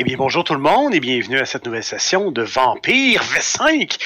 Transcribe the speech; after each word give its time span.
Eh 0.00 0.04
bien, 0.04 0.16
bonjour 0.16 0.44
tout 0.44 0.54
le 0.54 0.60
monde 0.60 0.94
et 0.94 1.00
bienvenue 1.00 1.38
à 1.38 1.44
cette 1.44 1.66
nouvelle 1.66 1.84
session 1.84 2.30
de 2.30 2.40
Vampire 2.40 3.22
V5. 3.22 3.98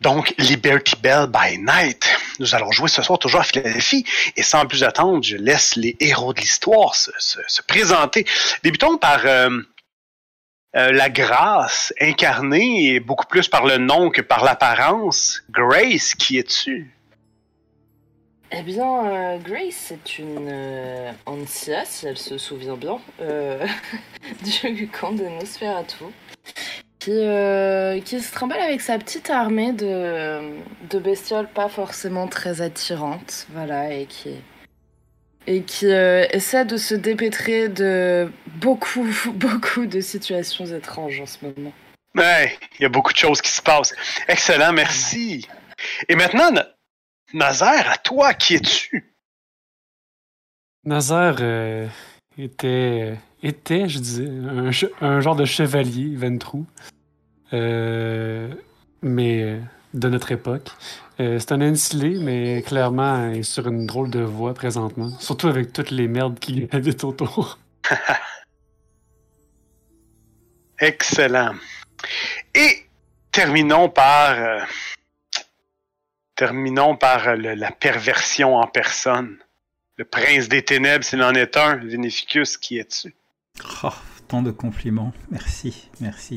Donc, 0.00 0.32
Liberty 0.38 0.96
Bell 0.96 1.26
by 1.26 1.58
Night. 1.58 2.08
Nous 2.38 2.54
allons 2.54 2.70
jouer 2.72 2.88
ce 2.88 3.02
soir 3.02 3.18
toujours 3.18 3.40
à 3.40 3.44
Philadelphie 3.44 4.06
et 4.34 4.42
sans 4.42 4.64
plus 4.64 4.82
attendre, 4.82 5.22
je 5.22 5.36
laisse 5.36 5.76
les 5.76 5.94
héros 6.00 6.32
de 6.32 6.40
l'histoire 6.40 6.94
se, 6.94 7.10
se- 7.18 7.38
se 7.46 7.60
présenter. 7.60 8.24
Débutons 8.62 8.96
par 8.96 9.20
euh, 9.26 9.50
euh, 10.74 10.90
la 10.90 11.10
grâce 11.10 11.92
incarnée 12.00 12.98
beaucoup 12.98 13.26
plus 13.26 13.46
par 13.48 13.66
le 13.66 13.76
nom 13.76 14.08
que 14.08 14.22
par 14.22 14.42
l'apparence. 14.42 15.42
Grace, 15.50 16.14
qui 16.14 16.38
es-tu? 16.38 16.90
Eh 18.56 18.62
bien, 18.62 19.06
euh, 19.06 19.38
Grace, 19.38 19.74
c'est 19.74 20.18
une 20.18 20.48
euh, 20.48 21.10
si 21.46 22.06
elle 22.06 22.16
se 22.16 22.38
souvient 22.38 22.76
bien, 22.76 23.00
euh, 23.20 23.66
du 24.62 24.86
camp 24.86 25.10
de 25.12 25.24
Nosferatu, 25.24 26.04
qui, 27.00 27.10
euh, 27.10 28.00
qui 28.00 28.20
se 28.20 28.32
trimballe 28.32 28.60
avec 28.60 28.80
sa 28.80 28.96
petite 28.98 29.28
armée 29.30 29.72
de, 29.72 30.52
de 30.88 30.98
bestioles 31.00 31.48
pas 31.48 31.68
forcément 31.68 32.28
très 32.28 32.60
attirantes, 32.60 33.48
voilà, 33.50 33.92
et 33.92 34.06
qui, 34.06 34.36
et 35.48 35.62
qui 35.62 35.86
essaie 35.86 36.64
de 36.64 36.76
se 36.76 36.94
dépêtrer 36.94 37.68
de 37.68 38.30
beaucoup, 38.46 39.04
beaucoup 39.34 39.86
de 39.86 40.00
situations 40.00 40.66
étranges 40.66 41.20
en 41.20 41.26
ce 41.26 41.38
moment. 41.44 41.72
Ouais, 42.16 42.56
il 42.78 42.82
y 42.82 42.86
a 42.86 42.88
beaucoup 42.88 43.12
de 43.12 43.18
choses 43.18 43.42
qui 43.42 43.50
se 43.50 43.60
passent. 43.60 43.92
Excellent, 44.28 44.72
merci. 44.72 45.48
Et 46.08 46.14
maintenant, 46.14 46.52
Na- 46.52 46.68
Nazaire, 47.34 47.90
à 47.90 47.98
toi, 47.98 48.32
qui 48.32 48.54
es-tu? 48.54 49.12
Nazaire 50.84 51.36
euh, 51.40 51.88
était, 52.38 53.18
était, 53.42 53.88
je 53.88 53.98
disais, 53.98 54.28
un, 55.00 55.20
genre 55.20 55.34
de 55.34 55.44
chevalier 55.44 56.14
Ventrou, 56.14 56.64
euh, 57.52 58.54
mais 59.02 59.42
euh, 59.42 59.60
de 59.94 60.08
notre 60.08 60.30
époque. 60.30 60.70
Euh, 61.18 61.40
c'est 61.40 61.50
un 61.50 61.60
insulé, 61.60 62.20
mais 62.20 62.62
clairement 62.62 63.28
il 63.30 63.38
est 63.38 63.42
sur 63.42 63.66
une 63.66 63.84
drôle 63.84 64.10
de 64.10 64.20
voie 64.20 64.54
présentement, 64.54 65.10
surtout 65.18 65.48
avec 65.48 65.72
toutes 65.72 65.90
les 65.90 66.06
merdes 66.06 66.38
qui 66.38 66.68
habitent 66.70 67.02
autour. 67.02 67.58
Excellent. 70.78 71.54
Et 72.54 72.86
terminons 73.32 73.88
par 73.88 74.30
euh, 74.38 74.60
terminons 76.44 76.96
par 76.96 77.28
euh, 77.28 77.36
la 77.36 77.70
perversion 77.70 78.56
en 78.56 78.66
personne. 78.66 79.38
Le 79.96 80.04
prince 80.04 80.48
des 80.48 80.62
ténèbres, 80.62 81.04
s'il 81.04 81.22
en 81.22 81.32
est 81.32 81.56
un, 81.56 81.76
Vénéficus, 81.76 82.56
qui 82.56 82.78
es-tu? 82.78 83.14
Oh, 83.82 83.88
tant 84.28 84.42
de 84.42 84.50
compliments. 84.50 85.12
Merci, 85.30 85.88
merci. 86.00 86.36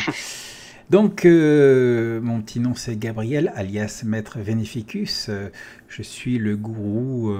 Donc, 0.89 1.25
euh, 1.25 2.21
mon 2.21 2.41
petit 2.41 2.61
nom 2.61 2.73
c'est 2.73 2.97
Gabriel, 2.97 3.51
alias 3.55 4.03
Maître 4.05 4.39
Vénéficus. 4.39 5.27
Euh, 5.27 5.49
je 5.89 6.01
suis 6.01 6.37
le 6.37 6.55
gourou 6.55 7.35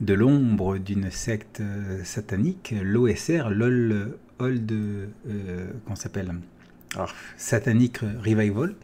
de 0.00 0.14
l'ombre 0.14 0.76
d'une 0.76 1.10
secte 1.10 1.62
satanique, 2.04 2.74
l'OSR, 2.82 3.48
LOL, 3.48 4.18
Old, 4.40 4.72
euh, 4.72 5.66
ça 5.90 5.96
s'appelle? 5.96 6.34
Ah, 6.96 7.06
Satanic 7.36 7.98
Revival. 7.98 8.74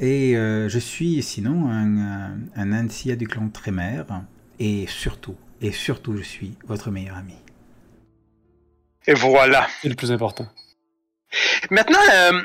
Et 0.00 0.36
euh, 0.36 0.68
je 0.68 0.78
suis 0.78 1.22
sinon 1.22 1.68
un, 1.70 1.98
un, 1.98 2.38
un 2.56 2.72
Ancia 2.72 3.16
du 3.16 3.26
clan 3.26 3.48
Trémère. 3.48 4.06
Et 4.60 4.86
surtout, 4.88 5.36
et 5.60 5.72
surtout, 5.72 6.16
je 6.16 6.22
suis 6.22 6.54
votre 6.66 6.90
meilleur 6.90 7.16
ami. 7.16 7.34
Et 9.06 9.14
voilà. 9.14 9.66
C'est 9.82 9.88
le 9.88 9.94
plus 9.94 10.10
important. 10.12 10.46
Maintenant, 11.70 11.98
euh, 12.12 12.40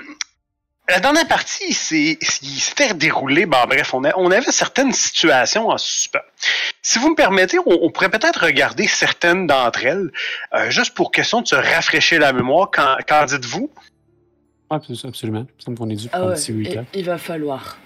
la 0.90 1.00
dernière 1.00 1.28
partie, 1.28 1.74
c'est, 1.74 2.18
s'était 2.22 2.94
déroulé, 2.94 3.46
bref, 3.46 3.94
on, 3.94 4.04
a- 4.04 4.14
on 4.18 4.30
avait 4.32 4.52
certaines 4.52 4.92
situations 4.94 5.70
en 5.70 5.78
suspens. 5.78 6.20
Si 6.82 7.00
vous 7.00 7.10
me 7.12 7.16
permettez, 7.16 7.58
on, 7.60 7.64
on 7.82 7.90
pourrait 7.92 8.10
peut-être 8.10 8.46
regarder 8.46 8.88
certaines 8.88 9.48
d'entre 9.48 9.86
elles, 9.86 10.12
euh, 10.54 10.70
juste 10.70 10.94
pour 10.94 11.12
question 11.12 11.42
de 11.42 11.48
se 11.48 11.56
rafraîchir 11.56 12.20
la 12.20 12.34
mémoire. 12.34 12.70
Qu'en, 12.72 12.98
qu'en 13.08 13.26
dites-vous? 13.26 13.72
Ah, 14.74 14.78
abs- 14.78 15.06
absolument. 15.06 15.46
Ah 16.14 16.20
ouais, 16.30 16.36
il, 16.94 17.00
il 17.00 17.06
va 17.06 17.18
falloir. 17.18 17.78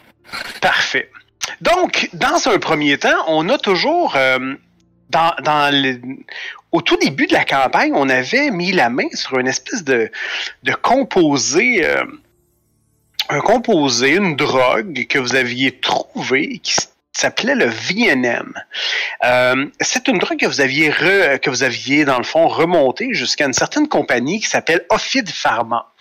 Parfait. 0.61 1.09
Donc, 1.61 2.09
dans 2.13 2.47
un 2.47 2.59
premier 2.59 2.97
temps, 2.97 3.23
on 3.27 3.49
a 3.49 3.57
toujours, 3.57 4.15
euh, 4.15 4.55
dans, 5.09 5.33
dans 5.43 5.73
le- 5.73 5.99
au 6.71 6.81
tout 6.81 6.97
début 6.97 7.27
de 7.27 7.33
la 7.33 7.45
campagne, 7.45 7.91
on 7.95 8.09
avait 8.09 8.51
mis 8.51 8.71
la 8.71 8.89
main 8.89 9.07
sur 9.13 9.39
une 9.39 9.47
espèce 9.47 9.83
de, 9.83 10.11
de 10.63 10.73
composé, 10.73 11.85
euh, 11.85 12.03
un 13.29 13.39
composé, 13.39 14.15
une 14.15 14.35
drogue 14.35 15.05
que 15.07 15.19
vous 15.19 15.35
aviez 15.35 15.79
trouvé 15.79 16.59
qui 16.59 16.75
s'appelait 17.17 17.55
le 17.55 17.65
VNM. 17.65 18.53
Euh, 19.23 19.65
c'est 19.79 20.07
une 20.07 20.19
drogue 20.19 20.37
que 20.37 20.45
vous 20.45 20.61
aviez 20.61 20.91
re- 20.91 21.39
que 21.39 21.49
vous 21.49 21.63
aviez 21.63 22.05
dans 22.05 22.17
le 22.17 22.23
fond 22.23 22.47
remonté 22.47 23.13
jusqu'à 23.13 23.45
une 23.45 23.53
certaine 23.53 23.87
compagnie 23.87 24.39
qui 24.39 24.47
s'appelle 24.47 24.85
Ophid 24.89 25.29
Pharma. 25.29 25.91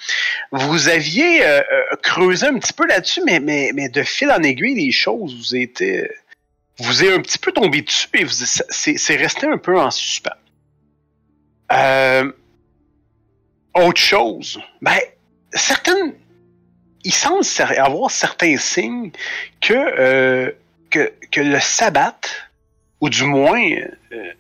Vous 0.53 0.89
aviez 0.89 1.45
euh, 1.45 1.61
euh, 1.61 1.97
creusé 2.03 2.47
un 2.47 2.59
petit 2.59 2.73
peu 2.73 2.87
là-dessus, 2.87 3.23
mais, 3.25 3.41
mais, 3.41 3.89
de 3.89 4.03
fil 4.03 4.31
en 4.31 4.43
aiguille, 4.43 4.75
les 4.75 4.93
choses 4.93 5.35
vous 5.37 5.57
étaient 5.57 6.11
vous 6.79 7.03
êtes 7.03 7.15
un 7.15 7.23
petit 7.23 7.39
peu 7.39 7.53
tombé 7.53 7.81
dessus 7.81 8.09
et 8.13 8.27
c'est 8.29 9.17
resté 9.17 9.47
un 9.47 9.57
peu 9.57 9.79
en 9.81 9.91
suspens. 9.91 10.31
Autre 13.75 14.01
chose, 14.01 14.61
ben 14.83 14.99
certaines, 15.53 16.13
il 17.05 17.13
semble 17.15 17.43
avoir 17.79 18.11
certains 18.11 18.59
signes 18.59 19.11
que 19.63 20.55
que, 20.91 21.13
le 21.41 21.61
sabbat, 21.61 22.19
ou 23.01 23.09
du 23.09 23.25
moins, 23.25 23.63
euh, 24.13 24.33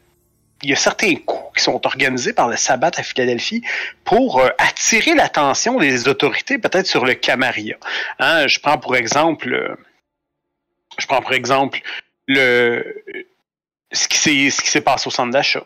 il 0.62 0.71
y 0.71 0.73
a 0.73 0.77
certains 0.77 1.15
coups 1.17 1.59
qui 1.59 1.62
sont 1.65 1.84
organisés 1.84 2.33
par 2.33 2.49
le 2.49 2.57
sabbat 2.57 2.91
à 2.97 3.03
Philadelphie 3.03 3.62
pour 4.05 4.41
euh, 4.41 4.49
attirer 4.59 5.15
l'attention 5.15 5.79
des 5.79 6.09
autorités 6.09 6.59
peut-être 6.59 6.87
sur 6.87 7.05
le 7.05 7.15
Camarilla. 7.15 7.77
Hein, 8.19 8.47
je 8.49 8.59
prends 8.61 8.79
pour 8.79 8.97
exemple, 8.97 9.53
euh, 9.53 9.77
je 10.99 11.07
prends 11.07 11.21
pour 11.21 11.33
exemple 11.34 11.81
le 12.27 13.05
ce 13.93 14.09
qui 14.09 14.51
s'est 14.51 14.81
passé 14.81 15.07
au 15.07 15.11
centre 15.11 15.33
d'achat. 15.33 15.65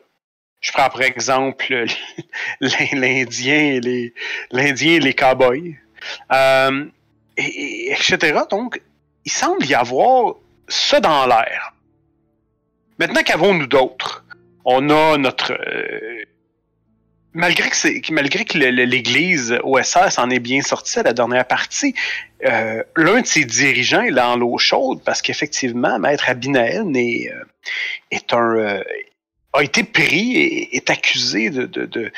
Je 0.60 0.72
prends 0.72 0.90
par 0.90 1.02
exemple 1.02 1.86
l'Indien 2.60 3.74
et 3.76 3.80
les 3.80 4.12
l'Indien 4.50 4.94
et 4.96 5.00
les 5.00 5.14
cowboys, 5.14 5.76
et, 6.32 7.42
et- 7.44 7.92
etc. 7.92 8.40
Donc, 8.50 8.80
il 9.24 9.32
semble 9.32 9.64
y 9.64 9.74
avoir 9.74 10.34
ça 10.70 11.00
dans 11.00 11.26
l'air. 11.26 11.72
Maintenant, 12.98 13.22
qu'avons-nous 13.22 13.66
d'autre 13.66 14.24
On 14.64 14.90
a 14.90 15.16
notre 15.18 15.52
euh, 15.52 16.24
malgré 17.32 17.70
que 17.70 18.12
malgré 18.12 18.44
que 18.44 18.58
l'Église 18.58 19.58
OSR 19.62 20.10
s'en 20.10 20.30
est 20.30 20.38
bien 20.38 20.62
sortie 20.62 20.98
à 20.98 21.02
la 21.02 21.12
dernière 21.12 21.46
partie, 21.46 21.94
euh, 22.44 22.82
l'un 22.96 23.20
de 23.20 23.26
ses 23.26 23.44
dirigeants 23.44 24.02
est 24.02 24.12
dans 24.12 24.36
l'eau 24.36 24.58
chaude 24.58 25.00
parce 25.04 25.22
qu'effectivement, 25.22 25.98
Maître 25.98 26.28
Abinael 26.28 26.84
est, 26.96 27.32
euh, 27.32 27.44
est 28.10 28.32
un 28.32 28.82
a 29.52 29.62
été 29.62 29.82
pris 29.82 30.36
et 30.36 30.76
est 30.76 30.90
accusé 30.90 31.50
de, 31.50 32.12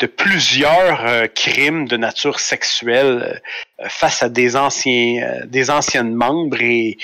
de 0.00 0.06
plusieurs 0.06 1.06
euh, 1.06 1.26
crimes 1.26 1.86
de 1.86 1.96
nature 1.98 2.40
sexuelle 2.40 3.42
euh, 3.80 3.86
face 3.88 4.22
à 4.22 4.30
des 4.30 4.56
anciens 4.56 5.22
euh, 5.22 5.46
des 5.46 5.70
anciennes 5.70 6.14
membres 6.14 6.60
et, 6.60 6.96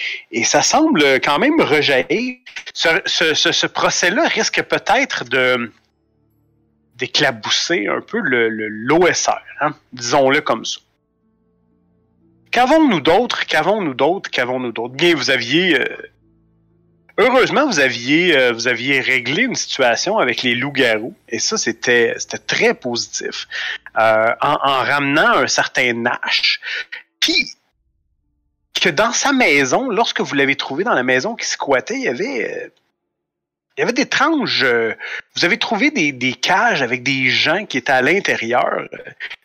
ça 0.44 0.62
semble 0.62 1.02
quand 1.20 1.38
même 1.38 1.60
rejaillir. 1.60 2.36
Ce, 2.74 3.66
procès-là 3.66 4.26
risque 4.28 4.62
peut-être 4.62 5.24
de 5.24 5.70
d'éclabousser 6.96 7.86
un 7.88 8.00
peu 8.00 8.20
le- 8.20 8.48
l'OSR, 8.48 9.38
hein, 9.60 9.74
disons-le 9.92 10.40
comme 10.40 10.64
ça. 10.64 10.80
Qu'avons-nous 12.50 13.00
d'autre? 13.00 13.44
Qu'avons-nous 13.44 13.92
d'autre? 13.92 14.30
Qu'avons-nous 14.30 14.72
d'autre? 14.72 14.94
Bien, 14.94 15.14
vous 15.14 15.30
aviez. 15.30 15.78
Heureusement, 17.18 17.66
vous 17.66 17.80
aviez, 17.80 18.36
euh, 18.36 18.52
vous 18.52 18.68
aviez 18.68 19.00
réglé 19.00 19.42
une 19.42 19.54
situation 19.54 20.18
avec 20.18 20.42
les 20.42 20.54
loups-garous. 20.54 21.14
Et 21.28 21.38
ça, 21.38 21.56
c'était, 21.56 22.14
c'était 22.18 22.38
très 22.38 22.74
positif. 22.74 23.46
Euh, 23.98 24.34
en, 24.40 24.52
en 24.62 24.78
ramenant 24.84 25.38
un 25.38 25.46
certain 25.48 25.92
Nash 25.92 26.60
qui. 27.20 27.52
Que 28.80 28.90
dans 28.90 29.12
sa 29.12 29.32
maison, 29.32 29.88
lorsque 29.88 30.20
vous 30.20 30.34
l'avez 30.34 30.54
trouvé 30.54 30.84
dans 30.84 30.92
la 30.92 31.02
maison 31.02 31.34
qui 31.34 31.46
squattait, 31.46 31.94
il 31.96 32.02
y 32.02 32.08
avait. 32.08 32.64
euh, 32.66 32.68
il 33.78 33.80
y 33.80 33.82
avait 33.82 33.92
d'étranges. 33.92 34.62
euh, 34.64 34.94
vous 35.34 35.44
avez 35.44 35.58
trouvé 35.58 35.90
des, 35.90 36.10
des 36.12 36.32
cages 36.34 36.80
avec 36.82 37.02
des 37.02 37.28
gens 37.28 37.66
qui 37.66 37.76
étaient 37.78 37.92
à 37.92 38.00
l'intérieur, 38.00 38.66
euh, 38.66 38.86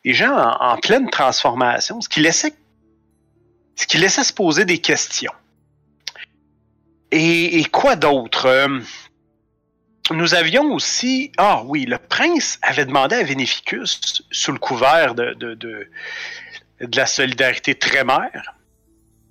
des 0.05 0.13
gens 0.13 0.33
en, 0.33 0.71
en 0.73 0.77
pleine 0.77 1.09
transformation, 1.09 1.99
ce 2.01 2.07
qui 2.07 2.21
laissait 2.21 2.53
ce 3.75 3.85
qui 3.87 3.97
laissait 3.97 4.23
se 4.23 4.31
poser 4.33 4.63
des 4.63 4.77
questions. 4.79 5.33
Et, 7.11 7.65
quoi 7.71 7.95
d'autre? 7.95 8.45
Euh, 8.45 8.79
nous 10.11 10.33
avions 10.33 10.73
aussi. 10.73 11.31
Ah 11.37 11.61
oui, 11.65 11.85
le 11.85 11.97
prince 11.97 12.57
avait 12.61 12.85
demandé 12.85 13.15
à 13.15 13.23
Vénéficus, 13.23 14.23
sous 14.31 14.51
le 14.51 14.59
couvert 14.59 15.13
de, 15.13 15.33
de, 15.33 15.53
de, 15.53 15.87
la 16.79 17.05
solidarité 17.05 17.75
trémère, 17.75 18.55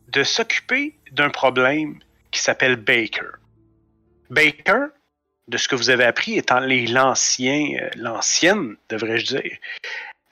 de 0.09 0.23
s'occuper 0.23 0.95
d'un 1.13 1.31
problème 1.31 1.99
qui 2.31 2.41
s'appelle 2.41 2.77
Baker. 2.77 3.39
Baker, 4.29 4.87
de 5.49 5.57
ce 5.57 5.67
que 5.67 5.75
vous 5.75 5.91
avez 5.91 6.05
appris, 6.05 6.37
étant 6.37 6.61
l'ancien, 6.61 7.77
euh, 7.81 7.89
l'ancienne, 7.97 8.77
devrais-je 8.89 9.37
dire, 9.37 9.57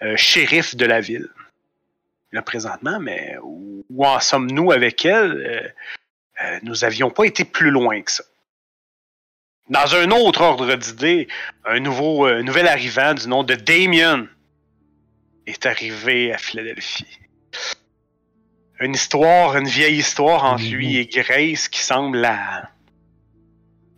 euh, 0.02 0.16
shérif 0.16 0.76
de 0.76 0.84
la 0.84 1.00
ville. 1.00 1.28
Là, 2.32 2.42
présentement, 2.42 3.00
mais 3.00 3.36
où, 3.42 3.84
en 4.04 4.20
sommes-nous 4.20 4.70
avec 4.70 5.04
elle? 5.06 5.74
Euh, 6.44 6.58
nous 6.62 6.74
n'avions 6.82 7.10
pas 7.10 7.24
été 7.24 7.44
plus 7.44 7.70
loin 7.70 8.00
que 8.02 8.12
ça. 8.12 8.24
Dans 9.68 9.94
un 9.94 10.10
autre 10.10 10.40
ordre 10.40 10.74
d'idées, 10.74 11.28
un 11.64 11.80
nouveau, 11.80 12.26
euh, 12.26 12.42
nouvel 12.42 12.66
arrivant 12.66 13.14
du 13.14 13.28
nom 13.28 13.44
de 13.44 13.54
Damien 13.54 14.26
est 15.46 15.66
arrivé 15.66 16.32
à 16.32 16.38
Philadelphie. 16.38 17.18
Une 18.80 18.94
histoire, 18.94 19.56
une 19.56 19.66
vieille 19.66 19.98
histoire 19.98 20.44
entre 20.44 20.64
lui 20.64 20.96
et 20.96 21.06
Grace 21.06 21.68
qui 21.68 21.80
semble 21.80 22.18
la, 22.18 22.70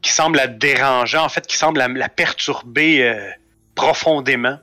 qui 0.03 0.11
semble 0.11 0.39
la 0.39 0.47
déranger, 0.47 1.19
en 1.19 1.29
fait, 1.29 1.47
qui 1.47 1.57
semble 1.57 1.79
la, 1.79 1.89
la 1.89 2.09
perturber 2.09 3.05
euh, 3.05 3.31
profondément. 3.75 4.59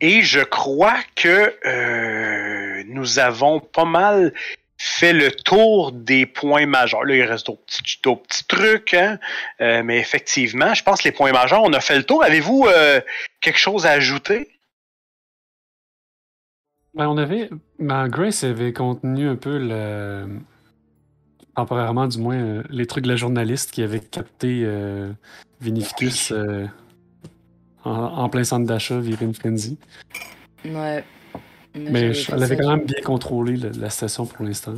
Et 0.00 0.22
je 0.22 0.40
crois 0.40 0.98
que 1.14 1.54
euh, 1.66 2.82
nous 2.86 3.18
avons 3.18 3.60
pas 3.60 3.84
mal 3.84 4.32
fait 4.82 5.12
le 5.12 5.30
tour 5.30 5.92
des 5.92 6.24
points 6.24 6.64
majeurs. 6.64 7.04
Là, 7.04 7.14
il 7.14 7.22
reste 7.22 7.46
d'autres 7.46 7.64
petits, 7.66 8.00
d'autres 8.02 8.22
petits 8.22 8.46
trucs, 8.46 8.94
hein? 8.94 9.18
Euh, 9.60 9.82
mais 9.82 9.98
effectivement, 9.98 10.72
je 10.72 10.82
pense 10.82 11.02
que 11.02 11.08
les 11.08 11.12
points 11.12 11.32
majeurs, 11.32 11.62
on 11.62 11.72
a 11.74 11.80
fait 11.80 11.98
le 11.98 12.04
tour. 12.04 12.24
Avez-vous 12.24 12.66
euh, 12.66 13.02
quelque 13.42 13.58
chose 13.58 13.84
à 13.84 13.90
ajouter? 13.90 14.48
Ben, 16.94 17.08
on 17.08 17.18
avait. 17.18 17.50
Ben, 17.78 18.08
Grace 18.08 18.42
avait 18.42 18.72
contenu 18.72 19.28
un 19.28 19.36
peu 19.36 19.58
le. 19.58 20.26
Temporairement, 21.54 22.06
du 22.06 22.16
moins, 22.16 22.38
euh, 22.38 22.62
les 22.70 22.86
trucs 22.86 23.04
de 23.04 23.10
la 23.10 23.16
journaliste 23.16 23.72
qui 23.72 23.82
avait 23.82 24.00
capté 24.00 24.62
euh, 24.64 25.12
Vinificus 25.60 26.32
euh, 26.32 26.66
en, 27.84 27.90
en 27.92 28.28
plein 28.30 28.44
centre 28.44 28.66
d'achat, 28.66 28.98
viré 28.98 29.26
une 29.26 29.34
frenzy. 29.34 29.78
Ouais. 30.64 31.04
Mais 31.74 32.00
j'avais 32.00 32.14
je- 32.14 32.32
elle 32.34 32.42
avait 32.42 32.56
quand 32.56 32.70
même 32.76 32.84
bien 32.84 33.02
contrôlé 33.02 33.56
la 33.56 33.90
station 33.90 34.26
pour 34.26 34.44
l'instant. 34.44 34.74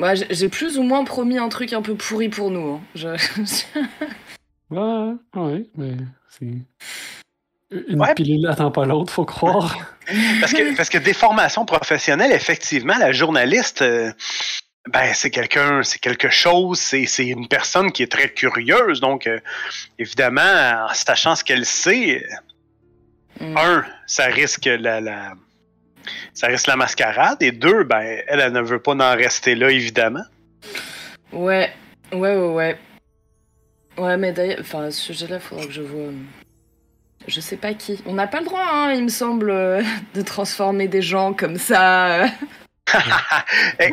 Ouais, 0.00 0.14
j'ai- 0.30 0.48
plus 0.48 0.78
ou 0.78 0.82
moins 0.82 1.04
promis 1.04 1.36
un 1.38 1.48
truc 1.48 1.72
un 1.72 1.82
peu 1.82 1.94
pourri 1.94 2.28
pour 2.28 2.50
nous. 2.50 2.74
hein. 2.74 2.80
Je- 2.94 3.08
Ouais, 4.70 5.14
ouais, 5.36 5.66
mais 5.76 5.92
c'est. 6.28 6.46
Une 7.72 8.00
Ouais. 8.00 8.14
pilule 8.14 8.40
n'attend 8.42 8.70
pas 8.70 8.84
l'autre, 8.84 9.12
faut 9.12 9.24
croire. 9.24 9.76
Parce 10.40 10.52
que, 10.52 10.76
parce 10.76 10.88
que 10.88 10.98
des 10.98 11.12
formations 11.12 11.64
professionnelles, 11.64 12.32
effectivement, 12.32 12.96
la 12.98 13.12
journaliste, 13.12 13.82
euh, 13.82 14.10
ben, 14.88 15.12
c'est 15.14 15.30
quelqu'un, 15.30 15.82
c'est 15.84 15.98
quelque 16.00 16.30
chose, 16.30 16.78
c'est, 16.80 17.06
c'est 17.06 17.26
une 17.26 17.46
personne 17.46 17.92
qui 17.92 18.02
est 18.02 18.10
très 18.10 18.32
curieuse. 18.32 19.00
Donc, 19.00 19.26
euh, 19.28 19.38
évidemment, 19.98 20.86
en 20.88 20.94
sachant 20.94 21.36
ce 21.36 21.44
qu'elle 21.44 21.64
sait, 21.66 22.26
Hmm. 23.40 23.56
un, 23.56 23.84
ça 24.06 24.24
risque 24.26 24.66
la, 24.66 25.00
la- 25.00 25.32
ça 26.34 26.46
risque 26.48 26.66
la 26.66 26.76
mascarade. 26.76 27.42
Et 27.42 27.52
deux, 27.52 27.84
ben, 27.84 28.00
elle, 28.28 28.40
elle 28.40 28.52
ne 28.52 28.60
veut 28.60 28.80
pas 28.80 28.92
en 28.92 29.16
rester 29.16 29.54
là, 29.54 29.70
évidemment. 29.70 30.24
Ouais, 31.32 31.72
ouais, 32.12 32.36
ouais, 32.36 32.52
ouais. 32.52 32.78
Ouais, 33.98 34.16
mais 34.16 34.32
d'ailleurs, 34.32 34.58
enfin, 34.60 34.84
à 34.84 34.90
ce 34.90 35.00
sujet-là, 35.00 35.40
faudra 35.40 35.66
que 35.66 35.72
je 35.72 35.82
vois. 35.82 36.10
Je 37.26 37.40
sais 37.40 37.56
pas 37.56 37.74
qui. 37.74 38.02
On 38.06 38.14
n'a 38.14 38.26
pas 38.26 38.40
le 38.40 38.46
droit, 38.46 38.64
hein, 38.72 38.92
il 38.94 39.04
me 39.04 39.08
semble, 39.08 39.50
euh, 39.50 39.82
de 40.14 40.22
transformer 40.22 40.88
des 40.88 41.02
gens 41.02 41.32
comme 41.32 41.56
ça. 41.56 42.26
Eh, 43.78 43.90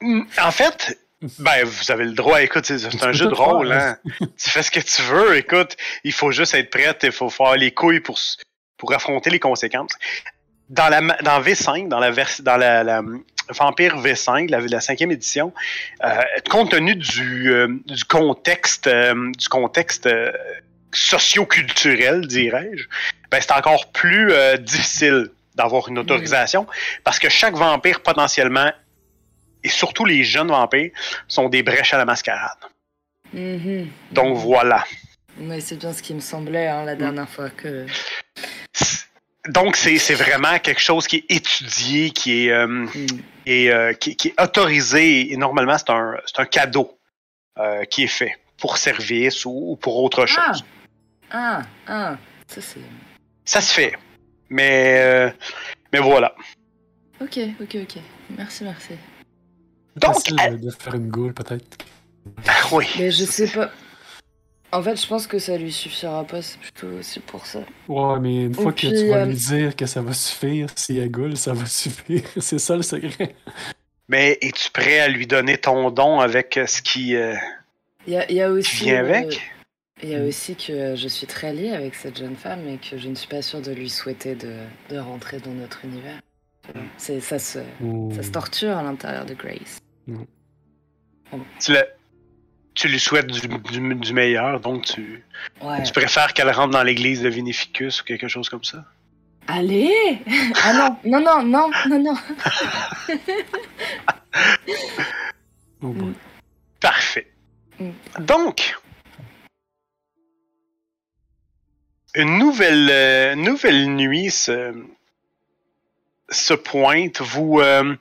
mm, 0.00 0.22
en 0.40 0.50
fait, 0.52 0.96
ben, 1.38 1.64
vous 1.64 1.90
avez 1.90 2.04
le 2.04 2.12
droit. 2.12 2.40
Écoute, 2.42 2.64
c'est, 2.66 3.02
un 3.04 3.12
jeu 3.12 3.26
de 3.26 3.34
faire, 3.34 3.44
rôle. 3.46 3.72
hein. 3.72 3.96
Tu 4.20 4.50
fais 4.50 4.62
ce 4.62 4.70
que 4.70 4.80
tu 4.80 5.02
veux. 5.02 5.36
Écoute, 5.36 5.76
il 6.04 6.12
faut 6.12 6.30
juste 6.32 6.54
être 6.54 6.70
prête. 6.70 7.00
Il 7.02 7.12
faut 7.12 7.28
faire 7.30 7.56
les 7.56 7.72
couilles 7.72 8.00
pour, 8.00 8.18
pour 8.78 8.92
affronter 8.94 9.30
les 9.30 9.38
conséquences. 9.40 9.92
Dans, 10.68 10.88
la, 10.88 11.00
dans 11.22 11.40
V5, 11.42 11.88
dans 11.88 11.98
la, 11.98 12.10
vers- 12.10 12.30
dans 12.40 12.56
la, 12.56 12.82
la, 12.84 13.00
hum, 13.00 13.22
Vampire 13.48 13.96
V5, 13.96 14.48
la, 14.48 14.60
la 14.60 14.80
cinquième 14.80 15.10
édition, 15.10 15.52
euh, 16.04 16.20
compte 16.48 16.70
tenu 16.70 16.94
du, 16.94 17.50
euh, 17.52 17.66
du 17.86 18.04
contexte, 18.04 18.86
euh, 18.86 19.32
du 19.36 19.48
contexte 19.48 20.06
euh, 20.06 20.30
socio-culturel, 20.92 22.26
dirais-je, 22.26 22.84
ben, 23.30 23.40
c'est 23.40 23.52
encore 23.52 23.90
plus 23.92 24.32
euh, 24.32 24.56
difficile 24.56 25.30
d'avoir 25.56 25.88
une 25.88 25.98
autorisation 25.98 26.66
parce 27.04 27.18
que 27.18 27.28
chaque 27.28 27.54
vampire 27.54 28.00
potentiellement 28.00 28.70
et 29.64 29.68
surtout 29.68 30.04
les 30.04 30.24
jeunes 30.24 30.48
vampires 30.48 30.90
sont 31.28 31.48
des 31.48 31.62
brèches 31.62 31.94
à 31.94 31.98
la 31.98 32.04
mascarade. 32.04 32.58
Mhm. 33.32 33.88
Donc 34.12 34.36
voilà. 34.38 34.84
Ouais, 35.38 35.60
c'est 35.60 35.76
bien 35.76 35.92
ce 35.92 36.02
qui 36.02 36.14
me 36.14 36.20
semblait 36.20 36.66
hein, 36.68 36.84
la 36.84 36.96
dernière 36.96 37.28
fois 37.28 37.50
que. 37.50 37.86
Donc 39.48 39.76
c'est 39.76 39.96
c'est 39.98 40.14
vraiment 40.14 40.58
quelque 40.58 40.80
chose 40.80 41.06
qui 41.06 41.16
est 41.16 41.24
étudié, 41.30 42.10
qui 42.10 42.46
est, 42.46 42.50
euh, 42.50 42.86
et, 43.46 43.70
euh, 43.72 43.92
qui, 43.94 44.14
qui 44.16 44.28
est 44.28 44.40
autorisé 44.40 45.32
et 45.32 45.36
normalement 45.36 45.78
c'est 45.78 45.90
un, 45.90 46.14
c'est 46.26 46.40
un 46.40 46.44
cadeau 46.44 46.98
euh, 47.58 47.84
qui 47.84 48.02
est 48.04 48.06
fait 48.08 48.36
pour 48.58 48.76
service 48.76 49.44
ou, 49.46 49.72
ou 49.72 49.76
pour 49.76 50.02
autre 50.02 50.26
Ah! 50.36 50.52
chose. 50.52 50.64
Ah, 51.30 51.62
ah, 51.86 52.18
ça 52.48 52.60
c'est. 52.60 52.80
Ça 53.44 53.60
se 53.60 53.72
fait. 53.72 53.96
Mais, 54.50 55.32
mais 55.92 56.00
voilà. 56.00 56.34
Ok, 57.20 57.38
ok, 57.60 57.76
ok. 57.82 58.02
Merci, 58.36 58.64
merci. 58.64 58.94
Donc, 60.00 60.14
Facile 60.14 60.36
elle- 60.44 60.60
de, 60.60 60.70
faire 60.70 60.94
une 60.94 61.08
goule, 61.08 61.34
peut-être. 61.34 61.78
Oui. 62.72 62.86
Mais 62.98 63.10
je 63.10 63.24
sais 63.24 63.48
pas. 63.48 63.70
En 64.72 64.82
fait, 64.82 65.00
je 65.00 65.06
pense 65.06 65.26
que 65.26 65.38
ça 65.40 65.56
lui 65.56 65.72
suffira 65.72 66.22
pas, 66.24 66.42
c'est 66.42 66.58
plutôt 66.60 66.86
aussi 66.98 67.18
pour 67.18 67.44
ça. 67.44 67.60
Ouais, 67.88 68.20
mais 68.20 68.44
une 68.44 68.54
fois 68.54 68.72
que 68.72 68.78
puis, 68.78 68.88
tu 68.90 69.08
vas 69.08 69.22
euh, 69.22 69.26
lui 69.26 69.34
dire 69.34 69.74
que 69.74 69.84
ça 69.86 70.00
va 70.00 70.12
suffire, 70.12 70.68
si 70.76 70.96
elle 70.98 71.10
goule, 71.10 71.36
ça 71.36 71.52
va 71.52 71.66
suffire. 71.66 72.22
C'est 72.38 72.58
ça 72.60 72.76
le 72.76 72.82
secret. 72.82 73.34
Mais 74.08 74.38
es-tu 74.42 74.70
prêt 74.70 75.00
à 75.00 75.08
lui 75.08 75.26
donner 75.26 75.58
ton 75.58 75.90
don 75.90 76.20
avec 76.20 76.56
euh, 76.56 76.66
ce 76.66 76.82
qui, 76.82 77.16
euh, 77.16 77.34
Il 78.06 78.12
y 78.12 78.16
a, 78.16 78.30
y 78.30 78.40
a 78.42 78.50
aussi. 78.50 78.84
vient 78.84 79.02
euh, 79.04 79.08
avec? 79.08 79.40
Il 80.02 80.08
y 80.10 80.14
a 80.14 80.22
aussi 80.24 80.54
que 80.56 80.94
je 80.96 81.08
suis 81.08 81.26
très 81.26 81.52
liée 81.52 81.72
avec 81.72 81.94
cette 81.94 82.18
jeune 82.18 82.36
femme 82.36 82.66
et 82.68 82.78
que 82.78 82.96
je 82.96 83.08
ne 83.08 83.14
suis 83.14 83.28
pas 83.28 83.42
sûre 83.42 83.60
de 83.60 83.72
lui 83.72 83.90
souhaiter 83.90 84.34
de, 84.34 84.54
de 84.88 84.98
rentrer 84.98 85.40
dans 85.40 85.50
notre 85.52 85.84
univers. 85.84 86.20
C'est, 86.96 87.20
ça, 87.20 87.38
se, 87.40 87.58
ça 88.14 88.22
se 88.22 88.30
torture 88.30 88.76
à 88.76 88.82
l'intérieur 88.82 89.26
de 89.26 89.34
Grace. 89.34 89.78
Tu, 91.60 91.72
le- 91.72 91.86
tu 92.74 92.88
lui 92.88 92.98
souhaites 92.98 93.26
du, 93.28 93.46
du- 93.48 93.94
du 93.94 94.12
meilleur, 94.12 94.60
donc 94.60 94.84
tu, 94.84 95.24
Ouais. 95.62 95.82
tu 95.82 95.92
préfères 95.92 96.32
qu'elle 96.34 96.50
rentre 96.50 96.70
dans 96.70 96.82
l'église 96.82 97.22
de 97.22 97.28
Vinificus 97.28 98.00
ou 98.00 98.04
quelque 98.04 98.28
chose 98.28 98.48
comme 98.48 98.64
ça? 98.64 98.84
Allez 99.46 100.18
Ah 100.64 100.72
non, 101.04 101.20
non, 101.20 101.20
non, 101.20 101.42
non, 101.44 101.70
non, 101.88 101.98
non. 102.02 102.16
Oh. 105.82 105.94
Parfait. 106.80 107.32
Mm. 107.78 107.90
Donc, 108.20 108.76
une 112.14 112.38
nouvelle, 112.38 112.88
euh, 112.90 113.34
nouvelle 113.34 113.86
nuit 113.86 114.30
se, 114.30 114.74
se 116.28 116.52
pointe. 116.54 117.20
Vous, 117.22 117.60
euh, 117.60 117.96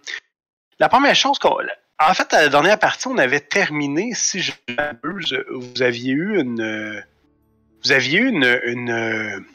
la 0.80 0.90
première 0.90 1.16
chose 1.16 1.40
qu'on. 1.40 1.56
En 2.00 2.14
fait, 2.14 2.34
à 2.34 2.44
la 2.44 2.50
dernière 2.50 2.80
partie, 2.80 3.08
on 3.08 3.18
avait 3.18 3.42
terminé, 3.42 4.12
si 4.14 4.40
je 4.40 4.54
m'abuse, 4.70 5.38
vous 5.52 5.82
aviez 5.82 6.14
eu 6.14 6.40
une. 6.40 7.04
Vous 7.84 7.92
aviez 7.92 8.20
eu 8.20 8.30
une. 8.30 8.60
une 8.64 9.46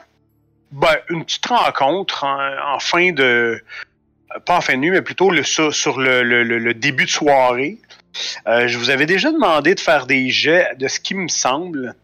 ben, 0.71 0.95
petite 1.07 1.45
rencontre 1.45 2.23
en, 2.23 2.79
fin 2.79 3.11
de. 3.11 3.61
Pas 4.45 4.57
en 4.57 4.61
fin 4.61 4.73
de 4.73 4.79
nuit, 4.79 4.91
mais 4.91 5.01
plutôt 5.01 5.31
sur, 5.43 5.99
le 5.99 6.73
début 6.73 7.05
de 7.05 7.09
soirée. 7.09 7.79
Euh, 8.47 8.67
je 8.67 8.77
vous 8.77 8.89
avais 8.89 9.05
déjà 9.05 9.31
demandé 9.31 9.75
de 9.75 9.79
faire 9.79 10.05
des 10.05 10.29
jets 10.29 10.75
de 10.77 10.87
ce 10.87 10.99
qui 10.99 11.15
me 11.15 11.27
semble 11.27 11.95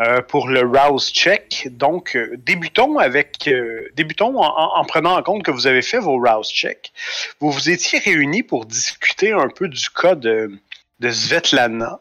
euh, 0.00 0.20
pour 0.22 0.48
le 0.48 0.60
Rouse 0.60 1.10
Check. 1.12 1.68
Donc, 1.70 2.16
euh, 2.16 2.36
débutons 2.38 2.98
avec 2.98 3.48
euh, 3.48 3.88
débutons 3.94 4.38
en, 4.40 4.46
en- 4.46 4.76
en 4.80 4.84
prenant 4.84 5.16
en 5.16 5.22
compte 5.22 5.42
que 5.44 5.50
vous 5.50 5.66
avez 5.66 5.82
fait 5.82 5.98
vos 5.98 6.18
Rouse 6.18 6.48
Check. 6.50 6.92
Vous 7.40 7.50
vous 7.50 7.68
étiez 7.70 7.98
réunis 7.98 8.42
pour 8.42 8.66
discuter 8.66 9.32
un 9.32 9.48
peu 9.48 9.68
du 9.68 9.90
cas 9.90 10.14
de, 10.14 10.50
Svetlana 11.10 12.00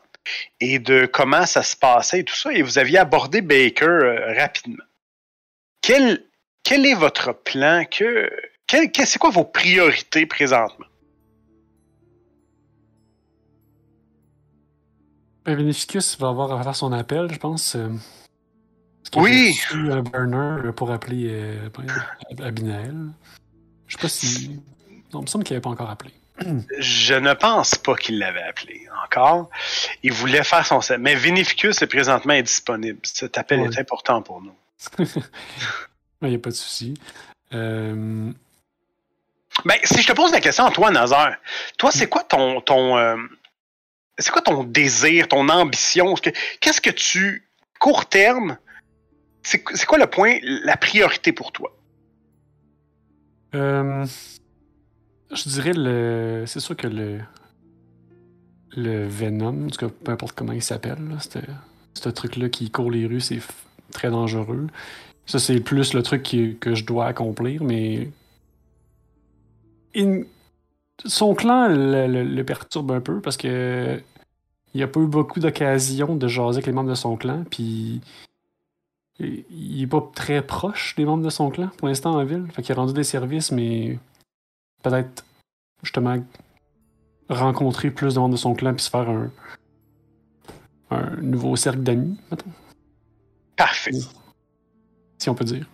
et 0.59 0.79
de 0.79 1.05
comment 1.05 1.45
ça 1.45 1.63
se 1.63 1.75
passait 1.75 2.19
et 2.19 2.23
tout 2.23 2.35
ça, 2.35 2.51
et 2.53 2.61
vous 2.61 2.77
aviez 2.77 2.97
abordé 2.99 3.41
Baker 3.41 4.33
rapidement. 4.37 4.83
Quel, 5.81 6.23
quel 6.63 6.85
est 6.85 6.95
votre 6.95 7.31
plan? 7.33 7.85
Que, 7.85 8.29
quel- 8.67 8.91
c'est 9.05 9.19
quoi 9.19 9.29
vos 9.29 9.45
priorités 9.45 10.25
présentement? 10.25 10.85
Beneficus 15.55 16.17
va 16.19 16.29
avoir 16.29 16.51
à 16.51 16.63
faire 16.63 16.75
son 16.75 16.91
appel, 16.91 17.29
je 17.31 17.37
pense. 17.37 17.75
euh, 17.75 17.89
Oui. 19.15 19.57
un 19.73 20.01
burner 20.01 20.71
pour 20.73 20.91
appeler 20.91 21.27
euh, 21.29 21.69
Abinael. 22.43 22.95
Je 23.87 23.95
sais 23.95 24.01
pas 24.01 24.09
si. 24.09 24.59
Non, 25.13 25.19
il 25.19 25.23
me 25.23 25.27
semble 25.27 25.43
qu'il 25.45 25.53
n'avait 25.53 25.61
pas 25.61 25.69
encore 25.69 25.89
appelé. 25.89 26.11
Je 26.77 27.13
ne 27.15 27.33
pense 27.33 27.75
pas 27.75 27.95
qu'il 27.95 28.19
l'avait 28.19 28.43
appelé 28.43 28.81
encore. 29.05 29.49
Il 30.03 30.11
voulait 30.13 30.43
faire 30.43 30.65
son... 30.65 30.81
Mais 30.99 31.15
Vinificus 31.15 31.81
est 31.81 31.87
présentement 31.87 32.33
indisponible. 32.33 32.99
Cet 33.03 33.37
appel 33.39 33.61
Ouais. 33.61 33.69
est 33.69 33.79
important 33.79 34.21
pour 34.21 34.41
nous. 34.41 34.53
Il 36.21 36.29
n'y 36.29 36.35
a 36.35 36.39
pas 36.39 36.49
de 36.51 36.55
souci. 36.55 36.93
Euh, 37.53 38.29
Ben, 39.65 39.77
si 39.83 40.01
je 40.01 40.07
te 40.07 40.13
pose 40.13 40.31
la 40.31 40.41
question, 40.41 40.65
Antoine 40.65 40.93
Nazaire, 40.93 41.37
toi, 41.79 41.91
c'est 41.91 42.07
quoi 42.07 42.23
ton, 42.23 42.61
ton, 42.61 42.97
euh, 42.97 43.15
c'est 44.19 44.31
quoi 44.31 44.41
ton 44.41 44.63
désir, 44.63 45.27
ton 45.27 45.47
ambition? 45.49 46.13
Est-ce 46.13 46.21
que- 46.21 46.37
Qu'est-ce 46.59 46.81
que 46.81 46.89
tu, 46.89 47.47
court 47.79 48.07
terme, 48.07 48.57
c'est 49.43 49.63
c'est 49.73 49.85
quoi 49.85 49.97
le 49.97 50.07
point, 50.07 50.37
la 50.41 50.77
priorité 50.77 51.31
pour 51.31 51.51
toi? 51.51 51.73
euh, 53.55 54.05
je 55.31 55.49
dirais 55.49 55.73
le. 55.75 56.43
C'est 56.47 56.59
sûr 56.59 56.75
que 56.75 56.87
le. 56.87 57.19
Le 58.75 59.07
Venom, 59.07 59.67
peu 60.03 60.11
importe 60.11 60.35
comment 60.35 60.51
il 60.51 60.61
s'appelle, 60.61 60.99
là, 61.09 61.17
ce 61.93 62.09
truc-là 62.09 62.49
qui 62.49 62.69
court 62.69 62.91
les 62.91 63.07
rues, 63.07 63.21
c'est 63.21 63.39
très 63.91 64.11
dangereux. 64.11 64.67
Ça, 65.25 65.39
c'est 65.39 65.59
plus 65.61 65.93
le 65.93 66.03
truc 66.03 66.23
que 66.59 66.75
je 66.75 66.83
dois 66.85 67.07
accomplir, 67.07 67.63
mais. 67.63 68.09
Il- 69.95 70.25
Son 71.05 71.35
clan 71.35 71.67
le, 71.67 72.07
le- 72.07 72.23
le 72.23 72.43
perturbe 72.45 72.91
un 72.91 73.01
peu 73.01 73.21
parce 73.21 73.37
que. 73.37 74.01
Il 74.73 74.83
a 74.83 74.87
pas 74.87 74.99
eu 74.99 75.07
beaucoup 75.07 75.39
d'occasions 75.39 76.15
de 76.15 76.27
jaser 76.27 76.57
avec 76.57 76.67
les 76.67 76.73
membres 76.73 76.89
de 76.89 76.95
son 76.95 77.15
clan, 77.17 77.43
puis. 77.49 78.01
Il 79.19 79.43
il 79.49 79.81
est 79.81 79.87
pas 79.87 80.07
très 80.13 80.45
proche 80.45 80.93
des 80.95 81.05
membres 81.05 81.23
de 81.23 81.29
son 81.31 81.49
clan 81.49 81.69
pour 81.77 81.87
l'instant 81.87 82.13
en 82.15 82.23
ville. 82.23 82.45
Fait 82.51 82.61
qu'il 82.61 82.73
a 82.73 82.75
rendu 82.75 82.93
des 82.93 83.03
services, 83.03 83.51
mais 83.51 83.97
peut-être 84.83 85.25
justement 85.81 86.17
rencontrer 87.29 87.89
plus 87.89 88.13
de 88.15 88.19
membres 88.19 88.33
de 88.33 88.39
son 88.39 88.53
clan 88.53 88.73
puis 88.75 88.83
se 88.83 88.89
faire 88.91 89.09
un, 89.09 89.31
un 90.91 91.15
nouveau 91.17 91.55
cercle 91.55 91.81
d'amis, 91.81 92.15
mettons, 92.29 92.51
Parfait. 93.55 93.91
si 95.17 95.29
on 95.29 95.35
peut 95.35 95.45
dire. 95.45 95.67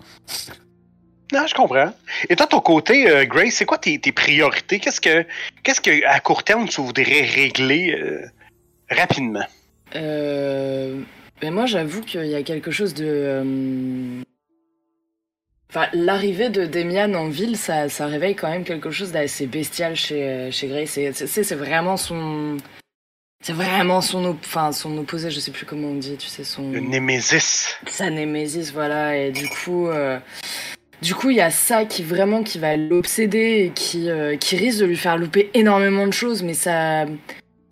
Non, 1.34 1.48
je 1.48 1.56
comprends. 1.56 1.92
Et 2.30 2.36
toi, 2.36 2.46
ton 2.46 2.60
côté, 2.60 3.10
euh, 3.10 3.26
Grace, 3.26 3.56
c'est 3.56 3.66
quoi 3.66 3.80
tes, 3.80 3.98
tes 3.98 4.12
priorités? 4.12 4.78
Qu'est-ce 4.80 5.02
que, 5.02 5.26
qu'est-ce 5.64 5.82
que, 5.82 6.06
à 6.06 6.20
court 6.20 6.44
terme, 6.44 6.68
tu 6.70 6.80
voudrais 6.80 7.22
régler 7.22 7.96
euh, 8.00 8.22
rapidement? 8.92 9.44
Euh, 9.96 11.00
mais 11.42 11.50
moi, 11.50 11.66
j'avoue 11.66 12.02
qu'il 12.02 12.28
y 12.28 12.36
a 12.36 12.44
quelque 12.44 12.70
chose 12.70 12.94
de. 12.94 14.22
Enfin, 15.72 15.88
l'arrivée 15.94 16.50
de 16.50 16.68
Demian 16.68 17.16
en 17.16 17.30
ville, 17.30 17.58
ça, 17.58 17.90
ça 17.90 18.06
réveille 18.06 18.36
quand 18.36 18.50
même 18.52 18.64
quelque 18.64 18.92
chose 18.92 19.12
d'assez 19.12 19.48
bestial 19.48 19.96
chez, 19.96 20.50
chez 20.52 20.68
Grace. 20.68 21.00
C'est, 21.16 21.56
vraiment 21.56 21.98
son. 21.98 22.58
C'est 23.44 23.54
vraiment 23.54 24.00
son, 24.02 24.24
op- 24.26 24.72
son 24.72 24.98
opposé, 25.00 25.32
je 25.32 25.40
sais 25.40 25.50
plus 25.52 25.66
comment 25.66 25.88
on 25.88 25.96
dit, 25.96 26.16
tu 26.18 26.28
sais, 26.28 26.44
son. 26.44 26.72
Le 26.72 26.80
Némésis. 26.80 27.76
sa 27.88 28.12
némésis, 28.12 28.72
voilà, 28.72 29.18
et 29.18 29.32
du 29.32 29.50
coup, 29.50 29.88
euh, 29.90 30.20
du 31.04 31.14
coup, 31.14 31.30
il 31.30 31.36
y 31.36 31.42
a 31.42 31.52
ça 31.52 31.84
qui 31.84 32.02
vraiment 32.02 32.44
qui 32.44 32.60
va 32.60 32.78
l'obséder 32.78 33.66
et 33.66 33.72
qui, 33.76 34.10
euh, 34.10 34.38
qui 34.38 34.56
risque 34.56 34.80
de 34.80 34.86
lui 34.86 34.96
faire 34.96 35.18
louper 35.18 35.52
énormément 35.54 36.08
de 36.08 36.14
choses, 36.14 36.44
mais 36.44 36.54
ça, 36.54 37.06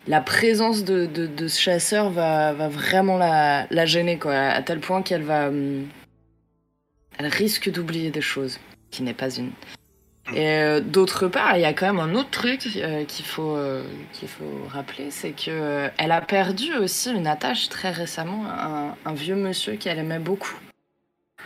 la 0.06 0.20
présence 0.20 0.84
de, 0.84 1.06
de, 1.06 1.26
de 1.26 1.48
ce 1.48 1.58
chasseur 1.58 2.10
va, 2.10 2.52
va 2.52 2.68
vraiment 2.68 3.16
la, 3.16 3.66
la 3.70 3.86
gêner, 3.86 4.18
quoi, 4.18 4.34
à 4.34 4.60
tel 4.60 4.80
point 4.80 5.00
qu'elle 5.00 5.22
va, 5.22 5.48
hum, 5.48 5.88
elle 7.18 7.26
risque 7.26 7.70
d'oublier 7.70 8.10
des 8.10 8.20
choses, 8.20 8.60
qui 8.90 9.02
n'est 9.02 9.14
pas 9.14 9.30
une. 9.34 9.52
Et 10.34 10.48
euh, 10.48 10.80
d'autre 10.80 11.26
part, 11.26 11.56
il 11.56 11.62
y 11.62 11.64
a 11.64 11.72
quand 11.72 11.86
même 11.86 12.00
un 12.00 12.14
autre 12.14 12.30
truc 12.30 12.68
euh, 12.76 13.04
qu'il 13.06 13.24
faut, 13.24 13.56
faut 14.26 14.68
rappeler, 14.68 15.10
c'est 15.10 15.32
que 15.32 15.88
elle 15.96 16.12
a 16.12 16.20
perdu 16.20 16.74
aussi 16.74 17.10
une 17.10 17.26
attache 17.26 17.70
très 17.70 17.92
récemment, 17.92 18.44
un, 18.46 18.94
un 19.06 19.14
vieux 19.14 19.36
monsieur 19.36 19.76
qu'elle 19.76 19.98
aimait 19.98 20.18
beaucoup, 20.18 20.54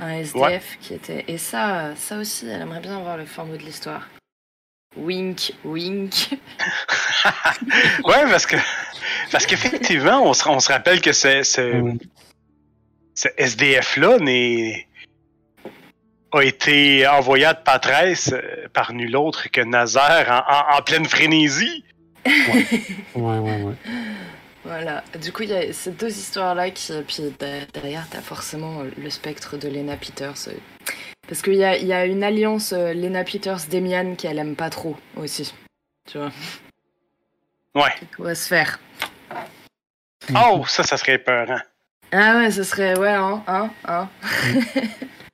un 0.01 0.11
SDF 0.19 0.79
qui 0.81 0.95
était. 0.95 1.25
Et 1.29 1.39
ça, 1.39 1.95
ça 1.97 2.19
aussi, 2.19 2.47
elle 2.49 2.63
aimerait 2.63 2.81
bien 2.81 2.99
voir 3.01 3.17
le 3.17 3.25
fin 3.27 3.45
mot 3.45 3.57
de 3.57 3.63
l'histoire. 3.63 4.09
Wink, 4.97 5.53
wink. 5.65 6.31
Ouais, 8.05 8.23
parce 8.31 8.47
que, 8.47 8.57
parce 9.33 9.47
qu'effectivement, 9.47 10.23
on 10.23 10.33
se, 10.33 10.49
on 10.49 10.61
se 10.61 10.71
rappelle 10.73 11.01
que 11.01 11.13
ce, 11.13 11.43
ce, 11.43 11.61
Mm. 11.83 11.99
ce 13.15 13.29
SDF-là 13.37 14.19
n'est, 14.19 14.87
a 16.33 16.41
été 16.43 17.07
envoyé 17.07 17.45
à 17.47 17.55
de 17.55 17.61
Patresse 17.63 18.33
euh, 18.33 18.69
par 18.73 18.93
nul 18.93 19.17
autre 19.17 19.51
que 19.51 19.61
Nazaire 19.61 20.45
en, 20.49 20.75
en- 20.75 20.79
en 20.79 20.83
pleine 20.83 21.07
frénésie. 21.07 21.85
Ouais, 22.27 22.67
ouais, 23.15 23.63
ouais. 23.63 23.75
Voilà. 24.67 25.05
Du 25.23 25.33
coup, 25.33 25.43
il 25.45 25.51
y 25.51 25.55
a 25.55 25.73
ces 25.73 25.93
deux 25.93 26.09
histoires-là 26.11 26.71
qui. 26.71 26.93
Puis 27.07 27.23
de- 27.23 27.73
derrière, 27.73 28.07
t'as 28.11 28.21
forcément 28.21 28.81
euh, 28.81 28.91
le 28.99 29.11
spectre 29.11 29.57
de 29.57 29.69
Lena 29.69 29.97
Peters. 29.97 30.49
euh. 30.49 30.53
Parce 31.29 31.43
qu'il 31.43 31.55
y 31.55 31.65
a, 31.65 31.77
il 31.77 31.87
y 31.87 31.93
a 31.93 32.05
une 32.07 32.23
alliance 32.25 32.73
euh, 32.73 32.93
Lena 32.95 33.25
Peters-Demian 33.25 34.15
qu'elle 34.17 34.39
aime 34.39 34.57
pas 34.57 34.71
trop 34.71 34.97
aussi. 35.17 35.53
Tu 36.11 36.19
vois. 36.19 36.31
Ouais. 37.75 37.93
Qui 37.99 38.05
pourrait 38.07 38.35
se 38.35 38.49
faire. 38.49 38.79
Oh, 40.35 40.65
ça, 40.67 40.83
ça 40.83 40.97
serait 40.97 41.19
peurant. 41.19 41.59
Ah 42.13 42.37
ouais, 42.39 42.51
ce 42.51 42.63
serait. 42.63 42.99
Ouais, 42.99 43.09
hein, 43.11 43.43
hein, 43.47 43.71
hein. 43.85 44.09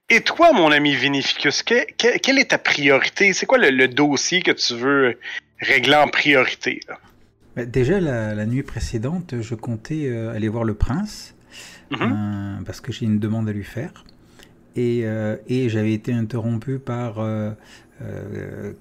Et 0.08 0.20
toi, 0.22 0.52
mon 0.52 0.70
ami 0.72 0.94
Vinificus, 0.94 1.62
que- 1.62 1.86
que- 1.92 2.18
quelle 2.18 2.38
est 2.38 2.50
ta 2.50 2.58
priorité? 2.58 3.32
C'est 3.32 3.46
quoi 3.46 3.58
le, 3.58 3.70
le 3.70 3.88
dossier 3.88 4.42
que 4.42 4.50
tu 4.50 4.74
veux 4.74 5.18
régler 5.60 5.94
en 5.96 6.08
priorité? 6.08 6.80
là? 6.88 6.98
Bah, 7.56 7.64
Déjà, 7.64 8.00
la, 8.00 8.34
la 8.34 8.46
nuit 8.46 8.62
précédente, 8.62 9.34
je 9.40 9.54
comptais 9.54 10.06
euh, 10.08 10.34
aller 10.34 10.48
voir 10.48 10.64
le 10.64 10.74
prince, 10.74 11.34
Mhm. 11.90 11.98
euh, 12.00 12.62
parce 12.64 12.80
que 12.80 12.92
j'ai 12.92 13.04
une 13.04 13.18
demande 13.18 13.48
à 13.48 13.52
lui 13.52 13.64
faire. 13.64 14.04
Et, 14.76 15.02
euh, 15.04 15.36
et 15.48 15.68
j'avais 15.68 15.92
été 15.92 16.12
interrompu 16.14 16.78
par 16.78 17.18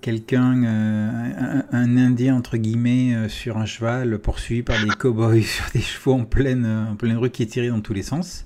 quelqu'un, 0.01 0.63
un, 0.63 1.63
un 1.71 1.97
Indien, 1.97 2.35
entre 2.35 2.57
guillemets, 2.57 3.27
sur 3.29 3.57
un 3.57 3.65
cheval, 3.65 4.17
poursuivi 4.19 4.63
par 4.63 4.79
des 4.81 4.87
cow-boys 4.89 5.41
sur 5.43 5.65
des 5.73 5.81
chevaux 5.81 6.13
en 6.13 6.23
pleine, 6.23 6.65
en 6.91 6.95
pleine 6.95 7.17
rue 7.17 7.29
qui 7.29 7.45
tiraient 7.45 7.67
dans 7.69 7.81
tous 7.81 7.93
les 7.93 8.01
sens. 8.03 8.45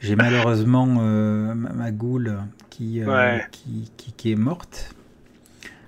J'ai 0.00 0.14
malheureusement 0.16 0.84
ma, 0.86 1.54
ma 1.54 1.90
goule 1.90 2.38
qui, 2.70 3.02
Ouais. 3.04 3.42
qui, 3.50 3.90
qui, 3.96 4.12
qui 4.12 4.32
est 4.32 4.36
morte. 4.36 4.94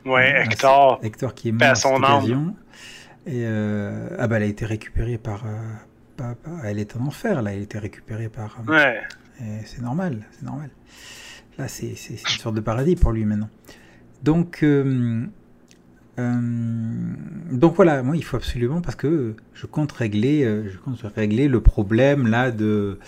Ouais, 0.07 0.45
Hector. 0.45 0.99
Hector 1.03 1.35
qui 1.35 1.49
est 1.49 1.53
mort 1.53 1.69
à 1.69 1.75
cette 1.75 1.87
âme. 2.05 2.55
Et 3.27 3.45
euh, 3.47 4.09
ah 4.19 4.27
bah 4.27 4.37
elle 4.37 4.45
a 4.45 4.47
été 4.47 4.65
récupérée 4.65 5.19
par, 5.19 5.45
euh, 5.47 5.51
par- 6.17 6.37
par- 6.37 6.65
elle 6.65 6.79
est 6.79 6.97
en 6.97 7.07
enfer 7.07 7.43
là, 7.43 7.53
elle 7.53 7.59
a 7.59 7.63
été 7.63 7.79
récupérée 7.79 8.29
par. 8.29 8.61
euh, 8.67 8.73
Ouais. 8.73 9.01
et 9.41 9.65
c'est 9.67 9.83
normal, 9.83 10.23
c'est 10.33 10.45
normal. 10.45 10.71
Là 11.59 11.69
c'est 11.69 11.95
c'est- 11.97 12.17
c'est 12.17 12.33
une 12.35 12.41
sorte 12.41 12.55
de 12.57 12.61
paradis 12.61 12.97
pour 12.97 13.13
lui 13.13 13.25
maintenant. 13.27 13.51
Donc 14.23 14.63
euh, 14.63 15.25
euh, 16.19 16.41
donc 17.53 17.75
voilà, 17.77 18.03
moi 18.03 18.17
il 18.17 18.25
faut 18.25 18.37
absolument 18.37 18.81
parce 18.81 18.97
que 18.97 19.35
je 19.55 19.67
compte 19.67 19.93
régler, 19.93 20.43
je 20.71 20.79
compte 20.79 21.01
régler 21.15 21.49
le 21.49 21.61
problème 21.61 22.27
là 22.27 22.51
de 22.51 22.99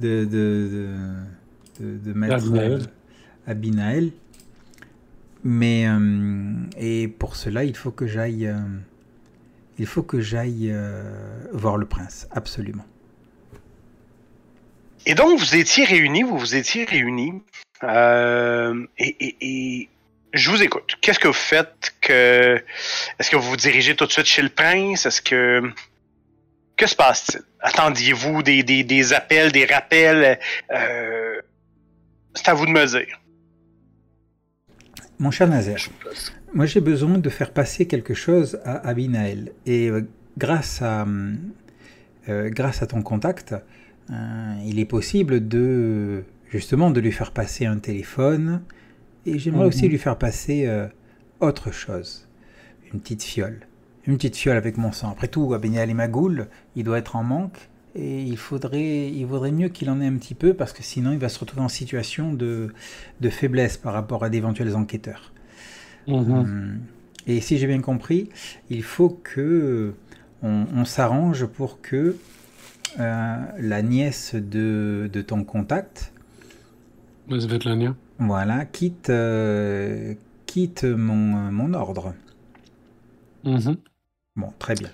de 0.00 0.24
de 0.24 0.90
de, 1.80 1.96
de, 1.98 2.12
maître 2.12 2.34
Abinael. 3.46 4.10
Mais 5.44 5.86
euh, 5.86 6.52
et 6.78 7.06
pour 7.08 7.36
cela, 7.36 7.64
il 7.64 7.76
faut 7.76 7.90
que 7.90 8.06
j'aille, 8.06 8.46
euh, 8.46 8.58
il 9.78 9.86
faut 9.86 10.02
que 10.02 10.20
j'aille 10.20 10.70
euh, 10.72 11.46
voir 11.52 11.76
le 11.76 11.86
prince, 11.86 12.28
absolument. 12.30 12.84
Et 15.06 15.14
donc, 15.14 15.38
vous 15.38 15.54
étiez 15.56 15.84
réunis, 15.84 16.22
vous 16.22 16.38
vous 16.38 16.54
étiez 16.54 16.84
réunis. 16.84 17.42
Euh, 17.82 18.86
et, 18.98 19.16
et- 19.20 19.36
et 19.40 19.88
je 20.32 20.50
vous 20.50 20.62
écoute. 20.62 20.96
Qu'est-ce 21.00 21.18
que 21.18 21.28
vous 21.28 21.34
faites 21.34 21.94
que. 22.00 22.62
Est-ce 23.18 23.30
que 23.30 23.36
vous 23.36 23.50
vous 23.50 23.56
dirigez 23.56 23.94
tout 23.94 24.06
de 24.06 24.12
suite 24.12 24.26
chez 24.26 24.42
le 24.42 24.48
prince? 24.48 25.04
Est-ce 25.06 25.20
que. 25.20 25.62
Que 26.76 26.86
se 26.86 26.96
passe-t-il? 26.96 27.42
Attendiez-vous 27.60 28.42
des, 28.42 28.62
des, 28.62 28.82
des 28.82 29.12
appels, 29.12 29.52
des 29.52 29.64
rappels? 29.66 30.40
Euh, 30.72 31.40
c'est 32.34 32.48
à 32.48 32.54
vous 32.54 32.66
de 32.66 32.70
me 32.72 32.84
dire. 32.86 33.20
Mon 35.18 35.30
cher 35.30 35.46
Nazaire, 35.46 35.78
moi 36.54 36.66
j'ai 36.66 36.80
besoin 36.80 37.18
de 37.18 37.28
faire 37.28 37.52
passer 37.52 37.86
quelque 37.86 38.14
chose 38.14 38.58
à 38.64 38.86
Abinael. 38.88 39.52
Et 39.66 39.88
euh, 39.90 40.06
grâce, 40.38 40.82
à, 40.82 41.06
euh, 42.28 42.50
grâce 42.50 42.82
à 42.82 42.86
ton 42.86 43.02
contact, 43.02 43.54
euh, 44.10 44.54
il 44.64 44.78
est 44.78 44.84
possible 44.84 45.46
de 45.46 46.24
justement 46.50 46.90
de 46.90 47.00
lui 47.00 47.12
faire 47.12 47.32
passer 47.32 47.66
un 47.66 47.78
téléphone. 47.78 48.62
Et 49.26 49.38
j'aimerais 49.38 49.62
Mhm. 49.64 49.68
aussi 49.68 49.88
lui 49.88 49.98
faire 49.98 50.18
passer 50.18 50.68
autre 51.40 51.72
chose. 51.72 52.28
Une 52.92 53.00
petite 53.00 53.22
fiole. 53.22 53.60
une 54.06 54.16
petite 54.16 54.36
fiole 54.36 54.58
avec 54.58 54.76
mon 54.76 54.92
sang. 54.92 55.10
Après 55.10 55.28
tout, 55.28 55.54
Abénial 55.54 55.88
et 55.88 55.94
Magoul, 55.94 56.48
il 56.76 56.84
doit 56.84 56.98
être 56.98 57.16
en 57.16 57.24
manque. 57.24 57.70
Et 57.94 58.20
il 58.22 58.36
faudrait, 58.36 59.08
il 59.10 59.24
vaudrait 59.24 59.50
mieux 59.50 59.68
qu'il 59.70 59.88
en 59.88 59.98
ait 60.02 60.06
un 60.06 60.16
petit 60.18 60.34
peu 60.34 60.52
parce 60.52 60.74
que 60.74 60.82
sinon 60.82 61.12
il 61.12 61.18
va 61.18 61.30
se 61.30 61.38
retrouver 61.38 61.62
en 61.62 61.68
situation 61.70 62.34
de, 62.34 62.74
de 63.22 63.30
faiblesse 63.30 63.78
par 63.78 63.94
rapport 63.94 64.22
à 64.22 64.28
d'éventuels 64.28 64.76
enquêteurs. 64.76 65.32
Hum. 66.06 66.80
Et 67.26 67.40
si 67.40 67.58
j'ai 67.58 67.66
bien 67.66 67.80
compris, 67.80 68.28
il 68.70 68.82
faut 68.82 69.08
que 69.22 69.94
on, 70.42 70.84
s'arrange 70.84 71.46
pour 71.46 71.80
que 71.80 72.16
euh, 73.00 73.36
la 73.58 73.82
nièce 73.82 74.34
de, 74.34 75.08
de 75.10 75.22
ton 75.22 75.42
contact, 75.42 76.12
voilà, 78.18 78.64
quitte, 78.66 79.08
euh, 79.08 80.14
quitte 80.44 80.84
mon, 80.84 81.14
mon 81.50 81.72
ordre. 81.72 82.14
Mhm. 83.44 83.76
Bon, 84.36 84.48
très 84.58 84.74
bien. 84.74 84.90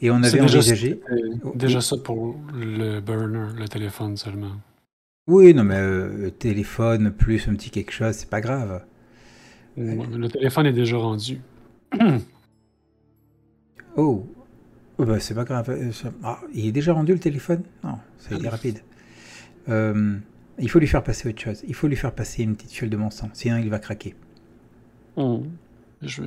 Et 0.00 0.10
on 0.10 0.22
avait 0.22 0.40
envisagé. 0.40 1.00
Déjà 1.54 1.80
ça 1.80 1.96
pour 1.96 2.36
le 2.54 3.00
burner, 3.00 3.48
le 3.58 3.66
téléphone 3.66 4.16
seulement. 4.16 4.52
Oui, 5.26 5.54
non, 5.54 5.64
mais 5.64 5.78
euh, 5.78 6.30
téléphone 6.30 7.10
plus 7.10 7.48
un 7.48 7.54
petit 7.54 7.70
quelque 7.70 7.92
chose, 7.92 8.14
c'est 8.14 8.28
pas 8.28 8.40
grave. 8.40 8.84
Le 9.76 10.28
téléphone 10.28 10.66
est 10.66 10.72
déjà 10.72 10.96
rendu. 10.98 11.40
oh, 13.96 14.26
oh 14.98 15.04
bah, 15.04 15.20
c'est 15.20 15.34
pas 15.34 15.44
grave. 15.44 15.70
Euh, 15.70 15.90
ah, 16.22 16.40
il 16.52 16.66
est 16.66 16.72
déjà 16.72 16.92
rendu 16.92 17.12
le 17.12 17.18
téléphone? 17.18 17.62
Non, 17.82 17.98
ça 18.18 18.34
a 18.34 18.38
été 18.38 18.48
rapide. 18.48 18.80
Euh, 19.68 20.16
il 20.58 20.68
faut 20.68 20.78
lui 20.78 20.86
faire 20.86 21.02
passer 21.02 21.28
autre 21.28 21.40
chose. 21.40 21.62
Il 21.66 21.74
faut 21.74 21.88
lui 21.88 21.96
faire 21.96 22.12
passer 22.12 22.42
une 22.42 22.54
petite 22.56 22.72
fiole 22.72 22.90
de 22.90 22.96
mon 22.96 23.10
sang, 23.10 23.30
sinon 23.32 23.58
il 23.58 23.70
va 23.70 23.78
craquer. 23.78 24.14
Oh, 25.16 25.42
je 26.00 26.22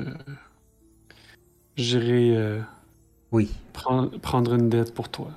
J'irai 1.78 2.36
euh, 2.38 2.62
oui. 3.32 3.52
prendre 3.74 4.54
une 4.54 4.70
dette 4.70 4.94
pour 4.94 5.10
toi. 5.10 5.32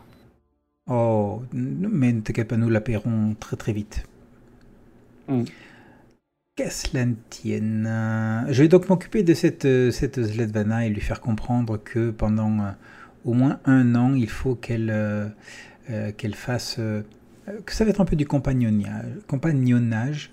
Oh, 0.86 1.42
mais 1.52 2.12
ne 2.12 2.20
t'inquiète 2.20 2.48
pas, 2.48 2.56
nous 2.56 2.70
la 2.70 2.80
paierons 2.80 3.34
très 3.38 3.56
très 3.56 3.72
vite. 3.72 4.04
Hmm. 5.26 5.44
Qu'est-ce 6.58 6.88
cela 6.88 7.04
tienne? 7.30 7.88
Je 8.48 8.62
vais 8.64 8.66
donc 8.66 8.88
m'occuper 8.88 9.22
de 9.22 9.32
cette, 9.32 9.62
cette 9.92 10.20
Zledvana 10.20 10.86
et 10.86 10.88
lui 10.88 11.00
faire 11.00 11.20
comprendre 11.20 11.76
que 11.76 12.10
pendant 12.10 12.50
euh, 12.58 12.70
au 13.24 13.32
moins 13.32 13.60
un 13.64 13.94
an, 13.94 14.14
il 14.14 14.28
faut 14.28 14.56
qu'elle 14.56 14.90
euh, 14.90 15.28
fasse... 16.34 16.80
que 17.64 17.72
ça 17.72 17.84
va 17.84 17.90
être 17.90 18.00
un 18.00 18.04
peu 18.04 18.16
du 18.16 18.26
compagnonnage. 18.26 19.06
compagnonnage. 19.28 20.32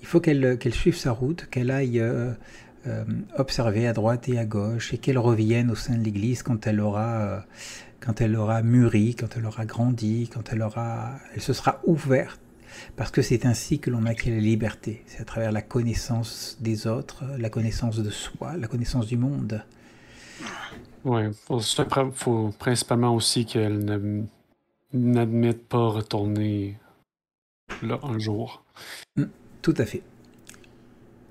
Il 0.00 0.08
faut 0.08 0.18
qu'elle 0.18 0.58
suive 0.72 0.96
sa 0.96 1.12
route, 1.12 1.46
qu'elle 1.48 1.70
aille 1.70 2.02
euh, 2.86 3.02
observer 3.38 3.86
à 3.86 3.94
droite 3.94 4.28
et 4.28 4.38
à 4.38 4.44
gauche 4.44 4.92
et 4.92 4.98
qu'elle 4.98 5.16
revienne 5.16 5.70
au 5.70 5.74
sein 5.74 5.96
de 5.96 6.04
l'Église 6.04 6.42
quand 6.42 6.66
elle 6.66 6.80
aura 6.80 7.20
euh, 7.20 7.40
quand 8.00 8.20
elle 8.20 8.36
aura 8.36 8.62
mûri, 8.62 9.14
quand 9.14 9.38
elle 9.38 9.46
aura 9.46 9.64
grandi, 9.64 10.28
quand 10.30 10.52
elle 10.52 10.60
aura, 10.60 11.12
elle 11.34 11.40
se 11.40 11.54
sera 11.54 11.80
ouverte, 11.86 12.38
parce 12.96 13.10
que 13.10 13.22
c'est 13.22 13.46
ainsi 13.46 13.78
que 13.78 13.90
l'on 13.90 14.06
acquiert 14.06 14.34
la 14.34 14.40
liberté. 14.40 15.02
C'est 15.06 15.20
à 15.20 15.24
travers 15.24 15.52
la 15.52 15.62
connaissance 15.62 16.58
des 16.60 16.86
autres, 16.86 17.24
la 17.38 17.50
connaissance 17.50 17.98
de 17.98 18.10
soi, 18.10 18.56
la 18.56 18.66
connaissance 18.66 19.06
du 19.06 19.16
monde. 19.16 19.62
Oui, 21.04 21.22
il 21.50 22.12
faut 22.12 22.50
principalement 22.58 23.14
aussi 23.14 23.44
qu'elle 23.44 24.26
n'admette 24.92 25.68
pas 25.68 25.88
retourner 25.88 26.78
là 27.82 27.98
un 28.02 28.18
jour. 28.18 28.64
Mm, 29.16 29.24
tout 29.62 29.74
à 29.76 29.84
fait. 29.84 30.02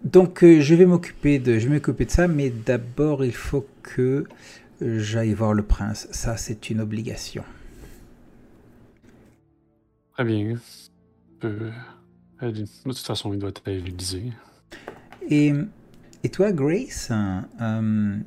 Donc 0.03 0.43
euh, 0.43 0.59
je 0.59 0.75
vais 0.75 0.85
m'occuper 0.85 1.39
de, 1.39 1.59
je 1.59 1.67
vais 1.67 1.75
m'occuper 1.75 2.05
de 2.05 2.11
ça, 2.11 2.27
mais 2.27 2.49
d'abord 2.49 3.23
il 3.23 3.33
faut 3.33 3.65
que 3.81 4.25
j'aille 4.81 5.33
voir 5.33 5.53
le 5.53 5.63
prince. 5.63 6.07
Ça, 6.11 6.37
c'est 6.37 6.69
une 6.69 6.81
obligation. 6.81 7.43
Très 10.13 10.23
bien. 10.25 10.57
Euh, 11.43 11.71
de 12.41 12.65
toute 12.83 12.97
façon, 12.99 13.33
il 13.33 13.39
doit 13.39 13.49
être 13.49 13.61
à 13.67 13.71
Et, 15.29 15.53
et 16.23 16.29
toi, 16.29 16.51
Grace, 16.51 17.11
euh, 17.61 18.17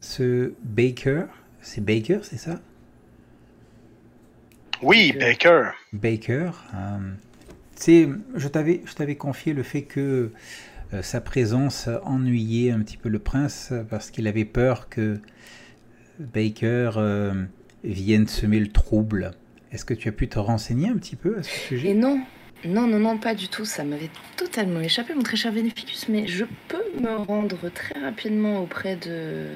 ce 0.00 0.52
Baker, 0.62 1.24
c'est 1.60 1.84
Baker, 1.84 2.20
c'est 2.22 2.38
ça? 2.38 2.60
Oui, 4.82 5.12
Baker. 5.12 5.70
Baker 5.92 6.50
sais, 7.80 8.08
je 8.34 8.48
t'avais, 8.48 8.82
je 8.84 8.94
t'avais 8.94 9.16
confié 9.16 9.52
le 9.52 9.62
fait 9.62 9.82
que 9.82 10.30
euh, 10.92 11.02
sa 11.02 11.20
présence 11.20 11.88
ennuyait 12.04 12.70
un 12.70 12.80
petit 12.80 12.96
peu 12.96 13.08
le 13.08 13.18
prince 13.18 13.72
parce 13.90 14.10
qu'il 14.10 14.26
avait 14.26 14.44
peur 14.44 14.88
que 14.88 15.20
Baker 16.18 16.92
euh, 16.96 17.44
vienne 17.84 18.26
semer 18.26 18.60
le 18.60 18.68
trouble. 18.68 19.32
Est-ce 19.72 19.84
que 19.84 19.94
tu 19.94 20.08
as 20.08 20.12
pu 20.12 20.28
te 20.28 20.38
renseigner 20.38 20.88
un 20.88 20.96
petit 20.96 21.16
peu 21.16 21.38
à 21.38 21.42
ce 21.42 21.50
sujet? 21.50 21.90
Et 21.90 21.94
non, 21.94 22.20
non, 22.64 22.86
non, 22.86 22.98
non, 22.98 23.18
pas 23.18 23.34
du 23.34 23.48
tout. 23.48 23.64
Ça 23.64 23.84
m'avait 23.84 24.10
totalement 24.36 24.80
échappé, 24.80 25.14
mon 25.14 25.22
très 25.22 25.36
cher 25.36 25.52
Vénéficus, 25.52 26.08
mais 26.08 26.26
je 26.26 26.44
peux 26.68 27.00
me 27.00 27.16
rendre 27.16 27.68
très 27.70 27.98
rapidement 28.00 28.62
auprès 28.62 28.96
de. 28.96 29.48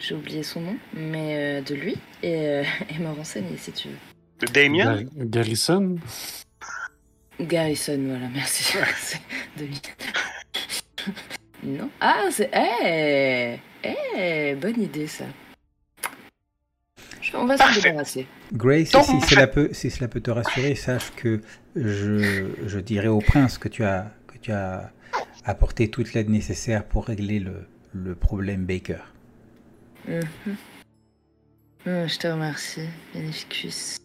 J'ai 0.00 0.14
oublié 0.14 0.42
son 0.42 0.60
nom, 0.60 0.76
mais 0.92 1.36
euh, 1.36 1.60
de 1.62 1.74
lui, 1.74 1.96
et, 2.22 2.62
et 2.90 2.98
me 2.98 3.10
renseigner 3.16 3.56
si 3.56 3.72
tu 3.72 3.88
veux. 3.88 3.94
De 4.40 4.46
Damien? 4.52 5.04
Garrison? 5.16 5.96
Garrison, 7.40 7.98
voilà, 8.08 8.28
merci. 8.32 8.76
Non 11.62 11.88
Ah, 12.00 12.26
c'est. 12.30 12.50
Eh 12.52 13.58
Eh 13.82 14.54
Bonne 14.56 14.82
idée, 14.82 15.06
ça. 15.06 15.24
On 17.34 17.46
va 17.46 17.56
se 17.56 17.80
débarrasser. 17.80 18.26
Grace, 18.52 18.88
si, 18.88 19.20
cela 19.28 19.46
peut, 19.46 19.70
si 19.72 19.90
cela 19.90 20.08
peut 20.08 20.20
te 20.20 20.30
rassurer, 20.30 20.74
sache 20.74 21.12
que 21.16 21.40
je, 21.76 22.46
je 22.66 22.78
dirai 22.78 23.08
au 23.08 23.18
prince 23.18 23.58
que 23.58 23.68
tu 23.68 23.84
as, 23.84 24.10
que 24.26 24.38
tu 24.38 24.52
as 24.52 24.90
apporté 25.44 25.90
toute 25.90 26.12
l'aide 26.14 26.30
nécessaire 26.30 26.84
pour 26.84 27.06
régler 27.06 27.40
le, 27.40 27.66
le 27.92 28.14
problème 28.14 28.64
Baker. 28.64 28.98
Mm 30.08 30.20
je 31.86 32.18
te 32.18 32.26
remercie, 32.26 32.88
Beneficus. 33.14 33.96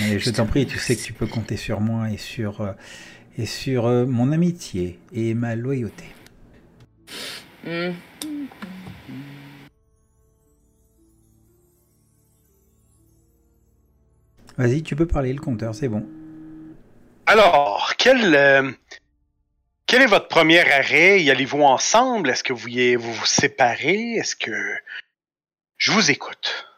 Mais 0.00 0.18
je 0.18 0.30
t'en 0.30 0.46
prie, 0.46 0.66
tu 0.66 0.78
sais 0.78 0.96
que 0.96 1.02
tu 1.02 1.12
peux 1.12 1.26
compter 1.26 1.56
sur 1.56 1.80
moi 1.80 2.10
et 2.10 2.16
sur, 2.16 2.60
euh, 2.60 2.72
et 3.38 3.46
sur 3.46 3.86
euh, 3.86 4.06
mon 4.06 4.32
amitié 4.32 4.98
et 5.12 5.34
ma 5.34 5.56
loyauté. 5.56 6.04
Mm. 7.64 7.92
Vas-y, 14.56 14.82
tu 14.82 14.96
peux 14.96 15.06
parler, 15.06 15.32
le 15.32 15.40
compteur, 15.40 15.74
c'est 15.74 15.88
bon. 15.88 16.06
Alors, 17.26 17.94
quel, 17.98 18.34
euh, 18.34 18.70
quel 19.86 20.02
est 20.02 20.06
votre 20.06 20.28
premier 20.28 20.60
arrêt? 20.60 21.22
Y 21.22 21.30
allez-vous 21.30 21.62
ensemble? 21.62 22.30
Est-ce 22.30 22.44
que 22.44 22.52
vous 22.52 22.68
vous, 23.00 23.12
vous 23.12 23.26
séparez? 23.26 24.14
Est-ce 24.14 24.36
que... 24.36 24.52
Je 25.76 25.90
vous 25.90 26.10
écoute? 26.10 26.68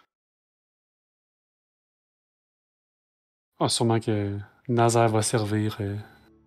Ah, 3.59 3.69
sûrement 3.69 4.01
que 4.01 4.39
Nazar 4.69 5.09
va 5.09 5.23
servir 5.23 5.77
euh, 5.81 5.97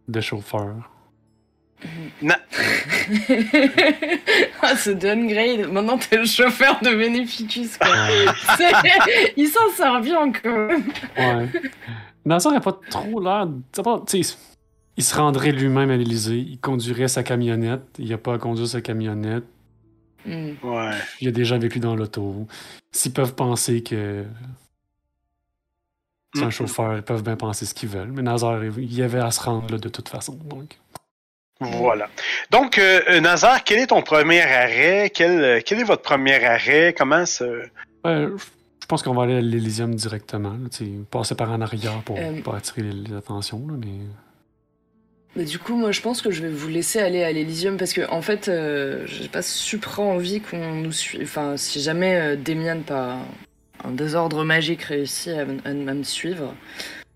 de 0.08 0.22
chauffeur. 0.22 0.92
Na 2.22 2.36
ah, 4.62 4.76
c'est 4.76 4.96
downgrade. 4.96 5.72
Maintenant, 5.72 5.98
t'es 5.98 6.18
le 6.18 6.26
chauffeur 6.26 6.80
de 6.82 6.90
Beneficus. 6.90 7.78
Il 9.38 9.48
s'en 9.48 9.70
sort 9.76 10.02
bien 10.02 10.32
quand 10.32 10.68
même. 10.68 10.84
Ouais. 11.18 11.50
Nazar 12.26 12.54
n'a 12.54 12.60
pas 12.60 12.78
trop 12.90 13.20
l'air. 13.22 13.48
Il 14.98 15.04
se 15.04 15.16
rendrait 15.16 15.52
lui-même 15.52 15.92
à 15.92 15.98
l'Elysée. 15.98 16.40
Il 16.40 16.60
conduirait 16.60 17.08
sa 17.08 17.22
camionnette. 17.22 17.86
Il 18.00 18.10
n'a 18.10 18.18
pas 18.18 18.34
à 18.34 18.38
conduire 18.40 18.68
sa 18.68 18.82
camionnette. 18.82 19.46
Hmm. 20.26 20.54
Ouais. 20.64 20.92
Il 21.22 21.26
y 21.26 21.28
a 21.28 21.32
des 21.32 21.46
gens 21.46 21.56
avec 21.56 21.74
lui 21.74 21.80
dans 21.80 21.96
l'auto. 21.96 22.48
S'ils 22.92 23.14
peuvent 23.14 23.36
penser 23.36 23.84
que 23.84 24.26
c'est 26.34 26.44
un 26.44 26.50
chauffeur, 26.50 26.98
ils 26.98 27.04
peuvent 27.04 27.24
bien 27.24 27.36
penser 27.36 27.66
ce 27.66 27.74
qu'ils 27.74 27.90
veulent. 27.90 28.12
Mais 28.12 28.24
Nazar, 28.24 28.64
il 28.64 28.94
y 28.94 29.04
avait 29.04 29.20
à 29.20 29.32
se 29.32 29.42
rendre 29.42 29.72
là 29.72 29.78
de 29.78 29.90
toute 29.90 30.10
façon. 30.10 30.34
Donc. 30.34 30.78
Voilà. 31.60 32.10
Donc, 32.52 32.78
euh, 32.78 33.02
euh, 33.10 33.20
Nazar, 33.20 33.64
quel 33.64 33.80
est 33.80 33.88
ton 33.88 34.02
premier 34.02 34.42
arrêt? 34.42 35.12
Quel, 35.14 35.44
euh, 35.44 35.60
quel 35.66 35.80
est 35.80 35.84
votre 35.84 36.04
premier 36.04 36.44
arrêt? 36.44 36.94
Comment 36.98 37.26
ça... 37.26 37.46
je 38.06 38.86
pense 38.88 39.04
qu'on 39.04 39.14
va 39.14 39.24
aller 39.24 39.38
à 39.38 39.42
l'Elysium 39.42 39.96
directement. 39.96 40.56
passer 41.10 41.36
par 41.36 41.52
en 41.52 41.62
arrière 41.62 42.02
pour 42.04 42.20
pas 42.44 42.58
attirer 42.58 42.84
les, 42.84 43.16
attentions. 43.16 43.60
mais... 43.60 43.88
Mais 45.36 45.46
du 45.46 45.60
coup, 45.60 45.76
moi, 45.76 45.92
je 45.92 46.02
pense 46.02 46.24
que 46.24 46.32
je 46.32 46.42
vais 46.42 46.50
vous 46.50 46.68
laisser 46.68 47.00
aller 47.00 47.24
à 47.24 47.32
l'Elysium 47.32 47.78
parce 47.78 47.94
que, 47.94 48.10
en 48.10 48.24
fait, 48.24 48.50
j'ai 49.06 49.28
pas 49.28 49.44
super 49.44 50.00
envie 50.00 50.42
qu'on 50.42 50.74
nous 50.74 50.92
suive. 50.92 51.22
Enfin, 51.24 51.58
si 51.58 51.80
jamais 51.80 52.36
Demian 52.38 52.82
pas 52.82 53.20
un 53.84 53.92
désordre 53.92 54.44
magique 54.44 54.84
réussit 54.84 55.34
à, 55.34 55.46
me 55.46 56.04
suivre. 56.04 56.56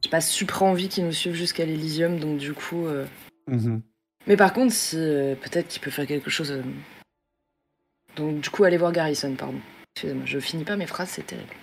J'ai 0.01 0.09
pas 0.09 0.21
super 0.21 0.63
envie 0.63 0.89
qu'il 0.89 1.05
nous 1.05 1.11
suive 1.11 1.33
jusqu'à 1.33 1.65
l'Elysium, 1.65 2.19
donc 2.19 2.37
du 2.37 2.53
coup. 2.53 2.87
Euh, 2.87 3.05
mhm. 3.47 3.81
Mais 4.27 4.37
par 4.37 4.53
contre, 4.53 4.75
euh, 4.93 5.35
peut-être 5.35 5.67
qu'il 5.67 5.81
peut 5.81 5.91
faire 5.91 6.07
quelque 6.07 6.29
chose. 6.29 6.51
Euh, 6.51 6.63
Donc 8.15 8.41
du 8.41 8.49
coup, 8.49 8.63
allez 8.63 8.77
voir 8.77 8.91
Garrison, 8.91 9.33
pardon. 9.35 9.59
Excusez-moi, 9.95 10.25
je 10.25 10.39
finis 10.39 10.63
pas 10.63 10.75
mes 10.75 10.87
phrases, 10.87 11.09
c'est 11.09 11.25
terrible. 11.25 11.53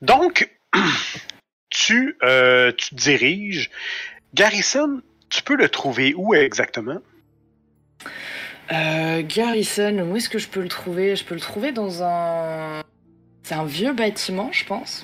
Donc, 0.00 0.50
tu, 1.70 2.16
euh, 2.22 2.72
tu 2.72 2.90
te 2.90 2.94
diriges. 2.94 3.70
Garrison, 4.34 5.02
tu 5.28 5.42
peux 5.42 5.56
le 5.56 5.68
trouver 5.68 6.14
où 6.14 6.34
exactement? 6.34 7.00
Euh, 8.72 9.22
Garrison, 9.26 9.98
où 9.98 10.16
est-ce 10.16 10.28
que 10.28 10.38
je 10.38 10.48
peux 10.48 10.62
le 10.62 10.68
trouver? 10.68 11.16
Je 11.16 11.24
peux 11.24 11.34
le 11.34 11.40
trouver 11.40 11.72
dans 11.72 12.02
un... 12.02 12.82
C'est 13.42 13.54
un 13.54 13.64
vieux 13.64 13.92
bâtiment, 13.92 14.50
je 14.52 14.64
pense. 14.64 15.02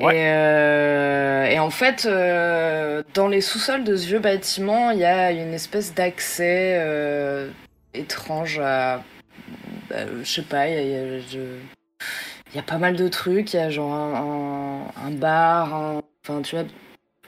Ouais. 0.00 0.16
Et, 0.16 0.26
euh, 0.26 1.44
et 1.46 1.58
en 1.58 1.70
fait, 1.70 2.06
euh, 2.06 3.02
dans 3.14 3.28
les 3.28 3.40
sous-sols 3.40 3.84
de 3.84 3.96
ce 3.96 4.06
vieux 4.06 4.18
bâtiment, 4.18 4.90
il 4.90 4.98
y 5.00 5.04
a 5.04 5.30
une 5.32 5.52
espèce 5.52 5.94
d'accès 5.94 6.76
euh, 6.80 7.50
étrange 7.94 8.58
à... 8.60 9.02
bah, 9.90 9.96
je 10.22 10.30
sais 10.30 10.42
pas, 10.42 10.68
il 10.68 10.74
y 10.74 10.94
a, 10.94 11.18
y 11.18 12.58
y 12.58 12.62
pas 12.62 12.78
mal 12.78 12.96
de 12.96 13.08
trucs. 13.08 13.52
Il 13.52 13.56
y 13.56 13.60
a 13.60 13.70
genre 13.70 13.92
un, 13.92 14.14
un- 14.14 15.06
un 15.06 15.10
bar, 15.10 15.74
un- 15.74 16.02
enfin 16.26 16.42
tu 16.42 16.56
vois, 16.56 16.64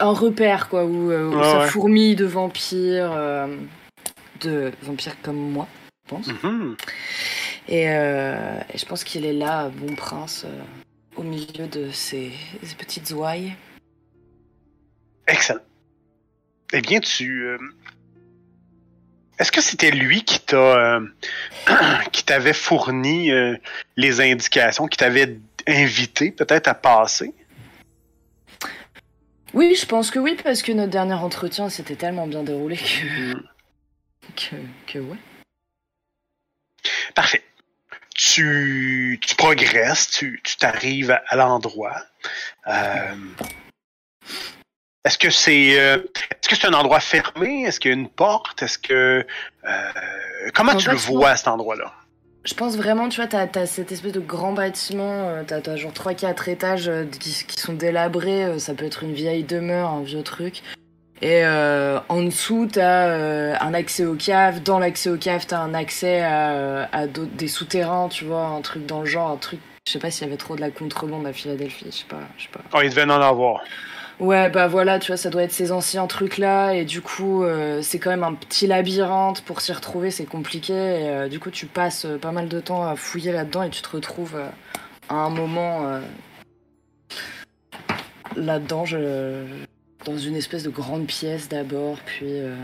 un 0.01 0.13
repère 0.13 0.69
quoi, 0.69 0.85
où, 0.85 1.13
où 1.13 1.43
ça 1.43 1.59
ouais. 1.61 1.67
fourmille 1.67 2.17
de 2.17 2.25
vampires, 2.25 3.13
de 4.41 4.73
vampires 4.83 5.17
comme 5.23 5.37
moi, 5.37 5.67
je 6.07 6.15
pense. 6.15 6.27
Mhm. 6.43 6.77
Et, 7.69 7.85
et 7.85 8.79
je 8.79 8.87
pense 8.87 9.05
qu'il 9.05 9.25
est 9.25 9.33
là, 9.33 9.69
bon 9.75 9.95
prince, 9.95 10.47
au 11.17 11.23
milieu 11.23 11.67
de 11.67 11.91
ces, 11.91 12.33
ces 12.63 12.75
petites 12.75 13.11
ouailles. 13.11 13.55
Excellent. 15.27 15.61
Eh 16.73 16.81
bien, 16.81 17.01
tu. 17.01 17.45
euh, 17.45 17.59
Est-ce 19.39 19.53
que 19.53 19.61
c'était 19.61 19.91
lui 19.91 20.25
qui 20.25 20.41
t'a. 20.41 20.57
euh, 20.57 21.07
qui 22.13 22.25
t'avait 22.25 22.53
fourni 22.53 23.31
euh, 23.31 23.57
les 23.97 24.21
indications, 24.21 24.87
qui 24.87 24.97
t'avait 24.97 25.39
invité 25.69 26.31
peut-être 26.33 26.69
à 26.69 26.75
passer? 26.75 27.35
Oui, 29.55 29.75
je 29.79 29.85
pense 29.85 30.11
que 30.11 30.19
oui, 30.19 30.37
parce 30.43 30.63
que 30.63 30.73
notre 30.73 30.91
dernier 30.91 31.13
entretien 31.15 31.69
s'était 31.69 31.95
tellement 31.97 32.27
bien 32.27 32.43
déroulé 32.43 32.77
que, 32.79 33.05
Mhm. 33.35 33.43
que, 34.35 34.57
que 34.93 34.99
ouais. 34.99 35.19
Parfait. 37.15 37.43
Tu, 38.33 39.21
tu 39.21 39.35
progresses, 39.37 40.09
tu 40.09 40.41
t'arrives 40.59 41.11
à, 41.11 41.23
à 41.29 41.37
l'endroit. 41.37 42.03
Euh, 42.67 43.15
est-ce 45.05 45.19
que 45.19 45.29
c'est 45.29 45.79
euh, 45.79 45.99
est-ce 46.31 46.49
que 46.49 46.57
c'est 46.57 46.67
un 46.67 46.73
endroit 46.73 47.01
fermé? 47.01 47.65
Est-ce 47.65 47.79
qu'il 47.79 47.91
y 47.91 47.95
a 47.95 47.97
une 47.99 48.09
porte? 48.09 48.63
Est-ce 48.63 48.79
que 48.79 49.27
euh, 49.65 49.93
comment 50.55 50.73
En 50.73 50.77
tu 50.77 50.87
fait, 50.87 50.93
le 50.93 50.97
vois 50.97 51.31
à 51.31 51.37
cet 51.37 51.49
endroit-là? 51.49 51.93
Je 52.45 52.55
pense 52.55 52.75
vraiment, 52.79 53.11
tu 53.11 53.17
vois, 53.17 53.27
t'as 53.27 53.47
as 53.55 53.67
cette 53.67 53.93
espèce 53.93 54.13
de 54.13 54.21
grand 54.21 54.53
bâtiment, 54.53 55.45
t'as 55.47 55.61
as 55.71 55.77
genre 55.77 55.93
3-4 55.93 56.49
étages 56.49 56.91
qui, 57.21 57.45
qui 57.47 57.61
sont 57.61 57.75
délabrés, 57.75 58.59
ça 58.59 58.73
peut 58.73 58.87
être 58.87 59.03
une 59.03 59.13
vieille 59.13 59.45
demeure, 59.45 59.91
un 59.91 60.03
vieux 60.03 60.23
truc. 60.23 60.63
Et 61.23 61.45
euh, 61.45 62.01
en 62.09 62.21
dessous, 62.23 62.69
t'as 62.71 63.07
euh, 63.07 63.55
un 63.61 63.75
accès 63.75 64.05
aux 64.05 64.17
caves, 64.17 64.61
dans 64.61 64.81
l'accès 64.81 65.09
aux 65.09 65.17
caves, 65.17 65.47
t'as 65.47 65.61
un 65.61 65.73
accès 65.73 66.21
à, 66.21 66.89
à 66.91 67.07
des 67.07 67.47
souterrains, 67.47 68.09
tu 68.09 68.25
vois, 68.25 68.47
un 68.47 68.61
truc 68.61 68.87
dans 68.87 69.01
le 69.01 69.07
genre, 69.07 69.31
un 69.31 69.37
truc... 69.37 69.61
Je 69.87 69.93
sais 69.93 70.01
pas 70.01 70.11
s'il 70.11 70.27
y 70.27 70.29
avait 70.29 70.37
trop 70.37 70.57
de 70.57 70.61
la 70.61 70.71
contrebande 70.71 71.25
à 71.25 71.33
Philadelphie, 71.33 71.87
je 71.87 71.97
sais 71.99 72.05
pas, 72.09 72.19
je 72.39 72.43
sais 72.43 72.49
pas. 72.51 72.61
Oh, 72.75 72.81
il 72.83 72.91
devait 72.91 73.05
en 73.05 73.11
avoir. 73.11 73.61
Ouais, 74.19 74.51
bah 74.51 74.67
voilà, 74.67 74.99
tu 74.99 75.13
vois, 75.13 75.17
ça 75.17 75.31
doit 75.31 75.45
être 75.45 75.53
ces 75.53 75.71
anciens 75.71 76.09
trucs-là, 76.09 76.73
et 76.73 76.85
du 76.85 77.01
coup, 77.01 77.45
euh, 77.45 77.83
c'est 77.83 78.01
quand 78.01 78.11
même 78.11 78.25
un 78.25 78.35
petit 78.35 78.67
labyrinthe, 78.67 79.43
pour 79.43 79.61
s'y 79.61 79.73
retrouver, 79.73 80.11
c'est 80.11 80.27
compliqué, 80.27 80.75
et 80.75 81.29
du 81.29 81.39
coup, 81.39 81.53
tu 81.53 81.67
passes 81.67 82.05
pas 82.21 82.33
mal 82.33 82.49
de 82.49 82.59
temps 82.59 82.85
à 82.85 82.97
fouiller 82.97 83.31
là-dedans, 83.31 83.63
et 83.63 83.71
tu 83.71 83.81
te 83.81 83.91
retrouves 83.91 84.41
à 85.09 85.15
un 85.15 85.31
moment 85.31 86.01
là-dedans, 88.35 88.85
je... 88.85 89.45
dans 90.05 90.19
une 90.19 90.37
espèce 90.37 90.63
de 90.63 90.71
grande 90.71 91.07
pièce 91.07 91.49
d'abord, 91.49 91.99
puis... 92.05 92.27
euh, 92.41 92.55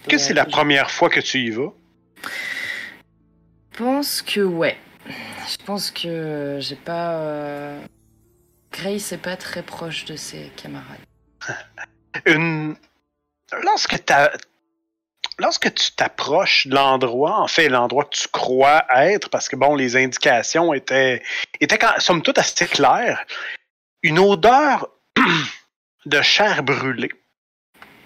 Est-ce 0.00 0.08
que 0.08 0.18
c'est 0.18 0.34
la 0.34 0.44
je 0.44 0.50
première 0.50 0.90
fois 0.90 1.08
que 1.08 1.20
tu 1.20 1.38
y 1.40 1.50
vas? 1.50 1.72
pense 3.72 4.22
que 4.22 4.40
ouais. 4.40 4.76
Je 5.06 5.64
pense 5.64 5.90
que 5.90 6.58
j'ai 6.60 6.76
pas... 6.76 7.12
euh, 7.20 7.80
Grace 8.72 9.12
est 9.12 9.18
pas 9.18 9.36
très 9.36 9.62
proche 9.62 10.04
de 10.04 10.16
ses 10.16 10.50
camarades. 10.56 11.00
une 12.26 12.76
lorsque 13.64 14.04
t'as- 14.04 14.32
lorsque 15.38 15.72
tu 15.72 15.92
t'approches 15.92 16.66
de 16.66 16.74
l'endroit, 16.74 17.40
en 17.40 17.48
fait 17.48 17.68
l'endroit 17.68 18.04
que 18.04 18.16
tu 18.16 18.28
crois 18.28 18.84
être, 18.94 19.30
parce 19.30 19.48
que 19.48 19.56
bon, 19.56 19.74
les 19.74 19.96
indications 19.96 20.74
étaient 20.74 21.22
étaient 21.60 21.78
quand, 21.78 21.98
somme 21.98 22.20
toute 22.22 22.36
assez 22.38 22.66
claires, 22.66 23.24
une 24.02 24.18
odeur 24.18 24.88
de 26.06 26.22
chair 26.22 26.62
brûlée 26.62 27.12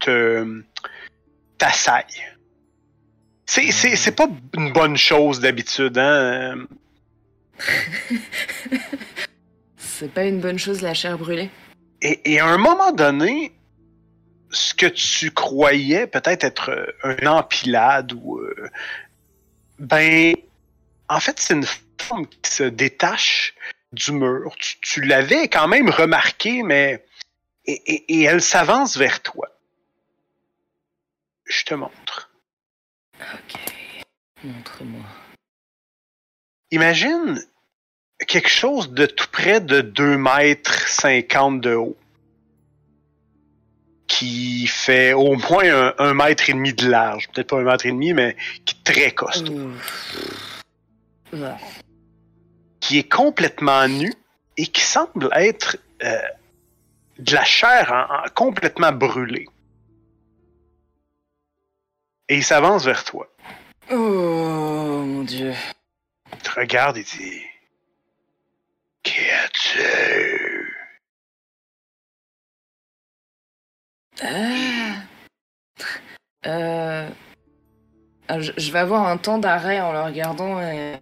te 0.01 0.63
t'assaille. 1.59 2.05
C'est, 3.47 3.71
c'est, 3.71 3.97
c'est 3.97 4.13
pas 4.13 4.29
une 4.57 4.73
bonne 4.73 4.97
chose 4.97 5.41
d'habitude, 5.41 5.99
hein? 5.99 6.67
C'est 9.77 10.13
pas 10.13 10.25
une 10.25 10.41
bonne 10.41 10.59
chose 10.59 10.81
la 10.81 10.95
chair 10.95 11.19
brûlée. 11.19 11.51
Et, 12.01 12.33
et 12.33 12.41
à 12.41 12.47
un 12.47 12.59
moment 12.59 12.93
donné, 12.93 13.53
ce 14.51 14.75
que 14.75 14.87
tu 14.87 15.31
croyais 15.31 16.07
peut-être 16.07 16.45
être 16.45 16.71
euh, 16.71 16.87
un 17.05 17.27
empilade 17.27 18.13
ou. 18.13 18.39
euh, 18.39 18.71
ben. 19.79 20.35
En 21.09 21.21
fait, 21.21 21.39
c'est 21.39 21.55
une 21.55 21.67
forme 22.01 22.27
qui 22.27 22.51
se 22.51 22.65
détache 22.65 23.55
du 23.93 24.13
mur. 24.13 24.55
Tu, 24.59 24.81
tu 24.81 25.01
l'avais 25.03 25.49
quand 25.49 25.69
même 25.69 25.91
remarqué, 25.91 26.63
mais. 26.63 27.05
Et, 27.65 27.73
et- 27.73 28.15
et 28.15 28.23
elle 28.23 28.41
s'avance 28.43 28.97
vers 28.97 29.23
toi. 29.23 29.49
Je 31.47 31.65
te 31.65 31.75
montre. 31.75 32.31
Ok. 33.21 33.61
Montre-moi. 34.45 35.05
Imagine 36.71 37.41
quelque 38.27 38.49
chose 38.49 38.91
de 38.91 39.07
tout 39.07 39.29
près 39.31 39.61
de 39.61 39.81
2 39.81 40.17
mètres 40.17 40.89
50 40.89 41.61
de 41.61 41.75
haut. 41.75 41.97
Qui 44.09 44.67
fait 44.67 45.13
au 45.13 45.37
moins 45.37 45.65
un, 45.65 45.95
un 45.99 46.15
mètre 46.15 46.51
et 46.51 46.53
demi 46.53 46.73
de 46.75 46.89
large. 46.89 47.29
Peut-être 47.29 47.49
pas 47.51 47.59
un 47.61 47.63
mètre 47.65 47.87
et 47.87 47.93
demi, 47.93 48.13
mais 48.13 48.37
qui 48.65 48.75
est 48.77 48.85
très 48.93 49.11
costaud. 49.13 49.71
Qui 52.81 52.99
est 52.99 53.09
complètement 53.11 53.87
nu 53.89 54.13
et 54.57 54.67
qui 54.67 54.81
semble 54.83 55.31
être 55.35 55.79
euh, 56.03 56.19
de 57.19 57.35
la 57.35 57.45
chair 57.45 57.93
en- 57.93 58.25
en- 58.27 58.29
complètement 58.35 58.93
brûlée. 58.93 59.47
Et 62.29 62.37
il 62.37 62.45
s'avance 62.45 62.85
vers 62.85 63.05
toi. 63.05 63.29
Oh 63.91 65.03
mon 65.05 65.23
dieu. 65.25 65.53
Il 66.33 66.39
te 66.39 66.51
regarde 66.53 66.97
et 66.97 67.03
dit 67.05 67.43
Qui 69.03 69.21
as-tu 69.31 70.77
Ah. 74.23 74.95
Euh... 76.47 77.09
ah, 78.29 78.41
Je, 78.41 78.53
je 78.57 78.73
vais 78.73 78.79
avoir 78.79 79.07
un 79.07 79.17
temps 79.17 79.39
d'arrêt 79.39 79.81
en 79.81 79.93
le 79.93 80.01
regardant. 80.03 80.61
Et... 80.61 80.97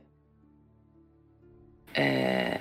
Euh... 1.98 2.54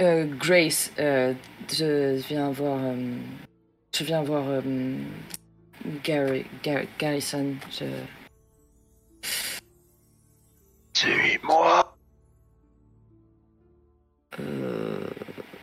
euh, 0.00 0.24
Grace, 0.36 0.92
euh, 0.98 1.34
je 1.72 2.16
viens 2.28 2.50
voir. 2.50 2.78
euh, 2.82 3.16
Je 3.94 4.04
viens 4.04 4.22
voir 4.22 4.44
euh, 4.48 4.60
Gary, 6.02 6.44
Gar- 6.62 6.86
Garrison. 6.98 7.54
Je... 7.70 7.84
Suis-moi. 10.96 11.96
Euh... 14.40 15.06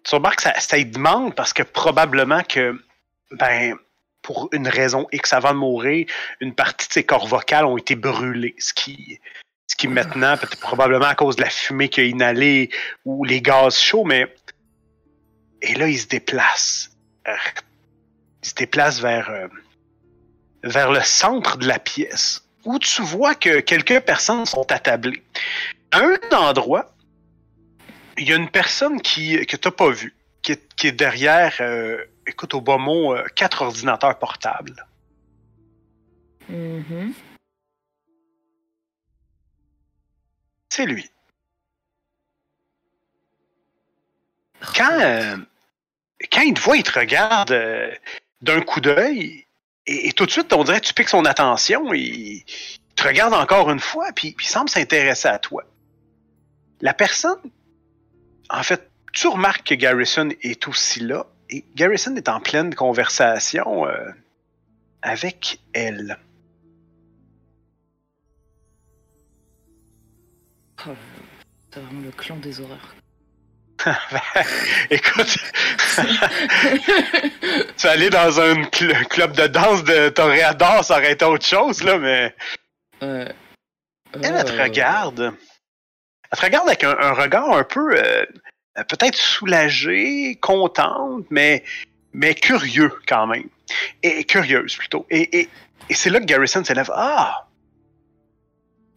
Tu 0.03 0.15
remarques 0.15 0.37
que 0.37 0.43
ça, 0.43 0.59
ça 0.59 0.77
y 0.77 0.85
demande 0.85 1.35
parce 1.35 1.53
que 1.53 1.63
probablement 1.63 2.41
que, 2.43 2.79
ben, 3.31 3.75
pour 4.21 4.49
une 4.51 4.67
raison 4.67 5.07
X 5.11 5.33
avant 5.33 5.53
de 5.53 5.57
mourir, 5.59 6.07
une 6.39 6.53
partie 6.55 6.87
de 6.87 6.93
ses 6.93 7.03
cordes 7.03 7.29
vocales 7.29 7.65
ont 7.65 7.77
été 7.77 7.95
brûlées. 7.95 8.55
Ce 8.59 8.73
qui, 8.73 9.19
ce 9.67 9.75
qui 9.75 9.87
maintenant, 9.87 10.37
peut-être 10.37 10.59
probablement 10.59 11.05
à 11.05 11.15
cause 11.15 11.35
de 11.35 11.41
la 11.41 11.49
fumée 11.49 11.89
qu'il 11.89 12.03
a 12.03 12.07
inhalée 12.07 12.69
ou 13.05 13.23
les 13.23 13.41
gaz 13.41 13.77
chauds, 13.77 14.03
mais. 14.05 14.33
Et 15.61 15.75
là, 15.75 15.87
il 15.87 15.99
se 15.99 16.07
déplace. 16.07 16.91
Euh, 17.27 17.35
Il 18.43 18.49
se 18.49 18.55
déplace 18.55 18.99
vers, 18.99 19.29
euh, 19.29 19.47
vers 20.63 20.91
le 20.91 21.01
centre 21.01 21.57
de 21.57 21.67
la 21.67 21.79
pièce 21.79 22.43
où 22.65 22.79
tu 22.79 23.01
vois 23.01 23.35
que 23.35 23.59
quelques 23.59 24.01
personnes 24.01 24.45
sont 24.45 24.71
attablées. 24.71 25.23
À 25.91 25.99
un 25.99 26.37
endroit, 26.37 26.93
il 28.17 28.27
y 28.27 28.33
a 28.33 28.35
une 28.35 28.49
personne 28.49 29.01
qui, 29.01 29.45
que 29.45 29.57
tu 29.57 29.67
n'as 29.67 29.71
pas 29.71 29.89
vue, 29.89 30.13
qui 30.41 30.53
est, 30.53 30.73
qui 30.75 30.87
est 30.87 30.91
derrière, 30.91 31.55
euh, 31.59 32.03
écoute, 32.27 32.53
au 32.53 32.61
bas 32.61 32.77
mot, 32.77 33.15
euh, 33.15 33.25
quatre 33.35 33.61
ordinateurs 33.63 34.17
portables. 34.17 34.85
mhm. 36.49 37.13
c'est 40.69 40.85
lui. 40.85 41.09
Quand, 44.75 44.99
euh, 45.01 45.37
quand 46.31 46.41
il 46.41 46.53
te 46.53 46.61
voit, 46.61 46.77
il 46.77 46.83
te 46.83 46.97
regarde 46.97 47.51
euh, 47.51 47.91
d'un 48.41 48.61
coup 48.61 48.81
d'œil, 48.81 49.45
et, 49.87 50.13
tout 50.13 50.25
de 50.25 50.31
suite, 50.31 50.53
on 50.53 50.63
dirait 50.63 50.79
que 50.79 50.85
tu 50.85 50.93
piques 50.93 51.09
son 51.09 51.25
attention, 51.25 51.93
il, 51.93 52.43
te 52.95 53.03
regarde 53.03 53.33
encore 53.33 53.71
une 53.71 53.79
fois, 53.79 54.11
puis, 54.15 54.33
puis 54.33 54.45
il 54.45 54.49
semble 54.49 54.69
s'intéresser 54.69 55.27
à 55.27 55.39
toi. 55.39 55.63
La 56.81 56.93
personne, 56.93 57.39
en 58.49 58.63
fait, 58.63 58.89
tu 59.13 59.27
remarques 59.27 59.67
que 59.67 59.75
Garrison 59.75 60.29
est 60.41 60.67
aussi 60.67 60.99
là, 60.99 61.25
et 61.49 61.65
Garrison 61.75 62.15
est 62.15 62.29
en 62.29 62.39
pleine 62.39 62.73
conversation 62.75 63.87
euh, 63.87 64.11
avec 65.01 65.59
elle. 65.73 66.17
Oh, 70.87 70.91
c'est 71.71 71.79
vraiment 71.79 72.01
le 72.01 72.11
clan 72.11 72.37
des 72.37 72.59
horreurs. 72.59 72.95
Écoute, 74.89 75.37
tu 77.77 77.85
es 77.87 77.89
allé 77.89 78.09
dans 78.09 78.39
un 78.39 78.53
cl- 78.63 79.05
club 79.07 79.33
de 79.33 79.47
danse 79.47 79.83
de 79.83 80.09
toréador, 80.09 80.83
ça 80.83 80.97
aurait 80.97 81.13
été 81.13 81.25
autre 81.25 81.45
chose, 81.45 81.83
là, 81.83 81.97
mais 81.97 82.35
Euh, 83.03 83.27
elle, 84.13 84.35
elle 84.35 84.43
te 84.45 84.51
euh, 84.51 84.63
regarde. 84.63 85.33
Elle 86.31 86.37
te 86.39 86.45
regarde 86.45 86.67
avec 86.67 86.83
un, 86.83 86.97
un 86.97 87.13
regard 87.13 87.49
un 87.51 87.63
peu, 87.63 87.95
euh, 87.97 88.25
peut-être 88.87 89.15
soulagé, 89.15 90.35
contente, 90.41 91.25
mais, 91.29 91.63
mais 92.13 92.35
curieux 92.35 92.91
quand 93.07 93.27
même. 93.27 93.49
Et 94.03 94.23
curieuse 94.25 94.75
plutôt. 94.75 95.05
Et, 95.09 95.39
et, 95.39 95.49
et 95.89 95.93
c'est 95.93 96.09
là 96.09 96.19
que 96.19 96.25
Garrison 96.25 96.63
s'élève. 96.63 96.91
Ah! 96.93 97.47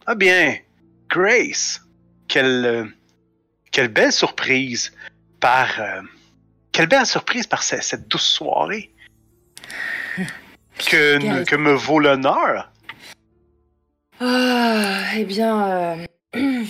Ah 0.05 0.15
bien, 0.15 0.57
Grace. 1.09 1.81
Quelle, 2.27 2.65
euh, 2.65 2.85
quelle 3.75 3.89
belle 3.89 4.13
surprise 4.13 4.93
par. 5.41 5.81
euh, 5.81 6.01
quelle 6.71 6.87
belle 6.87 7.05
surprise 7.05 7.45
par 7.45 7.61
ce- 7.61 7.81
cette 7.81 8.07
douce 8.07 8.25
soirée. 8.27 8.89
Que, 10.77 11.43
que 11.45 11.55
me 11.55 11.71
vaut 11.73 11.99
l'honneur. 11.99 12.69
Ah, 14.19 15.15
eh 15.15 15.23
bien, 15.23 15.69
euh, 15.69 16.05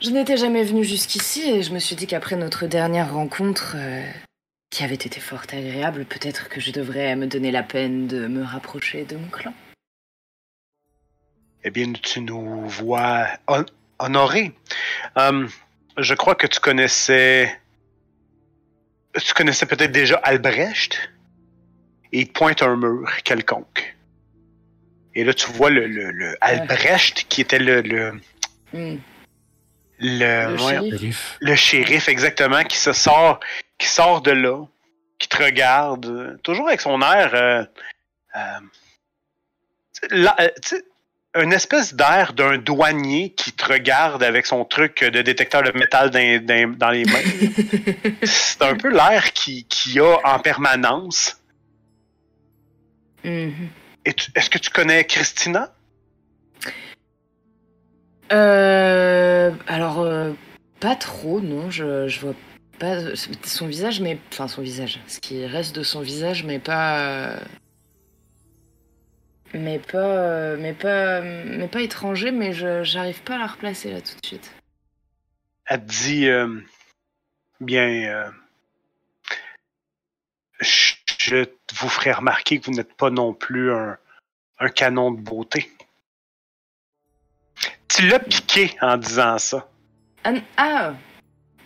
je 0.00 0.10
n'étais 0.10 0.36
jamais 0.36 0.64
venue 0.64 0.82
jusqu'ici 0.84 1.48
et 1.48 1.62
je 1.62 1.72
me 1.72 1.78
suis 1.78 1.94
dit 1.94 2.06
qu'après 2.08 2.34
notre 2.34 2.66
dernière 2.66 3.12
rencontre, 3.12 3.74
euh, 3.76 4.02
qui 4.70 4.82
avait 4.82 4.94
été 4.96 5.20
fort 5.20 5.42
agréable, 5.52 6.04
peut-être 6.06 6.48
que 6.48 6.60
je 6.60 6.72
devrais 6.72 7.14
me 7.14 7.26
donner 7.28 7.52
la 7.52 7.62
peine 7.62 8.08
de 8.08 8.26
me 8.26 8.42
rapprocher 8.42 9.04
de 9.04 9.16
mon 9.16 9.28
clan. 9.28 9.54
Eh 11.62 11.70
bien, 11.70 11.92
tu 11.92 12.20
nous 12.20 12.68
vois 12.68 13.28
hon- 14.00 14.06
honorés. 14.06 14.52
Hum, 15.16 15.48
je 15.96 16.14
crois 16.14 16.34
que 16.34 16.46
tu 16.46 16.60
connaissais. 16.60 17.60
Tu 19.24 19.34
connaissais 19.34 19.66
peut-être 19.66 19.92
déjà 19.92 20.16
Albrecht. 20.16 21.10
Et 22.12 22.20
il 22.20 22.28
te 22.28 22.32
pointe 22.32 22.62
un 22.62 22.76
mur 22.76 23.10
quelconque. 23.24 23.94
Et 25.14 25.24
là, 25.24 25.34
tu 25.34 25.50
vois 25.52 25.70
le, 25.70 25.86
le- 25.86 26.10
le 26.10 26.36
Albrecht 26.40 27.26
qui 27.28 27.40
était 27.42 27.58
le. 27.58 27.80
Le, 27.82 28.12
Hmm, 28.72 28.98
le, 29.98 30.56
shérif. 30.58 30.90
Shérif. 30.90 31.36
le 31.40 31.54
shérif, 31.56 32.08
exactement, 32.08 32.62
qui 32.64 32.76
se 32.76 32.92
sort, 32.92 33.40
qui 33.78 33.88
sort 33.88 34.20
de 34.20 34.30
là, 34.30 34.64
qui 35.18 35.26
te 35.28 35.42
regarde, 35.42 36.06
euh, 36.06 36.36
toujours 36.44 36.68
avec 36.68 36.80
son 36.82 37.00
air. 37.02 37.34
euh, 37.34 37.64
euh, 38.36 38.60
tu 40.62 40.76
euh, 41.36 41.42
une 41.42 41.52
espèce 41.52 41.94
d'air 41.94 42.32
d'un 42.32 42.58
douanier 42.58 43.30
qui 43.30 43.52
te 43.52 43.64
regarde 43.72 44.22
avec 44.22 44.46
son 44.46 44.64
truc 44.64 45.04
de 45.04 45.22
détecteur 45.22 45.62
de 45.62 45.72
métal 45.78 46.10
dans, 46.10 46.44
dans- 46.44 46.76
dans 46.76 46.90
les 46.90 47.04
mains. 47.04 48.14
C'est 48.24 48.62
un 48.62 48.76
peu 48.76 48.88
l'air 48.90 49.32
qu'il 49.32 49.66
qui 49.66 49.98
a 50.00 50.16
en 50.24 50.38
permanence. 50.38 51.40
Mhm. 53.24 53.68
Tu- 54.16 54.30
Est-ce 54.34 54.48
que 54.48 54.58
tu 54.58 54.70
connais 54.70 55.04
Christina? 55.04 55.70
Euh, 58.32 59.50
alors, 59.66 60.00
euh, 60.00 60.32
pas 60.80 60.96
trop, 60.96 61.40
non, 61.40 61.70
je, 61.70 62.08
je 62.08 62.20
vois 62.20 62.34
pas 62.78 62.96
son 63.42 63.66
visage, 63.66 64.00
mais. 64.00 64.18
Enfin, 64.32 64.48
son 64.48 64.62
visage. 64.62 65.00
Ce 65.08 65.18
qui 65.18 65.44
reste 65.46 65.74
de 65.74 65.82
son 65.82 66.00
visage, 66.00 66.44
mais 66.44 66.58
pas. 66.58 67.34
Euh, 69.54 69.58
Mais 69.58 69.78
pas. 69.78 69.98
euh, 69.98 70.56
Mais 70.58 70.72
pas. 70.74 71.20
Mais 71.20 71.68
pas 71.68 71.82
étranger, 71.82 72.30
mais 72.30 72.52
je 72.52 72.82
j'arrive 72.84 73.22
pas 73.22 73.36
à 73.36 73.38
la 73.38 73.46
replacer 73.46 73.92
là 73.92 74.00
tout 74.00 74.18
de 74.20 74.26
suite. 74.26 74.52
Elle 75.66 75.80
te 75.84 75.90
dit 75.90 76.28
euh, 76.28 76.60
bien. 77.60 77.88
euh, 78.08 78.30
je, 80.60 81.44
vous 81.74 81.88
ferai 81.88 82.12
remarquer 82.12 82.58
que 82.58 82.66
vous 82.66 82.72
n'êtes 82.72 82.94
pas 82.94 83.10
non 83.10 83.32
plus 83.32 83.72
un, 83.72 83.96
un 84.58 84.68
canon 84.68 85.12
de 85.12 85.20
beauté. 85.20 85.70
Tu 87.88 88.06
l'as 88.08 88.18
piqué 88.18 88.76
en 88.80 88.96
disant 88.96 89.38
ça. 89.38 89.68
Ah, 90.24 90.32
ah 90.56 90.94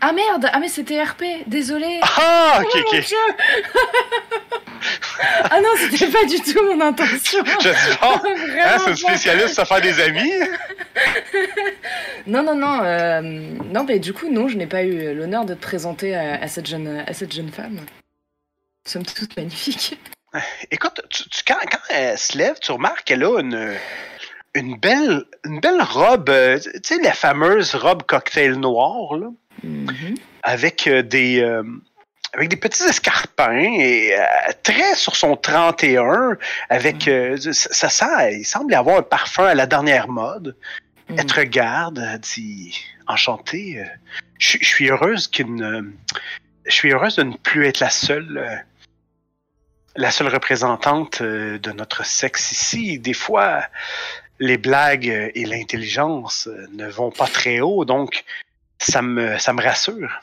Ah 0.05 0.13
merde 0.13 0.49
Ah 0.53 0.59
mais 0.59 0.69
c'était 0.69 1.03
RP, 1.03 1.23
désolé 1.47 2.01
Ah, 2.03 2.61
ok, 2.63 2.69
Oh 2.75 2.79
mon 2.93 2.99
ok. 2.99 3.05
Dieu 3.07 3.17
Ah 5.51 5.61
non, 5.61 5.69
c'était 5.79 6.09
pas 6.11 6.25
du 6.25 6.41
tout 6.41 6.61
mon 6.65 6.81
intention 6.81 7.45
Je 7.45 7.69
dis, 7.69 7.99
bon, 8.01 8.21
hein, 8.65 8.79
c'est 8.85 8.91
une 8.91 8.97
spécialiste 8.97 9.59
à 9.61 9.65
faire 9.65 9.81
des 9.81 10.01
amis. 10.01 10.33
Non, 12.27 12.43
non, 12.43 12.55
non, 12.57 12.83
euh, 12.83 13.21
non, 13.23 13.85
mais 13.85 13.99
du 14.01 14.13
coup, 14.13 14.29
non, 14.29 14.49
je 14.49 14.57
n'ai 14.57 14.67
pas 14.67 14.83
eu 14.83 15.15
l'honneur 15.15 15.45
de 15.45 15.55
te 15.55 15.61
présenter 15.61 16.15
à, 16.17 16.35
à 16.43 16.49
cette 16.49 16.67
jeune, 16.67 17.05
à 17.07 17.13
cette 17.15 17.33
jeune 17.33 17.51
femme. 17.53 17.81
Somme 18.85 19.05
toute 19.05 19.37
magnifique. 19.37 19.99
Écoute, 20.71 21.01
tu, 21.11 21.29
tu- 21.29 21.43
quand, 21.47 21.59
quand 21.71 21.79
elle 21.91 22.19
se 22.19 22.37
lève, 22.37 22.57
tu 22.61 22.73
remarques 22.73 23.05
qu'elle 23.05 23.23
a 23.23 23.39
une, 23.41 23.75
une, 24.55 24.77
belle, 24.79 25.25
une 25.45 25.61
belle 25.61 25.83
robe, 25.83 26.29
euh, 26.29 26.59
tu 26.59 26.81
sais, 26.97 27.03
la 27.03 27.13
fameuse 27.13 27.75
robe 27.75 28.03
cocktail 28.05 28.55
noire, 28.55 29.17
là. 29.17 29.29
Mhm. 29.63 30.17
avec 30.43 30.87
euh, 30.87 31.03
des 31.03 31.41
euh, 31.41 31.63
avec 32.33 32.49
des 32.49 32.57
petits 32.57 32.85
escarpins 32.85 33.63
et 33.79 34.17
très 34.63 34.95
sur 34.95 35.15
son 35.15 35.37
31 35.37 36.37
avec 36.71 37.07
euh, 37.07 37.37
ça, 37.53 37.89
ça 37.91 38.31
il 38.31 38.45
semble 38.45 38.75
avoir 38.75 38.99
un 38.99 39.03
parfum 39.03 39.45
à 39.45 39.55
la 39.55 39.67
dernière 39.67 40.09
mode. 40.09 40.57
Elle 41.09 41.27
te 41.27 41.35
regarde 41.35 42.03
elle 42.13 42.19
dit 42.21 42.83
enchanté 43.07 43.81
euh, 43.81 43.85
je 44.39 44.65
suis 44.65 44.89
heureuse 44.89 45.29
qu'il 45.29 45.55
ne 45.55 45.83
je 46.65 46.73
suis 46.73 46.91
heureuse 46.93 47.17
de 47.17 47.25
ne 47.25 47.37
plus 47.37 47.67
être 47.67 47.81
la 47.81 47.91
seule 47.91 48.65
la 49.95 50.11
seule 50.11 50.29
représentante 50.29 51.23
de 51.23 51.73
notre 51.73 52.07
sexe 52.07 52.51
ici. 52.51 52.99
Des 52.99 53.13
fois 53.13 53.63
les 54.39 54.59
blagues 54.59 55.31
et 55.35 55.45
l'intelligence 55.45 56.49
ne 56.73 56.89
vont 56.89 57.11
pas 57.11 57.27
très 57.27 57.61
haut 57.61 57.85
donc 57.85 58.25
ça 58.79 59.03
me 59.03 59.39
ça 59.39 59.53
me 59.53 59.63
rassure 59.63 60.21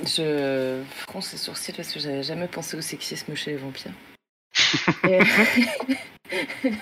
Je 0.00 0.82
fronce 1.06 1.32
les 1.32 1.38
sourcils 1.38 1.72
parce 1.72 1.92
que 1.92 2.00
j'avais 2.00 2.22
jamais 2.22 2.48
pensé 2.48 2.76
au 2.76 2.80
sexisme 2.80 3.34
chez 3.34 3.52
les 3.52 3.56
vampires. 3.58 3.92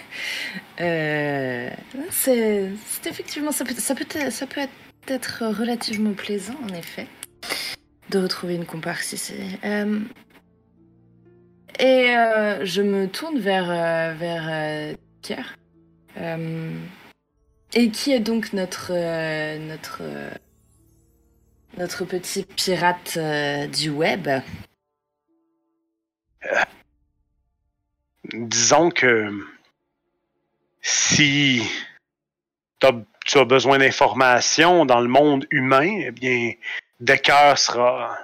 Euh, 0.81 1.71
c'est 2.11 2.71
effectivement 3.05 3.53
ça 3.53 3.65
peut 3.65 3.75
ça 3.75 3.95
peut 3.95 4.05
être, 4.09 4.33
ça 4.33 4.47
peut 4.47 4.61
être, 4.61 4.73
être 5.09 5.45
relativement 5.47 6.13
plaisant 6.13 6.57
en 6.69 6.75
effet 6.75 7.07
de 8.11 8.19
retrouver 8.19 8.55
une 8.55 8.65
comparse 8.67 9.13
ici. 9.13 9.35
Euh, 9.65 10.01
et 11.83 12.17
euh, 12.17 12.65
je 12.65 12.81
me 12.81 13.09
tourne 13.09 13.39
vers 13.39 13.69
euh, 13.69 14.15
vers 14.15 14.49
euh, 14.49 14.95
Pierre. 15.21 15.59
Euh, 16.17 16.73
et 17.75 17.91
qui 17.91 18.13
est 18.13 18.21
donc 18.21 18.53
notre 18.53 18.93
notre 19.59 20.03
notre 21.77 22.05
petit 22.05 22.45
pirate 22.45 23.19
du 23.73 23.91
web? 23.91 24.29
disons 28.33 28.91
que 28.91 29.31
si 30.81 31.63
tu 32.81 33.39
as 33.39 33.45
besoin 33.45 33.79
d'informations 33.79 34.87
dans 34.87 35.01
le 35.01 35.09
monde 35.09 35.47
humain, 35.51 36.03
eh 36.07 36.11
bien, 36.11 36.53
Decker 37.01 37.55
sera 37.57 38.17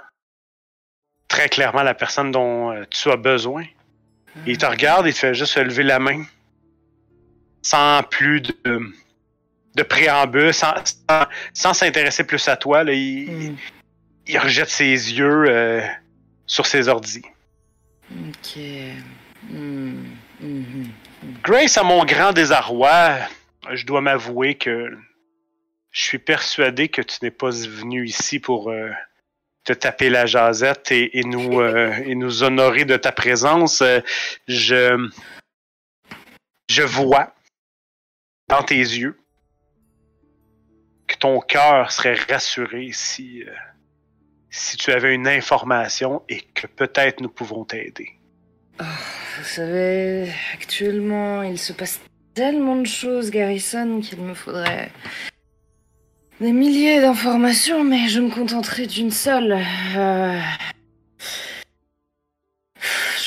très 1.28 1.48
clairement 1.48 1.82
la 1.82 1.94
personne 1.94 2.30
dont 2.32 2.72
euh, 2.72 2.84
tu 2.90 3.10
as 3.10 3.16
besoin. 3.16 3.64
Il 4.46 4.56
te 4.58 4.66
regarde, 4.66 5.06
il 5.06 5.12
te 5.12 5.18
fait 5.18 5.34
juste 5.34 5.56
lever 5.56 5.82
la 5.82 5.98
main, 5.98 6.24
sans 7.62 8.02
plus 8.04 8.40
de, 8.40 8.54
de 9.74 9.82
préambule, 9.82 10.52
sans, 10.54 10.74
s'intéresser 11.74 12.24
plus 12.24 12.46
à 12.48 12.56
toi. 12.56 12.84
Là, 12.84 12.92
il, 12.92 13.30
Hmm, 13.30 13.56
il 14.26 14.38
rejette 14.38 14.70
ses 14.70 14.84
yeux 14.86 15.46
euh, 15.48 15.80
sur 16.46 16.66
ses 16.66 16.88
ordis. 16.88 17.22
ok. 18.10 18.60
Hmm, 19.50 20.04
Mhm. 20.40 20.86
Grace, 21.42 21.76
à 21.78 21.82
mon 21.82 22.04
grand 22.04 22.32
désarroi, 22.32 23.16
je 23.72 23.84
dois 23.84 24.00
m'avouer 24.00 24.54
que 24.56 24.88
je 25.90 26.00
suis 26.00 26.18
persuadé 26.18 26.88
que 26.88 27.02
tu 27.02 27.18
n'es 27.22 27.32
pas 27.32 27.50
venu 27.50 28.06
ici 28.06 28.38
pour 28.38 28.70
euh, 28.70 28.90
te 29.68 29.74
taper 29.74 30.08
la 30.08 30.24
jasette 30.24 30.90
et, 30.92 31.22
nous, 31.24 31.60
euh, 31.60 31.92
et 32.06 32.14
nous 32.14 32.42
honorer 32.42 32.86
de 32.86 32.96
ta 32.96 33.12
présence. 33.12 33.82
Euh, 33.82 34.00
je, 34.46 34.96
je 36.70 36.82
vois 36.82 37.34
dans 38.48 38.62
tes 38.62 38.78
yeux 38.78 39.18
que 41.06 41.16
ton 41.16 41.40
cœur 41.40 41.92
serait 41.92 42.14
rassuré 42.30 42.92
si, 42.92 43.42
euh, 43.42 43.52
si 44.48 44.78
tu 44.78 44.90
avais 44.90 45.14
une 45.14 45.28
information 45.28 46.22
et 46.30 46.40
que 46.40 46.66
peut-être 46.66 47.20
nous 47.20 47.28
pouvons 47.28 47.66
t'aider. 47.66 48.12
Vous 48.78 49.44
savez, 49.44 50.32
actuellement, 50.54 51.42
il 51.42 51.58
se 51.58 51.74
passe 51.74 52.00
tellement 52.32 52.76
de 52.76 52.86
choses, 52.86 53.30
Garrison, 53.30 54.00
qu'il 54.00 54.22
me 54.22 54.32
faudrait 54.32 54.90
des 56.40 56.52
milliers 56.52 57.00
d'informations, 57.00 57.84
mais 57.84 58.08
je 58.08 58.20
me 58.20 58.30
contenterai 58.30 58.86
d'une 58.86 59.10
seule. 59.10 59.58
Euh, 59.96 60.40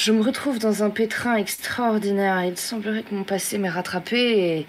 Je 0.04 0.12
me 0.12 0.24
retrouve 0.24 0.58
dans 0.58 0.82
un 0.82 0.90
pétrin 0.90 1.36
extraordinaire. 1.36 2.44
Il 2.44 2.58
semblerait 2.58 3.04
que 3.04 3.14
mon 3.14 3.24
passé 3.24 3.60
m'ait 3.60 3.70
rattrapé 3.70 4.18
et, 4.18 4.68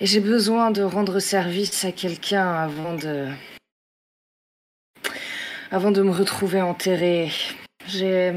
et 0.00 0.06
j'ai 0.06 0.18
besoin 0.18 0.72
de 0.72 0.82
rendre 0.82 1.20
service 1.20 1.84
à 1.84 1.92
quelqu'un 1.92 2.52
avant 2.52 2.94
de. 2.96 3.28
avant 5.70 5.92
de 5.92 6.02
me 6.02 6.10
retrouver 6.10 6.60
enterré. 6.60 7.30
J'ai. 7.86 8.32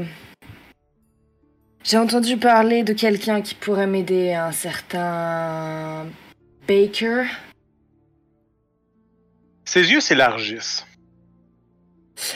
J'ai 1.82 1.98
entendu 1.98 2.36
parler 2.36 2.84
de 2.84 2.92
quelqu'un 2.92 3.42
qui 3.42 3.56
pourrait 3.56 3.88
m'aider, 3.88 4.32
un 4.34 4.52
certain. 4.52 6.06
Baker. 6.68 7.24
Ses 9.68 9.90
yeux 9.92 10.00
s'élargissent. 10.00 10.86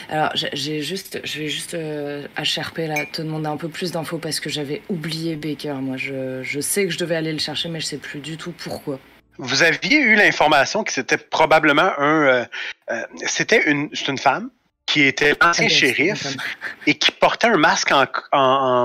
Alors, 0.07 0.29
j'ai- 0.35 0.81
juste, 0.83 1.19
je 1.23 1.39
vais 1.39 1.47
juste 1.49 1.73
euh, 1.73 2.27
HRP 2.37 2.77
là, 2.87 3.05
te 3.11 3.23
demander 3.23 3.47
un 3.47 3.57
peu 3.57 3.69
plus 3.69 3.91
d'infos 3.91 4.19
parce 4.19 4.39
que 4.39 4.49
j'avais 4.51 4.83
oublié 4.87 5.35
Baker. 5.35 5.73
Moi, 5.81 5.97
je, 5.97 6.43
je 6.43 6.59
sais 6.59 6.85
que 6.85 6.91
je 6.91 6.99
devais 6.99 7.15
aller 7.15 7.33
le 7.33 7.39
chercher, 7.39 7.69
mais 7.69 7.79
je 7.79 7.87
sais 7.87 7.97
plus 7.97 8.19
du 8.19 8.37
tout 8.37 8.51
pourquoi. 8.51 8.99
Vous 9.39 9.63
aviez 9.63 9.97
eu 9.97 10.13
l'information 10.15 10.83
que 10.83 10.91
c'était 10.91 11.17
probablement 11.17 11.91
un. 11.97 12.21
euh, 12.27 12.45
euh, 12.91 13.01
c'était 13.25 13.69
une, 13.71 13.89
c'est 13.93 14.09
une 14.09 14.19
femme 14.19 14.51
qui 14.85 15.01
était 15.01 15.33
ancien 15.43 15.63
une 15.63 15.69
shérif 15.71 16.27
et 16.87 16.93
qui 16.99 17.09
portait 17.09 17.47
un 17.47 17.57
masque 17.57 17.91
en, 17.91 18.03
en, 18.31 18.37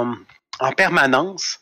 en- 0.08 0.14
en 0.66 0.72
permanence 0.72 1.60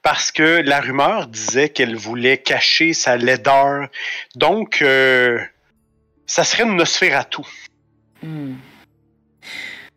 parce 0.00 0.32
que 0.32 0.62
la 0.64 0.80
rumeur 0.80 1.26
disait 1.28 1.68
qu'elle 1.68 1.94
voulait 1.94 2.38
cacher 2.38 2.94
sa 2.94 3.16
laideur. 3.18 3.88
Donc, 4.34 4.80
euh, 4.82 5.38
ça 6.26 6.44
serait 6.44 6.64
une 6.64 6.76
Nosferatu. 6.76 7.42
Hmm. 8.22 8.54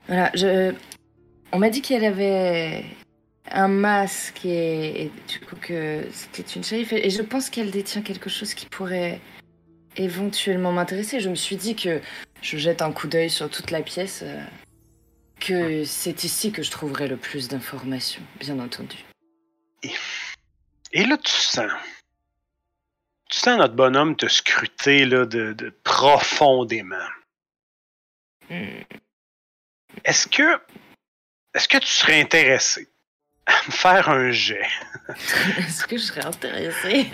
Voilà, 0.07 0.31
je. 0.33 0.73
On 1.51 1.59
m'a 1.59 1.69
dit 1.69 1.81
qu'elle 1.81 2.05
avait 2.05 2.85
un 3.51 3.67
masque 3.67 4.45
et, 4.45 5.03
et 5.03 5.11
du 5.27 5.39
coup 5.39 5.55
que 5.55 6.03
c'était 6.11 6.51
une 6.53 6.63
shérif 6.63 6.91
et, 6.91 7.05
et 7.05 7.09
je 7.09 7.21
pense 7.21 7.49
qu'elle 7.49 7.71
détient 7.71 8.01
quelque 8.01 8.29
chose 8.29 8.53
qui 8.53 8.65
pourrait 8.65 9.21
éventuellement 9.97 10.71
m'intéresser. 10.71 11.19
Je 11.19 11.29
me 11.29 11.35
suis 11.35 11.55
dit 11.55 11.75
que 11.75 12.01
je 12.41 12.57
jette 12.57 12.81
un 12.81 12.91
coup 12.91 13.07
d'œil 13.07 13.29
sur 13.29 13.49
toute 13.49 13.71
la 13.71 13.81
pièce, 13.81 14.21
euh, 14.23 14.43
que 15.39 15.83
c'est 15.83 16.23
ici 16.23 16.51
que 16.51 16.63
je 16.63 16.71
trouverais 16.71 17.07
le 17.07 17.17
plus 17.17 17.47
d'informations, 17.47 18.21
bien 18.39 18.59
entendu. 18.59 18.97
Et 20.91 21.03
là, 21.05 21.17
tu 21.17 21.31
sens. 21.31 21.71
Tu 23.29 23.39
sens 23.39 23.57
notre 23.57 23.73
bonhomme 23.73 24.15
te 24.15 24.27
scruter 24.27 25.05
là, 25.05 25.25
de, 25.25 25.53
de 25.53 25.69
profondément. 25.83 26.95
Hmm. 28.49 28.83
Est-ce 30.03 30.27
que. 30.27 30.59
Est-ce 31.53 31.67
que 31.67 31.77
tu 31.77 31.87
serais 31.87 32.21
intéressé 32.21 32.89
à 33.45 33.53
me 33.67 33.71
faire 33.71 34.09
un 34.09 34.31
jet? 34.31 34.67
Est-ce 35.57 35.87
que 35.87 35.97
je 35.97 36.03
serais 36.03 36.25
intéressée 36.25 37.07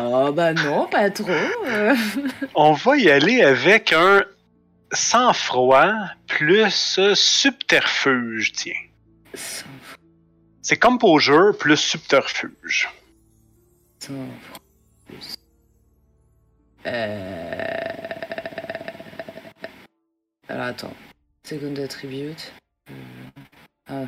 Oh 0.00 0.30
bah 0.34 0.52
non, 0.52 0.86
pas 0.86 1.10
trop. 1.10 1.32
On 2.54 2.72
va 2.72 2.96
y 2.96 3.10
aller 3.10 3.42
avec 3.42 3.92
un 3.92 4.24
sang-froid 4.92 5.94
plus 6.26 6.70
subterfuge, 7.14 8.52
tiens. 8.52 8.74
C'est 10.62 10.78
composure 10.78 11.56
plus 11.56 11.76
subterfuge. 11.76 12.88
sans 14.00 14.12
plus. 15.06 15.39
Euh... 16.86 17.64
Alors 20.48 20.64
attends. 20.66 20.94
Second 21.44 21.74
attribute. 21.82 22.52
Euh, 22.90 22.94
Ah. 23.88 24.04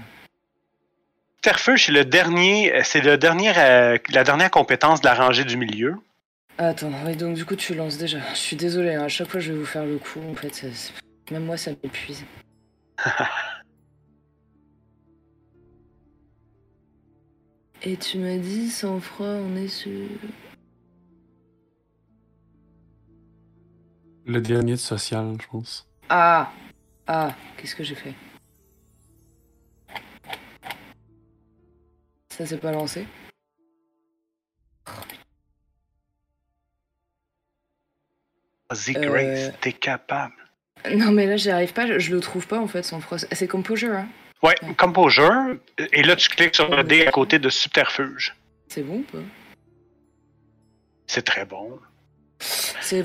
Subterfuge, 1.45 1.87
c'est 1.87 1.93
le 1.93 2.05
dernier, 2.05 2.73
c'est 2.85 3.01
le 3.01 3.19
dernier, 3.19 3.53
euh, 3.59 3.99
la 4.13 4.23
dernière 4.23 4.51
compétence 4.51 5.01
de 5.01 5.07
la 5.07 5.15
rangée 5.15 5.45
du 5.45 5.57
milieu. 5.57 5.97
Attends, 6.59 6.93
oui, 7.05 7.17
donc 7.17 7.35
du 7.35 7.45
coup 7.45 7.57
tu 7.57 7.75
lances 7.75 7.99
déjà. 7.99 8.19
Je 8.33 8.39
suis 8.39 8.55
désolée, 8.57 8.95
hein, 8.95 9.05
à 9.05 9.09
chaque 9.09 9.29
fois 9.29 9.41
je 9.41 9.53
vais 9.53 9.59
vous 9.59 9.67
faire 9.67 9.85
le 9.85 9.99
coup, 9.99 10.21
en 10.31 10.35
fait. 10.37 10.55
ça- 10.55 10.69
Même 11.33 11.45
moi 11.45 11.57
ça 11.57 11.73
m'épuise. 11.83 12.25
Et 17.85 17.97
tu 17.97 18.19
m'as 18.19 18.37
dit 18.37 18.71
sans 18.71 19.01
froid, 19.01 19.27
on 19.27 19.57
est 19.57 19.67
sur. 19.69 19.91
Le 24.27 24.41
dernier 24.41 24.73
de 24.73 24.77
social, 24.77 25.37
je 25.41 25.47
pense. 25.49 25.89
Ah 26.09 26.53
Ah, 27.07 27.35
qu'est-ce 27.57 27.75
que 27.75 27.83
j'ai 27.85 27.95
fait? 27.95 28.15
Ça 32.31 32.47
s'est 32.47 32.59
pas 32.59 32.73
lancé? 32.73 33.07
Vas-y, 38.71 38.97
Euh, 38.97 39.01
Grace, 39.01 39.53
t'es 39.61 39.73
capable. 39.73 40.35
Non 40.97 41.13
mais 41.13 41.27
là 41.27 41.37
j'y 41.37 41.51
arrive 41.51 41.73
pas, 41.73 41.87
je, 41.87 41.99
je 41.99 42.13
le 42.15 42.21
trouve 42.21 42.47
pas 42.47 42.59
en 42.59 42.67
fait 42.67 42.83
sans 42.83 43.01
froid. 43.01 43.19
C'est 43.19 43.47
composure, 43.49 43.95
hein? 43.95 44.09
Ouais, 44.43 44.57
composure. 44.77 45.57
Et 45.93 46.03
là, 46.03 46.17
tu 46.17 46.29
cliques 46.29 46.57
sur 46.57 46.69
le 46.75 46.83
dé 46.83 47.07
à 47.07 47.13
côté 47.13 47.39
de 47.39 47.49
subterfuge. 47.49 48.35
C'est 48.67 48.83
bon 48.83 48.97
ou 48.99 49.03
pas? 49.03 49.19
C'est 51.07 51.23
très 51.23 51.45
bon. 51.47 51.79
C'est 52.41 53.05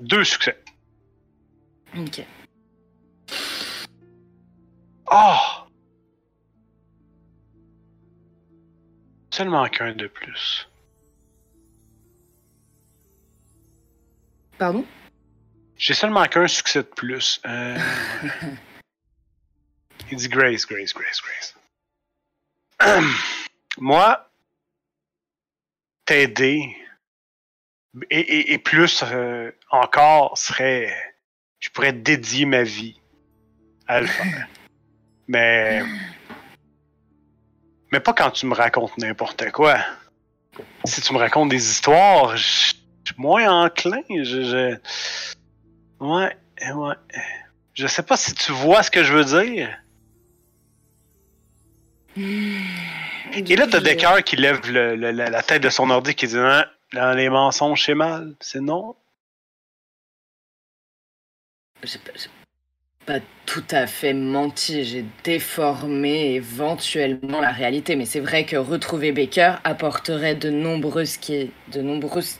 Deux 0.00 0.24
succès. 0.24 0.56
Ok. 1.96 2.24
Oh! 5.10 5.36
Seulement 9.30 9.68
qu'un 9.68 9.92
de 9.92 10.06
plus. 10.06 10.68
Pardon? 14.58 14.84
J'ai 15.76 15.94
seulement 15.94 16.24
qu'un 16.26 16.48
succès 16.48 16.82
de 16.82 16.88
plus. 16.88 17.40
Euh... 17.46 17.78
Il 20.10 20.16
dit 20.18 20.28
Grace, 20.28 20.66
Grace, 20.66 20.92
Grace, 20.94 21.20
Grace. 21.20 21.54
Moi, 23.78 24.30
t'aider 26.04 26.76
et, 28.10 28.18
et- 28.20 28.52
et 28.52 28.58
plus 28.58 29.02
euh, 29.02 29.50
encore 29.70 30.36
serait. 30.38 30.92
Je 31.60 31.70
pourrais 31.70 31.92
dédier 31.92 32.44
ma 32.46 32.62
vie 32.62 33.00
à 33.86 34.00
le 34.00 34.06
faire. 34.06 34.46
Mais. 35.28 35.82
Mais 37.92 38.00
pas 38.00 38.12
quand 38.12 38.30
tu 38.30 38.46
me 38.46 38.54
racontes 38.54 38.96
n'importe 38.98 39.50
quoi. 39.50 39.78
Si 40.84 41.00
tu 41.00 41.12
me 41.14 41.18
racontes 41.18 41.48
des 41.48 41.70
histoires, 41.70 42.36
je 42.36 42.42
suis 42.44 42.74
moins 43.16 43.64
enclin. 43.64 44.00
Je, 44.10 44.24
je... 44.24 44.76
Ouais, 46.04 46.36
ouais. 46.74 46.94
Je 47.74 47.86
sais 47.86 48.02
pas 48.02 48.16
si 48.16 48.34
tu 48.34 48.52
vois 48.52 48.82
ce 48.82 48.90
que 48.90 49.04
je 49.04 49.12
veux 49.14 49.24
dire. 49.24 49.74
Et 52.16 53.56
là, 53.56 53.66
t'as 53.70 53.80
des 53.80 53.96
cœurs 53.96 54.22
qui 54.24 54.36
lèvent 54.36 54.70
le- 54.70 54.96
le- 54.96 55.10
la, 55.12 55.30
la 55.30 55.42
tête 55.42 55.62
de 55.62 55.70
son 55.70 55.88
ordi 55.90 56.14
qui 56.14 56.26
dit 56.26 56.36
Hein, 56.38 56.64
dans 56.92 57.16
les 57.16 57.28
mensonges, 57.28 57.84
c'est 57.84 57.94
mal. 57.94 58.34
C'est 58.40 58.60
non. 58.60 58.96
J'ai 61.82 61.98
pas, 63.06 63.20
tout 63.46 63.64
à 63.70 63.86
fait 63.86 64.12
menti, 64.12 64.84
j'ai 64.84 65.04
déformé 65.24 66.34
éventuellement 66.34 67.40
la 67.40 67.52
réalité, 67.52 67.96
mais 67.96 68.04
c'est 68.04 68.20
vrai 68.20 68.44
que 68.44 68.56
retrouver 68.56 69.12
Baker 69.12 69.54
apporterait 69.64 70.34
de 70.34 70.50
nombreuses, 70.50 71.16
qui- 71.16 71.50
de 71.72 71.80
nombreuses 71.80 72.38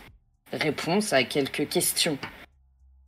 réponses 0.52 1.12
à 1.12 1.22
quelques 1.24 1.68
questions. 1.68 2.18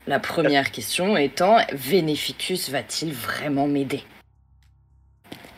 La 0.07 0.19
première 0.21 0.71
question 0.71 1.17
étant 1.17 1.59
Vénéficus 1.73 2.71
va-t-il 2.71 3.13
vraiment 3.13 3.67
m'aider? 3.67 4.03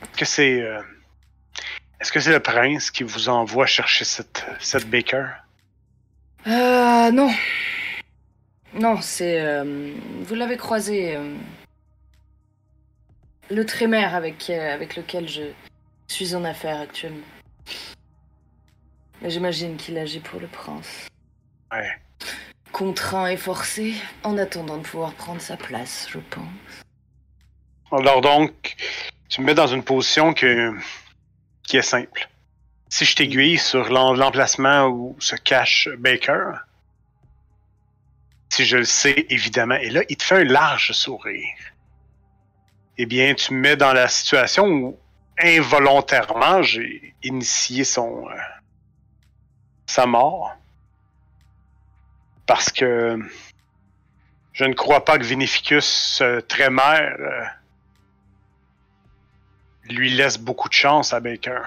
Est-ce 0.02 0.18
que 0.18 0.24
c'est. 0.24 0.60
euh, 0.60 0.80
Est-ce 2.00 2.10
que 2.10 2.18
c'est 2.18 2.32
le 2.32 2.40
prince 2.40 2.90
qui 2.90 3.04
vous 3.04 3.28
envoie 3.28 3.66
chercher 3.66 4.04
cette, 4.04 4.44
cette 4.58 4.90
Baker? 4.90 5.26
Euh, 6.48 7.12
non. 7.12 7.30
Non, 8.74 9.00
c'est. 9.00 9.40
euh, 9.40 9.92
vous 10.22 10.34
l'avez 10.34 10.56
croisé. 10.56 11.16
euh, 11.16 11.34
le 13.50 13.66
trémère 13.66 14.14
avec, 14.14 14.48
euh, 14.48 14.72
avec 14.74 14.96
lequel 14.96 15.28
je 15.28 15.42
suis 16.08 16.34
en 16.34 16.42
affaire 16.44 16.80
actuellement. 16.80 17.26
Mais 19.20 19.30
j'imagine 19.30 19.76
qu'il 19.76 19.98
agit 19.98 20.20
pour 20.20 20.40
le 20.40 20.46
prince. 20.46 21.06
Ouais. 21.70 21.90
Contraint 22.72 23.26
et 23.26 23.36
forcé, 23.36 23.94
en 24.24 24.38
attendant 24.38 24.78
de 24.78 24.82
pouvoir 24.82 25.12
prendre 25.12 25.40
sa 25.42 25.56
place, 25.58 26.06
je 26.10 26.18
pense. 26.30 26.48
Alors 27.90 28.22
donc, 28.22 28.74
tu 29.28 29.42
me 29.42 29.46
mets 29.46 29.54
dans 29.54 29.66
une 29.66 29.84
position 29.84 30.32
que, 30.32 30.72
qui 31.64 31.76
est 31.76 31.82
simple. 31.82 32.28
Si 32.88 33.04
je 33.04 33.14
t'aiguille 33.14 33.58
sur 33.58 33.90
l'em- 33.92 34.16
l'emplacement 34.18 34.86
où 34.86 35.14
se 35.18 35.36
cache 35.36 35.88
Baker, 35.98 36.52
si 38.52 38.66
je 38.66 38.76
le 38.76 38.84
sais 38.84 39.24
évidemment, 39.30 39.76
et 39.76 39.88
là, 39.88 40.02
il 40.10 40.16
te 40.18 40.24
fait 40.24 40.42
un 40.42 40.44
large 40.44 40.92
sourire, 40.92 41.56
eh 42.98 43.06
bien, 43.06 43.34
tu 43.34 43.54
me 43.54 43.60
mets 43.60 43.76
dans 43.76 43.94
la 43.94 44.08
situation 44.08 44.66
où 44.66 44.98
involontairement 45.38 46.62
j'ai 46.62 47.14
initié 47.22 47.84
son 47.84 48.28
euh, 48.28 48.34
sa 49.86 50.04
mort. 50.04 50.54
Parce 52.44 52.70
que 52.70 53.18
je 54.52 54.64
ne 54.64 54.74
crois 54.74 55.02
pas 55.06 55.18
que 55.18 55.24
Vinificus 55.24 56.20
euh, 56.20 56.42
Trémère 56.42 57.16
euh, 57.18 57.44
lui 59.88 60.10
laisse 60.10 60.36
beaucoup 60.36 60.68
de 60.68 60.74
chance 60.74 61.14
à 61.14 61.20
Baker. 61.20 61.62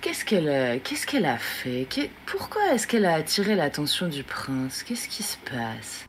Qu'est-ce 0.00 0.24
qu'elle 0.24 0.48
a, 0.48 0.78
qu'est-ce 0.78 1.06
qu'elle 1.06 1.26
a 1.26 1.38
fait? 1.38 1.86
Pourquoi 2.26 2.72
est-ce 2.72 2.86
qu'elle 2.86 3.06
a 3.06 3.14
attiré 3.14 3.54
l'attention 3.54 4.08
du 4.08 4.24
prince? 4.24 4.82
Qu'est-ce 4.82 5.08
qui 5.08 5.22
se 5.22 5.36
passe? 5.38 6.06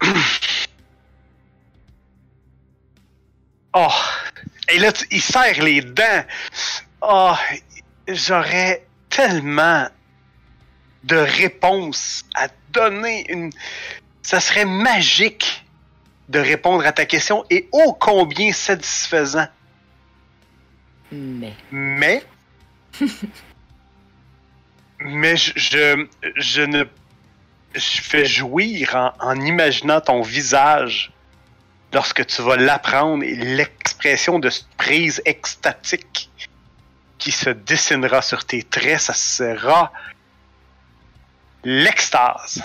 Oh! 3.74 3.86
Et 4.72 4.78
là, 4.78 4.92
il 5.10 5.20
serre 5.20 5.62
les 5.62 5.82
dents. 5.82 6.24
Oh! 7.02 7.34
J'aurais 8.08 8.86
tellement 9.10 9.86
de 11.04 11.16
réponses 11.16 12.24
à 12.34 12.48
donner. 12.72 13.30
Une... 13.30 13.50
Ça 14.22 14.40
serait 14.40 14.64
magique 14.64 15.64
de 16.28 16.38
répondre 16.38 16.86
à 16.86 16.92
ta 16.92 17.04
question 17.04 17.44
et 17.50 17.68
ô 17.72 17.92
combien 17.92 18.52
satisfaisant. 18.52 19.46
Mais. 21.12 21.54
Mais. 21.70 22.24
mais 25.00 25.36
je, 25.36 25.52
je, 25.56 26.06
je 26.36 26.62
ne. 26.62 26.84
Je 27.74 28.00
fais 28.00 28.24
jouir 28.24 28.94
en, 28.96 29.12
en 29.20 29.40
imaginant 29.40 30.00
ton 30.00 30.22
visage 30.22 31.12
lorsque 31.92 32.26
tu 32.26 32.42
vas 32.42 32.56
l'apprendre 32.56 33.22
et 33.22 33.34
l'expression 33.34 34.38
de 34.38 34.50
prise 34.76 35.22
extatique 35.24 36.30
qui 37.18 37.32
se 37.32 37.50
dessinera 37.50 38.22
sur 38.22 38.44
tes 38.44 38.62
traits, 38.62 39.00
ça 39.00 39.14
sera 39.14 39.92
l'extase. 41.64 42.62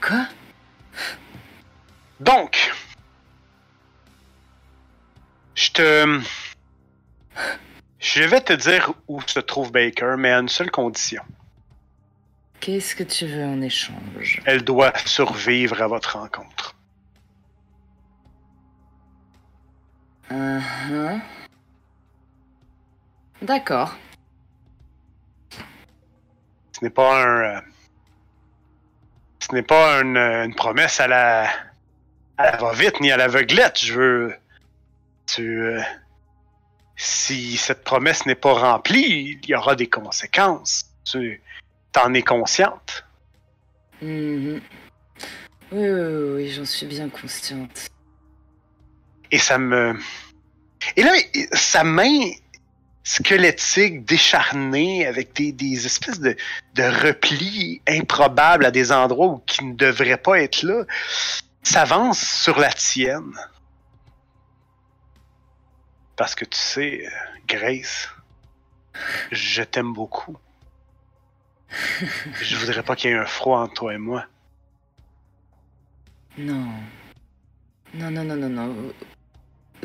Quoi? 0.00 0.26
Donc, 2.20 2.72
je 5.58 5.70
te. 5.72 6.20
Je 7.98 8.22
vais 8.22 8.40
te 8.40 8.52
dire 8.52 8.92
où 9.08 9.20
se 9.22 9.40
trouve 9.40 9.72
Baker, 9.72 10.14
mais 10.16 10.30
à 10.30 10.38
une 10.38 10.48
seule 10.48 10.70
condition. 10.70 11.22
Qu'est-ce 12.60 12.94
que 12.94 13.02
tu 13.02 13.26
veux 13.26 13.44
en 13.44 13.60
échange? 13.60 14.40
Elle 14.46 14.62
doit 14.62 14.96
survivre 15.04 15.82
à 15.82 15.88
votre 15.88 16.16
rencontre. 16.16 16.76
Uh-huh. 20.30 21.20
D'accord. 23.42 23.96
Ce 26.72 26.84
n'est 26.84 26.90
pas 26.90 27.24
un. 27.24 27.56
euh, 27.56 27.60
ce 29.40 29.54
n'est 29.54 29.62
pas 29.62 30.02
une, 30.02 30.16
une 30.16 30.54
promesse 30.54 31.00
à 31.00 31.08
la. 31.08 31.48
à 32.36 32.52
la 32.52 32.56
va-vite 32.58 33.00
ni 33.00 33.10
à 33.10 33.16
l'aveuglette. 33.16 33.80
Je 33.80 33.94
veux. 33.94 34.36
Tu. 35.28 35.60
euh, 35.60 35.80
si 36.96 37.56
cette 37.56 37.84
promesse 37.84 38.26
n'est 38.26 38.34
pas 38.34 38.54
remplie, 38.54 39.38
il 39.42 39.48
y 39.48 39.54
aura 39.54 39.76
des 39.76 39.88
conséquences. 39.88 40.86
Tu 41.04 41.40
t'en 41.92 42.12
es 42.12 42.22
consciente? 42.22 43.04
Mhm. 44.02 44.60
Oui, 45.70 45.78
oui, 45.78 45.90
oui, 45.90 46.32
oui, 46.34 46.50
j'en 46.50 46.64
suis 46.64 46.86
bien 46.86 47.08
consciente. 47.08 47.88
Et 49.30 49.38
ça 49.38 49.58
me. 49.58 49.96
Et 50.96 51.02
là, 51.02 51.12
sa 51.52 51.84
main 51.84 52.30
squelettique, 53.04 54.04
décharnée, 54.04 55.06
avec 55.06 55.34
des, 55.34 55.52
des 55.52 55.86
espèces 55.86 56.20
de, 56.20 56.36
de 56.74 56.82
replis 57.06 57.80
improbables 57.88 58.66
à 58.66 58.70
des 58.70 58.92
endroits 58.92 59.26
où 59.28 59.38
qui 59.46 59.64
ne 59.64 59.74
devraient 59.74 60.18
pas 60.18 60.40
être 60.40 60.62
là, 60.62 60.84
s'avance 61.62 62.20
sur 62.20 62.58
la 62.58 62.72
tienne. 62.72 63.32
Parce 66.18 66.34
que 66.34 66.44
tu 66.44 66.58
sais, 66.58 67.06
euh, 67.06 67.10
Grace, 67.46 68.08
je 69.32 69.62
t'aime 69.62 69.92
beaucoup. 69.94 70.36
Je 72.42 72.56
voudrais 72.56 72.82
pas 72.82 72.96
qu'il 72.96 73.10
y 73.10 73.12
ait 73.14 73.16
un 73.16 73.24
froid 73.24 73.60
entre 73.60 73.74
toi 73.74 73.94
et 73.94 73.98
moi. 73.98 74.26
Non. 76.36 76.66
Non, 77.94 78.10
non, 78.10 78.24
non, 78.24 78.36
non, 78.36 78.48
non. 78.48 78.68
Vous- 78.72 78.92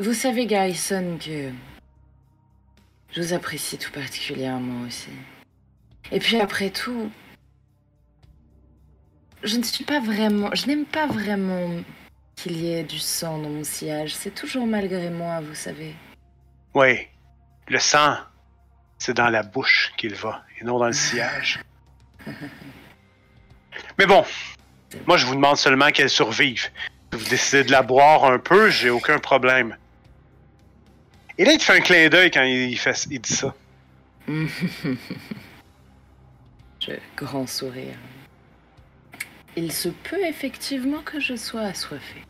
Vous 0.04 0.12
savez, 0.14 0.46
Garrison, 0.46 1.18
que 1.18 1.50
je 3.12 3.20
vous 3.22 3.32
apprécie 3.32 3.78
tout 3.78 3.92
particulièrement 3.92 4.86
aussi. 4.86 5.10
Et 6.10 6.18
puis 6.18 6.40
après 6.40 6.70
tout, 6.70 7.10
je 9.44 9.56
ne 9.56 9.62
suis 9.62 9.84
pas 9.84 10.00
vraiment, 10.00 10.50
je 10.54 10.66
n'aime 10.66 10.84
pas 10.84 11.06
vraiment 11.06 11.70
qu'il 12.34 12.56
y 12.60 12.72
ait 12.72 12.82
du 12.82 12.98
sang 12.98 13.38
dans 13.38 13.50
mon 13.50 13.62
sillage. 13.64 14.14
C'est 14.16 14.34
toujours 14.34 14.66
malgré 14.66 15.10
moi, 15.10 15.40
vous 15.40 15.54
savez. 15.54 15.94
Oui, 16.74 17.06
le 17.68 17.78
sang, 17.78 18.16
c'est 18.98 19.14
dans 19.14 19.30
la 19.30 19.42
bouche 19.42 19.92
qu'il 19.96 20.14
va, 20.14 20.42
et 20.60 20.64
non 20.64 20.78
dans 20.78 20.86
le 20.86 20.92
sillage. 20.92 21.60
Mais 23.98 24.06
bon, 24.06 24.24
moi 25.06 25.16
je 25.16 25.26
vous 25.26 25.34
demande 25.34 25.56
seulement 25.56 25.90
qu'elle 25.90 26.10
survive. 26.10 26.70
Si 27.12 27.18
vous 27.18 27.28
décidez 27.28 27.64
de 27.64 27.70
la 27.70 27.82
boire 27.82 28.24
un 28.24 28.38
peu, 28.38 28.70
j'ai 28.70 28.90
aucun 28.90 29.18
problème. 29.18 29.76
Et 31.38 31.44
là, 31.44 31.52
il 31.52 31.58
te 31.58 31.64
fait 31.64 31.76
un 31.76 31.80
clin 31.80 32.08
d'œil 32.08 32.30
quand 32.30 32.42
il, 32.42 32.78
fait, 32.78 33.06
il 33.10 33.20
dit 33.20 33.34
ça. 33.34 33.54
Je 36.80 36.92
grand 37.16 37.46
sourire. 37.46 37.96
Il 39.56 39.72
se 39.72 39.88
peut 39.88 40.22
effectivement 40.24 41.02
que 41.02 41.20
je 41.20 41.36
sois 41.36 41.62
assoiffée. 41.62 42.24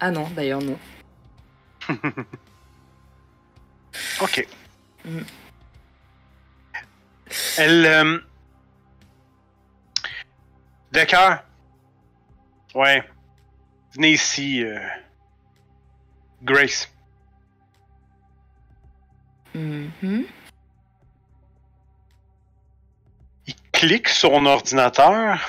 Ah 0.00 0.10
non, 0.10 0.28
d'ailleurs 0.30 0.62
non. 0.62 0.78
Ok. 4.20 4.46
Mm. 5.04 5.20
Elle. 7.58 7.86
Euh... 7.86 8.18
D'accord. 10.92 11.36
Ouais. 12.74 13.02
Venez 13.94 14.12
ici, 14.12 14.62
euh, 14.64 14.78
Grace. 16.42 16.88
Mhm. 19.52 20.24
il 23.46 23.54
clique 23.72 24.08
sur 24.08 24.30
son 24.30 24.46
ordinateur. 24.46 25.40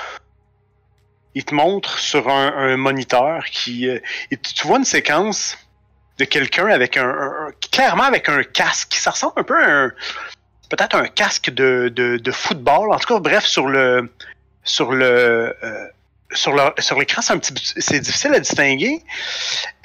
Il 1.36 1.46
te 1.46 1.54
montre 1.54 2.00
sur 2.00 2.28
un, 2.28 2.48
un 2.48 2.78
moniteur 2.78 3.46
qui. 3.46 3.88
euh, 3.88 4.00
et 4.32 4.38
tu 4.38 4.68
vois 4.68 4.80
une 4.80 4.86
séquence 4.86 5.58
de 6.18 6.26
quelqu'un 6.26 6.68
avec 6.68 6.98
un, 6.98 7.50
Clairement 7.72 8.04
avec 8.04 8.30
un 8.30 8.44
casque. 8.44 8.94
Ça 8.96 9.12
ressemble 9.12 9.34
un 9.38 9.44
peu 9.44 9.64
à 9.64 9.68
un. 9.86 9.92
Peut-être 10.70 10.96
un 10.96 11.08
casque 11.08 11.50
de, 11.50 11.92
de, 11.94 12.18
de 12.18 12.32
football. 12.32 12.92
En 12.94 13.00
tout 13.00 13.14
cas, 13.14 13.20
bref, 13.20 13.46
sur 13.46 13.68
le. 13.68 14.12
Sur 14.64 14.92
le. 14.92 15.06
euh, 15.64 15.88
sur 16.34 16.54
le- 16.54 16.74
sur 16.80 16.98
l'écran, 16.98 17.22
c'est 17.22 17.34
un 17.34 17.40
petit, 17.40 17.52
peu- 17.52 17.82
c'est 17.82 18.00
difficile 18.00 18.34
à 18.34 18.40
distinguer. 18.40 19.04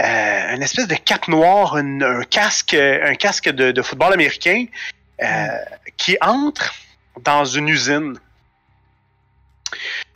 Euh, 0.01 0.55
une 0.55 0.63
espèce 0.63 0.87
de 0.87 0.95
cape 0.95 1.27
noire, 1.27 1.77
une- 1.77 2.05
un 2.05 2.23
casque, 2.23 2.75
un 2.75 3.15
casque 3.17 3.49
de, 3.49 3.73
de 3.73 3.83
football 3.83 4.13
américain 4.13 4.67
euh, 5.23 5.47
qui 5.97 6.17
entre 6.21 6.73
dans 7.21 7.45
une 7.45 7.69
usine 7.69 8.17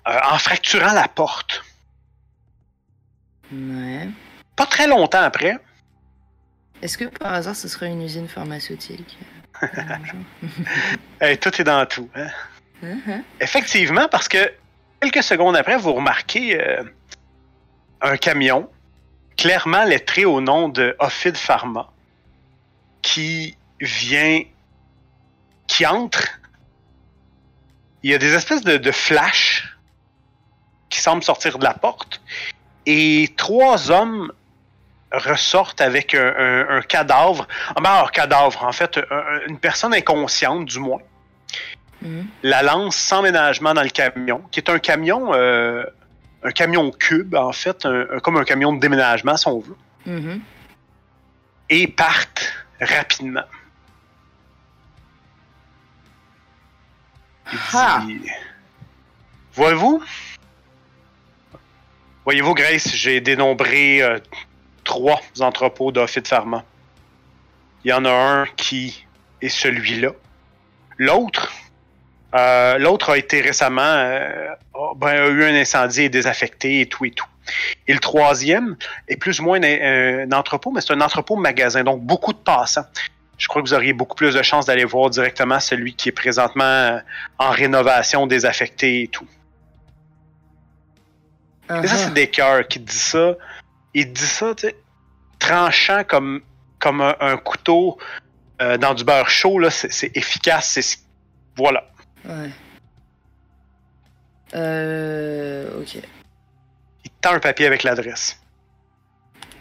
euh, 0.07 0.19
en 0.31 0.39
fracturant 0.39 0.93
la 0.93 1.09
porte. 1.09 1.65
Ouais. 3.53 4.09
Pas 4.55 4.67
très 4.67 4.87
longtemps 4.87 5.23
après, 5.23 5.57
Est-ce 6.83 6.97
que 6.99 7.05
par 7.05 7.35
hasard 7.35 7.57
ce 7.57 7.69
serait 7.69 7.89
une 7.89 8.03
usine 8.03 8.29
pharmaceutique 8.29 9.19
Euh, 9.63 9.67
eh, 11.21 11.37
tout 11.37 11.61
est 11.61 11.65
dans 11.65 11.85
tout. 11.87 12.09
hein. 12.15 12.29
Mhm. 12.83 13.23
Effectivement, 13.41 14.09
parce 14.11 14.27
que 14.29 14.53
quelques 15.01 15.23
secondes 15.23 15.57
après, 15.57 15.77
vous 15.77 15.93
remarquez 15.93 16.59
euh, 16.61 16.83
un 18.01 18.17
camion 18.17 18.71
clairement 19.37 19.85
lettré 19.85 20.25
au 20.25 20.41
nom 20.41 20.69
de 20.71 20.97
Ophid 20.99 21.37
Pharma 21.37 21.91
qui 23.03 23.57
vient, 23.81 24.41
qui 25.67 25.87
entre. 25.87 26.41
Il 28.03 28.11
y 28.11 28.15
a 28.15 28.19
des 28.19 28.33
espèces 28.33 28.63
de, 28.63 28.79
de 28.79 28.91
flashs 28.93 29.77
qui 30.89 31.01
semblent 31.01 31.23
sortir 31.23 31.59
de 31.59 31.65
la 31.65 31.75
porte 31.75 32.23
et 32.87 33.29
trois 33.37 33.91
hommes 33.91 34.33
ressortent 35.13 35.81
avec 35.81 36.15
un, 36.15 36.35
un- 36.39 36.69
un 36.79 36.83
cadavre. 36.83 37.47
Un 37.77 38.07
cadavre, 38.09 38.63
en 38.65 38.73
fait, 38.73 38.99
un- 38.99 39.17
un- 39.17 39.41
une 39.49 39.59
personne 39.59 39.93
inconsciente 39.95 40.65
du 40.67 40.79
moins 40.79 41.01
Mhm. 42.03 42.27
la 42.45 42.63
lance 42.63 42.97
sans 42.97 43.21
ménagement 43.23 43.75
dans 43.75 43.83
le 43.83 43.91
camion, 43.91 44.43
qui 44.51 44.61
est 44.61 44.71
un 44.71 44.79
camion, 44.79 45.35
euh, 45.35 45.85
un 46.43 46.51
camion 46.53 46.91
cube, 46.91 47.35
en 47.35 47.53
fait, 47.53 47.87
comme 48.23 48.37
un 48.39 48.45
camion 48.45 48.73
de 48.73 48.81
déménagement, 48.81 49.37
si 49.37 49.47
on 49.49 49.59
veut, 49.61 49.77
Mhm. 50.07 50.41
et 51.69 51.87
partent 51.89 52.53
rapidement. 52.81 53.45
Ah. 57.75 58.03
Voyez-vous? 59.55 60.03
Voyez-vous, 62.25 62.55
Grace, 62.55 62.89
j'ai 62.95 63.21
dénombré 63.21 64.03
euh, 64.03 64.19
trois 64.85 65.21
entrepôts 65.41 65.93
d'Ophid 65.93 66.27
Pharma. 66.27 66.65
Il 67.85 67.91
y 67.91 67.93
en 67.93 68.05
a 68.05 68.11
un 68.11 68.47
qui 68.57 69.07
est 69.41 69.49
celui-là. 69.49 70.11
L'autre, 70.99 71.51
euh, 72.35 72.79
l'autre 72.79 73.11
a 73.11 73.19
été 73.19 73.41
récemment, 73.41 73.81
euh, 73.83 74.49
a- 74.75 74.95
ben, 74.97 75.09
a 75.09 75.27
eu 75.29 75.45
un 75.45 75.55
incendie 75.55 76.03
et 76.03 76.09
désaffecté 76.09 76.81
et 76.83 76.87
tout 76.87 77.05
et 77.07 77.11
tout. 77.11 77.27
Et 77.89 77.93
le 77.95 77.99
troisième 78.01 78.77
est 79.09 79.17
plus 79.17 79.41
ou 79.41 79.45
moins 79.45 79.61
un, 79.63 80.29
un 80.31 80.33
entrepôt, 80.33 80.71
mais 80.71 80.81
c'est 80.83 80.93
un 80.93 81.01
entrepôt 81.01 81.37
magasin, 81.37 81.83
donc 81.83 82.03
beaucoup 82.03 82.33
de 82.33 82.39
passants. 82.39 82.85
Je 83.39 83.49
crois 83.49 83.63
que 83.63 83.69
vous 83.69 83.75
auriez 83.75 83.95
beaucoup 83.95 84.15
plus 84.15 84.35
de 84.35 84.43
chances 84.43 84.67
d'aller 84.67 84.85
voir 84.85 85.09
directement 85.09 85.59
celui 85.59 85.95
qui 85.95 86.11
est 86.11 86.13
présentement 86.13 86.63
euh, 86.65 86.99
en 87.39 87.49
rénovation, 87.51 88.27
désaffecté 88.27 89.03
et 89.05 89.09
tout. 89.09 89.27
Et 91.71 91.87
ça, 91.87 91.95
Uh-huh. 91.95 92.05
c'est 92.05 92.15
des 92.15 92.29
cœurs 92.29 92.67
qui 92.69 92.81
dit 92.81 92.95
ça. 92.95 93.35
Il 93.95 94.13
dit 94.13 94.27
ça, 94.27 94.55
tu 94.55 94.69
sais, 94.69 94.77
tranchant 95.39 96.05
comme, 96.05 96.43
comme 96.79 97.01
un, 97.01 97.17
un 97.21 97.37
couteau 97.37 97.99
euh, 98.63 98.77
dans 98.79 98.95
du 98.95 99.05
beurre 99.05 99.29
chaud, 99.31 99.59
là, 99.59 99.71
c'est 99.71 99.91
c'est 99.93 100.17
efficace. 100.17 100.71
c'est- 100.71 101.01
Voilà. 101.57 101.91
Ouais. 102.25 102.51
Euh. 104.55 105.81
Ok. 105.81 105.97
Il 107.05 107.11
tend 107.21 107.33
un 107.35 107.41
papier 107.41 107.67
avec 107.67 107.83
l'adresse. 107.83 108.41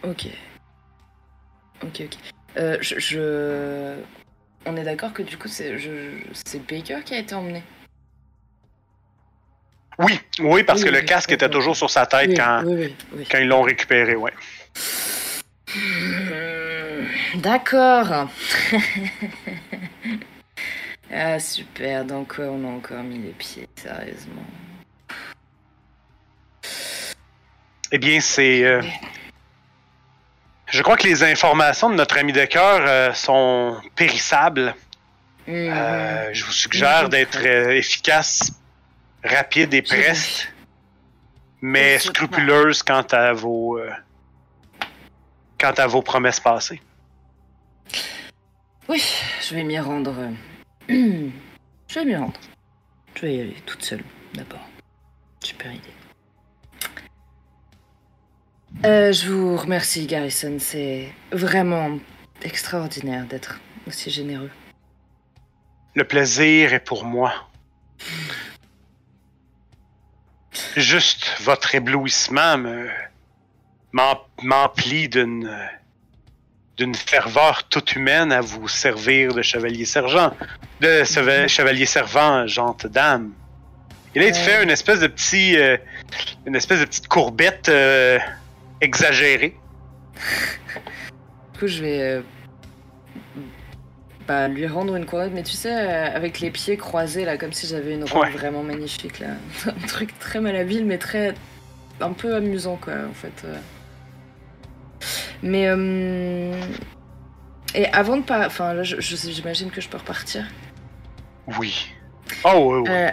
Ok. 0.03 0.27
Ok, 1.83 2.01
ok. 2.05 2.17
Euh, 2.57 2.77
je, 2.81 2.99
je- 2.99 4.01
On 4.65 4.75
est 4.75 4.83
d'accord 4.83 5.13
que 5.13 5.21
du 5.23 5.37
coup, 5.37 5.47
c'est 5.47 5.77
je... 5.77 6.11
c'est 6.45 6.59
Baker 6.59 7.01
qui 7.05 7.13
a 7.13 7.19
été 7.19 7.33
emmené? 7.35 7.63
Oui, 9.99 10.19
oui, 10.39 10.63
parce 10.63 10.79
Oui, 10.81 10.85
que 10.87 10.91
le 10.91 11.01
casque 11.01 11.31
était 11.33 11.49
toujours 11.49 11.75
sur 11.75 11.89
sa 11.89 12.05
tête 12.05 12.29
oui, 12.29 12.35
quand, 12.35 12.63
oui, 12.65 12.95
ils 13.33 13.47
l'ont 13.47 13.63
récupéré, 13.63 14.15
ouais. 14.15 14.31
Hmm, 15.75 17.05
D'accord. 17.35 18.29
ah 21.13 21.39
super, 21.39 22.05
donc 22.05 22.35
ouais, 22.39 22.47
on 22.49 22.63
a 22.65 22.71
encore 22.71 23.03
mis 23.03 23.19
les 23.19 23.31
pieds, 23.31 23.67
sérieusement. 23.75 24.45
Eh 27.91 27.97
bien, 27.97 28.21
c'est. 28.21 28.63
euh, 28.63 28.81
Je 30.67 30.81
crois 30.81 30.95
que 30.95 31.07
les 31.07 31.23
informations 31.23 31.89
de 31.89 31.95
notre 31.95 32.17
ami 32.17 32.31
de 32.31 32.45
cœur 32.45 32.81
euh, 32.87 33.13
sont 33.13 33.75
périssables. 33.95 34.73
Euh, 35.47 36.29
je 36.31 36.45
vous 36.45 36.51
suggère 36.51 37.09
d'être 37.09 37.39
euh, 37.43 37.71
efficace, 37.71 38.51
rapide 39.23 39.73
et 39.73 39.81
preste, 39.81 40.51
mais 41.61 41.99
scrupuleuse 41.99 42.83
quant 42.83 43.05
à 43.11 43.33
vos 43.33 43.77
euh, 43.77 43.91
quant 45.59 45.73
à 45.77 45.87
vos 45.87 46.01
promesses 46.01 46.39
passées. 46.39 46.81
Oui, 48.87 49.03
je 49.41 49.55
vais 49.55 49.63
m'y 49.63 49.79
rendre. 49.79 50.15
je 50.89 51.29
vais 51.93 52.05
m'y 52.05 52.15
rendre. 52.15 52.39
Je 53.15 53.21
vais 53.21 53.35
y 53.35 53.41
aller 53.41 53.57
toute 53.65 53.83
seule, 53.83 54.03
d'abord. 54.33 54.67
Super 55.41 55.71
idée. 55.71 55.93
Euh, 58.85 59.11
je 59.11 59.29
vous 59.29 59.57
remercie, 59.57 60.07
Garrison. 60.07 60.57
C'est 60.59 61.13
vraiment 61.31 61.99
extraordinaire 62.41 63.25
d'être 63.25 63.59
aussi 63.87 64.09
généreux. 64.09 64.51
Le 65.95 66.03
plaisir 66.03 66.73
est 66.73 66.79
pour 66.79 67.03
moi. 67.03 67.33
Juste 70.75 71.35
votre 71.41 71.73
éblouissement 71.75 72.57
me 72.57 72.89
m'em- 73.93 74.17
m'emplit 74.43 75.07
d'une 75.09 75.49
d'une 76.77 76.95
ferveur 76.95 77.65
toute 77.67 77.93
humaine 77.95 78.31
à 78.31 78.39
vous 78.39 78.69
servir 78.69 79.33
de 79.33 79.41
chevalier 79.41 79.83
sergent, 79.83 80.33
de 80.79 81.03
cheva- 81.03 81.47
chevalier 81.49 81.85
servant, 81.85 82.47
gente 82.47 82.87
dame. 82.87 83.33
Et 84.15 84.19
là, 84.19 84.27
il 84.27 84.31
te 84.31 84.37
fait 84.37 84.63
une 84.63 84.69
espèce 84.69 85.01
de 85.01 85.07
petit, 85.07 85.57
euh, 85.57 85.75
une 86.45 86.55
espèce 86.55 86.79
de 86.79 86.85
petite 86.85 87.09
courbette 87.09 87.67
euh, 87.67 88.17
exagérée. 88.79 89.57
Du 91.53 91.59
coup, 91.59 91.67
je 91.67 91.81
vais 91.81 92.01
euh, 92.01 92.21
bah, 94.29 94.47
lui 94.47 94.67
rendre 94.67 94.95
une 94.95 95.05
couronne, 95.07 95.31
mais 95.33 95.41
tu 95.43 95.53
sais, 95.53 95.73
euh, 95.75 96.15
avec 96.15 96.39
les 96.39 96.51
pieds 96.51 96.77
croisés, 96.77 97.25
là, 97.25 97.35
comme 97.37 97.51
si 97.51 97.65
j'avais 97.67 97.95
une 97.95 98.03
robe 98.03 98.21
Ouais. 98.21 98.29
vraiment 98.29 98.61
magnifique, 98.61 99.19
là. 99.19 99.29
Un 99.65 99.87
truc 99.87 100.17
très 100.19 100.39
malhabile, 100.39 100.85
mais 100.85 100.99
très. 100.99 101.33
un 101.99 102.11
peu 102.13 102.35
amusant, 102.35 102.77
quoi, 102.79 102.93
en 103.09 103.13
fait. 103.13 103.43
euh. 103.45 103.57
Mais. 105.41 105.65
euh, 105.67 106.53
Et 107.73 107.87
avant 107.87 108.17
de 108.17 108.21
pas. 108.21 108.45
Enfin, 108.45 108.73
là, 108.75 108.83
j'imagine 108.83 109.71
que 109.71 109.81
je 109.81 109.89
peux 109.89 109.97
repartir. 109.97 110.45
Oui. 111.59 111.89
Oh. 112.43 112.85
Euh, 112.87 113.09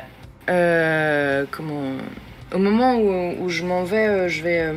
euh, 0.51 1.47
comment 1.51 1.93
Au 2.53 2.59
moment 2.59 2.95
où, 2.97 3.43
où 3.43 3.49
je 3.49 3.65
m'en 3.65 3.85
vais, 3.85 4.29
je 4.29 4.43
vais. 4.43 4.75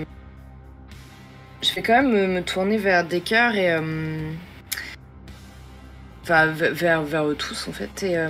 je 1.61 1.73
vais 1.73 1.81
quand 1.81 2.01
même 2.01 2.33
me, 2.35 2.41
tourner 2.41 2.77
vers 2.77 3.03
Decker 3.05 3.55
et. 3.57 3.77
Enfin, 6.29 6.45
vers, 6.45 7.01
vers 7.01 7.25
eux 7.25 7.33
tous 7.35 7.67
en 7.67 7.71
fait. 7.71 8.03
Et 8.03 8.15
euh, 8.15 8.29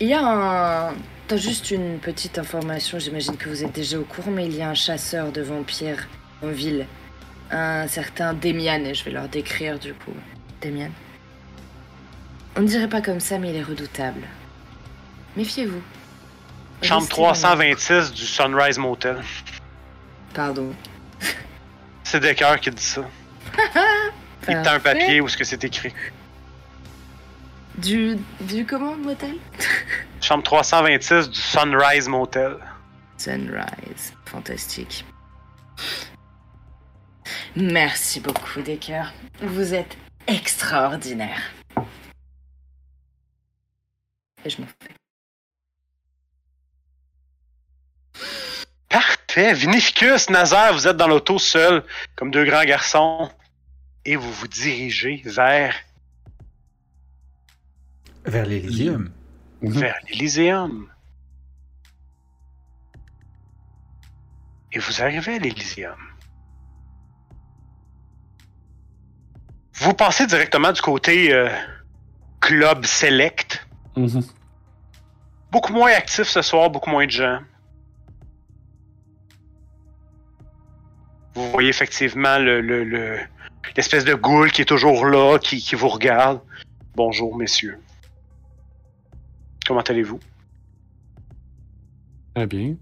il 0.00 0.08
y 0.08 0.12
a 0.12 0.20
un. 0.22 0.94
T'as 1.28 1.36
juste 1.38 1.70
une 1.70 1.98
petite 1.98 2.38
information, 2.38 2.98
j'imagine 2.98 3.38
que 3.38 3.48
vous 3.48 3.64
êtes 3.64 3.72
déjà 3.72 3.98
au 3.98 4.02
courant, 4.04 4.30
mais 4.30 4.44
il 4.44 4.54
y 4.54 4.60
a 4.60 4.68
un 4.68 4.74
chasseur 4.74 5.32
de 5.32 5.40
vampires 5.40 6.08
en 6.42 6.48
ville. 6.48 6.86
Un 7.50 7.86
certain 7.88 8.34
Demian, 8.34 8.84
et 8.84 8.92
je 8.92 9.02
vais 9.04 9.12
leur 9.12 9.28
décrire 9.28 9.78
du 9.78 9.94
coup. 9.94 10.12
Demian. 10.60 10.90
On 12.56 12.60
ne 12.60 12.66
dirait 12.66 12.88
pas 12.88 13.00
comme 13.00 13.20
ça, 13.20 13.38
mais 13.38 13.48
il 13.48 13.56
est 13.56 13.62
redoutable. 13.62 14.20
Méfiez-vous. 15.34 15.80
Chambre 16.82 17.00
Restez 17.02 17.16
dans 17.16 17.28
la- 17.28 17.32
326 17.32 18.12
du 18.12 18.26
Sunrise 18.26 18.76
Motel. 18.78 19.16
Pardon. 20.34 20.74
C'est 22.04 22.20
Decker 22.20 22.60
qui 22.60 22.70
dit 22.70 22.82
ça. 22.82 23.02
Il 24.48 24.60
tend 24.62 24.72
un 24.72 24.80
papier 24.80 25.22
où 25.22 25.26
est-ce 25.28 25.36
que 25.38 25.44
c'est 25.44 25.64
écrit. 25.64 25.94
Du, 27.82 28.16
du 28.42 28.64
comment, 28.64 28.94
motel? 28.94 29.34
Chambre 30.20 30.44
326 30.44 31.30
du 31.30 31.40
Sunrise 31.40 32.06
Motel. 32.06 32.56
Sunrise. 33.18 34.12
Fantastique. 34.26 35.04
Merci 37.56 38.20
beaucoup, 38.20 38.62
Decker. 38.62 39.12
Vous 39.40 39.74
êtes 39.74 39.96
extraordinaire. 40.28 41.42
Et 44.44 44.50
je 44.50 44.60
m'en 44.60 44.68
fais. 44.80 44.94
Parfait. 48.88 49.54
Vinificus, 49.54 50.30
Nazaire, 50.30 50.72
vous 50.72 50.86
êtes 50.86 50.96
dans 50.96 51.08
l'auto 51.08 51.40
seul, 51.40 51.82
comme 52.14 52.30
deux 52.30 52.44
grands 52.44 52.64
garçons, 52.64 53.28
et 54.04 54.14
vous 54.14 54.32
vous 54.32 54.46
dirigez 54.46 55.20
vers, 55.24 55.74
Vers 58.24 58.46
l'Elysium. 58.46 59.10
vers 59.62 59.96
l'Elysium. 60.08 60.88
Et 64.72 64.78
vous 64.78 65.02
arrivez 65.02 65.34
à 65.34 65.38
l'Elysium. 65.38 65.96
vous 69.74 69.94
passez 69.94 70.26
directement 70.28 70.70
du 70.70 70.80
côté 70.80 71.32
euh, 71.34 71.48
club 72.40 72.84
select. 72.84 73.66
Mhm. 73.96 74.22
Beaucoup 75.50 75.72
moins 75.72 75.90
actif 75.92 76.28
ce 76.28 76.40
soir, 76.40 76.70
beaucoup 76.70 76.88
moins 76.90 77.04
de 77.06 77.10
gens. 77.10 77.40
Vous 81.34 81.50
voyez 81.50 81.68
effectivement 81.70 82.38
le, 82.38 82.60
le- 82.60 82.84
le- 82.84 83.18
l'espèce 83.76 84.04
de 84.04 84.14
goule 84.14 84.52
qui 84.52 84.62
est 84.62 84.66
toujours 84.66 85.04
là, 85.06 85.38
qui, 85.38 85.58
qui 85.58 85.74
vous 85.74 85.88
regarde. 85.88 86.40
Bonjour, 86.94 87.36
messieurs. 87.36 87.78
Comment 89.66 89.80
allez-vous? 89.82 90.20
Très 92.34 92.46
bien. 92.46 92.76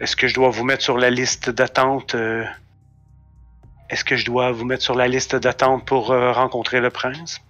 Est-ce 0.00 0.16
que 0.16 0.28
je 0.28 0.34
dois 0.34 0.50
vous 0.50 0.64
mettre 0.64 0.82
sur 0.82 0.98
la 0.98 1.10
liste 1.10 1.50
d'attente? 1.50 2.14
euh, 2.14 2.44
Est-ce 3.90 4.04
que 4.04 4.16
je 4.16 4.24
dois 4.24 4.52
vous 4.52 4.64
mettre 4.64 4.82
sur 4.82 4.94
la 4.94 5.08
liste 5.08 5.36
d'attente 5.36 5.84
pour 5.86 6.10
euh, 6.10 6.32
rencontrer 6.32 6.80
le 6.80 6.90
prince? 6.90 7.40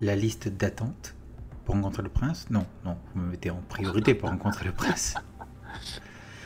La 0.00 0.14
liste 0.16 0.48
d'attente 0.48 1.14
pour 1.64 1.74
rencontrer 1.74 2.02
le 2.02 2.08
prince? 2.08 2.46
Non, 2.50 2.66
non, 2.84 2.96
vous 3.14 3.20
me 3.22 3.30
mettez 3.30 3.50
en 3.50 3.60
priorité 3.68 4.14
pour 4.14 4.28
rencontrer 4.30 4.64
le 4.66 4.72
prince. 4.72 5.14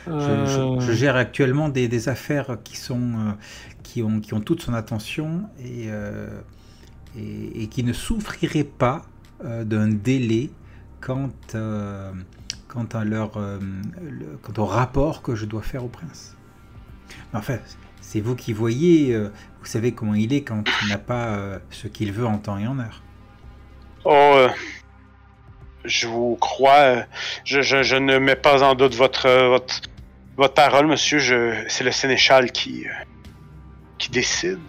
Je, 0.07 0.45
je- 0.45 0.61
je 0.79 0.91
Euh, 0.91 0.95
gère 0.95 1.15
actuellement 1.15 1.69
des, 1.69 1.87
des 1.87 2.09
affaires 2.09 2.57
qui 2.63 2.77
sont 2.77 3.13
euh, 3.15 3.31
qui 3.83 4.01
ont 4.01 4.19
qui 4.21 4.33
ont 4.33 4.41
toute 4.41 4.61
son 4.61 4.73
attention 4.73 5.49
et 5.59 5.85
euh, 5.91 6.41
et, 7.17 7.63
et 7.63 7.67
qui 7.67 7.83
ne 7.83 7.93
souffriraient 7.93 8.63
pas 8.63 9.03
euh, 9.03 9.18
d'un 9.43 9.87
délai 9.87 10.49
quant 11.01 11.29
euh, 11.55 12.11
quant 12.67 12.85
à 12.93 13.03
leur 13.03 13.37
euh, 13.37 13.57
le- 14.01 14.37
au 14.57 14.65
rapport 14.65 15.21
que 15.21 15.35
je 15.35 15.45
dois 15.45 15.61
faire 15.61 15.83
au 15.83 15.87
prince. 15.87 16.35
Enfin, 17.33 17.57
c'est 18.01 18.19
vous 18.21 18.35
qui 18.35 18.53
voyez, 18.53 19.13
euh, 19.13 19.29
vous 19.59 19.65
savez 19.65 19.93
comment 19.93 20.13
il 20.13 20.33
est 20.33 20.43
quand 20.43 20.63
il 20.83 20.89
n'a 20.89 20.97
pas 20.97 21.27
euh, 21.37 21.59
ce 21.71 21.87
qu'il 21.87 22.11
veut 22.11 22.25
en 22.25 22.37
temps 22.37 22.57
et 22.57 22.67
en 22.67 22.77
heure. 22.79 23.01
Oh, 24.05 24.33
euh, 24.35 24.49
je 25.85 26.07
vous 26.07 26.35
crois. 26.35 26.79
euh, 26.79 27.03
Je, 27.45 27.61
je- 27.61 27.95
ne 27.95 28.17
mets 28.19 28.35
pas 28.35 28.63
en 28.63 28.75
doute 28.75 28.95
votre, 28.95 29.25
euh, 29.27 29.49
votre, 29.49 29.81
votre 30.37 30.53
parole, 30.53 30.87
monsieur. 30.87 31.19
C'est 31.67 31.83
le 31.83 31.91
sénéchal 31.91 32.51
qui, 32.51 32.85
euh, 32.87 32.91
qui 33.97 34.09
décide. 34.09 34.59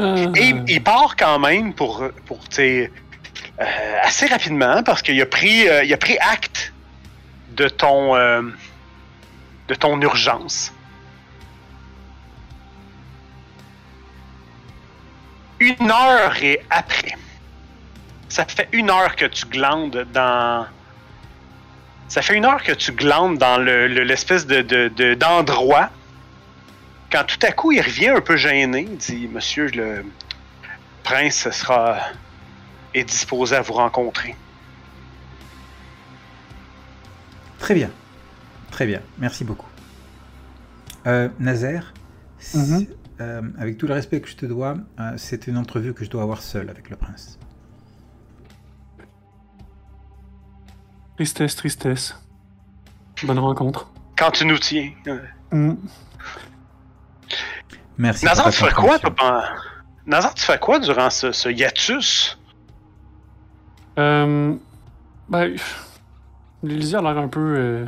Euh, 0.00 0.32
Et 0.36 0.54
il- 0.68 0.82
part 0.82 1.16
quand 1.16 1.38
même 1.38 1.74
pour, 1.74 2.04
pour 2.26 2.40
euh, 2.58 2.86
assez 4.02 4.26
rapidement 4.26 4.82
parce 4.82 5.02
qu'il 5.02 5.20
a 5.20 5.26
pris, 5.26 5.68
euh, 5.68 5.84
il 5.84 5.92
a 5.92 5.96
pris 5.96 6.16
acte 6.18 6.72
de 7.52 7.68
ton, 7.68 8.14
de 9.68 9.74
ton 9.74 10.00
urgence. 10.00 10.72
Une 15.58 15.90
heure 15.90 16.34
et 16.42 16.60
après, 16.70 17.12
ça 18.30 18.46
fait 18.46 18.68
une 18.72 18.88
heure 18.90 19.14
que 19.14 19.26
tu 19.26 19.44
glandes 19.46 20.06
dans. 20.12 20.66
Ça 22.08 22.22
fait 22.22 22.34
une 22.34 22.46
heure 22.46 22.62
que 22.62 22.72
tu 22.72 22.92
glandes 22.92 23.36
dans 23.38 23.58
le- 23.58 23.86
le- 23.86 24.02
l'espèce 24.04 24.46
de, 24.46 24.62
de- 24.62 24.88
de- 24.88 25.14
d'endroit. 25.14 25.90
Quand 27.10 27.24
tout 27.24 27.44
à 27.44 27.52
coup 27.52 27.72
il 27.72 27.80
revient 27.80 28.08
un 28.08 28.20
peu 28.20 28.36
gêné, 28.36 28.82
il 28.88 28.96
dit 28.96 29.28
Monsieur 29.28 29.68
le 29.68 30.04
prince 31.02 31.50
sera 31.50 31.98
est 32.94 33.04
disposé 33.04 33.56
à 33.56 33.62
vous 33.62 33.72
rencontrer. 33.74 34.36
Très 37.58 37.74
bien. 37.74 37.90
Très 38.70 38.86
bien. 38.86 39.00
Merci 39.18 39.44
beaucoup. 39.44 39.66
Euh, 41.06 41.28
Nazaire, 41.38 41.92
Mhm. 42.54 42.86
euh, 43.20 43.42
avec 43.58 43.78
tout 43.78 43.86
le 43.86 43.94
respect 43.94 44.20
que 44.20 44.28
je 44.28 44.36
te 44.36 44.46
dois, 44.46 44.76
euh, 44.98 45.12
c'est 45.16 45.46
une 45.46 45.56
entrevue 45.58 45.94
que 45.94 46.04
je 46.04 46.10
dois 46.10 46.22
avoir 46.22 46.42
seul 46.42 46.68
avec 46.70 46.90
le 46.90 46.96
prince. 46.96 47.38
Tristesse, 51.16 51.54
tristesse. 51.56 52.14
Bonne 53.24 53.38
rencontre. 53.38 53.90
Quand 54.16 54.30
tu 54.30 54.46
nous 54.46 54.58
tiens. 54.58 54.90
Mm. 55.52 55.74
Merci. 57.98 58.24
Nazar, 58.24 58.50
tu 58.50 58.64
fais 58.64 58.72
quoi, 58.72 58.98
pendant- 58.98 59.42
Nazar, 60.06 60.34
tu 60.34 60.42
fais 60.44 60.58
quoi 60.58 60.78
durant 60.78 61.10
ce, 61.10 61.32
ce 61.32 61.48
hiatus? 61.48 62.38
Euh, 63.98 64.54
ben, 65.28 65.56
l'Élysée 66.62 66.96
a 66.96 67.02
l'air 67.02 67.18
un 67.18 67.28
peu 67.28 67.40
euh, 67.58 67.86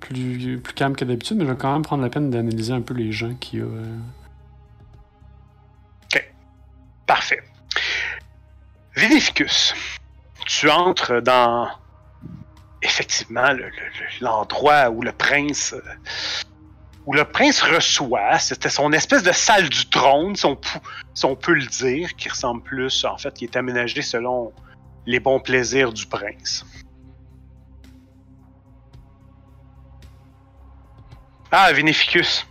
plus, 0.00 0.58
plus 0.62 0.74
calme 0.74 0.94
que 0.94 1.04
d'habitude, 1.04 1.36
mais 1.38 1.44
je 1.46 1.50
vais 1.50 1.56
quand 1.56 1.72
même 1.72 1.82
prendre 1.82 2.02
la 2.02 2.10
peine 2.10 2.30
d'analyser 2.30 2.72
un 2.72 2.80
peu 2.82 2.94
les 2.94 3.10
gens 3.12 3.34
qui 3.34 3.60
ont. 3.60 3.68
euh, 3.72 3.98
Parfait. 7.06 7.42
Vinificus, 8.96 9.74
tu 10.46 10.70
entres 10.70 11.20
dans 11.20 11.68
effectivement 12.80 13.50
le- 13.52 13.64
le- 13.64 13.68
le- 13.68 14.24
l'endroit 14.24 14.88
où 14.88 15.02
le 15.02 15.12
prince 15.12 15.74
euh, 15.74 15.80
où 17.06 17.12
le 17.12 17.24
prince 17.24 17.60
reçoit, 17.62 18.38
c'était 18.38 18.70
son 18.70 18.92
espèce 18.92 19.22
de 19.22 19.32
salle 19.32 19.68
du 19.68 19.86
trône, 19.90 20.34
si 20.36 20.46
on, 20.46 20.56
pou- 20.56 20.78
si 21.12 21.24
on 21.26 21.36
peut 21.36 21.52
le 21.54 21.66
dire, 21.66 22.14
qui 22.16 22.28
ressemble 22.30 22.62
plus, 22.62 23.04
en 23.04 23.18
fait, 23.18 23.34
qui 23.34 23.44
est 23.44 23.56
aménagé 23.56 24.00
selon 24.00 24.52
les 25.06 25.20
bons 25.20 25.38
plaisirs 25.40 25.92
du 25.92 26.06
prince. 26.06 26.64
Ah, 31.50 31.72
Vinificus. 31.72 32.46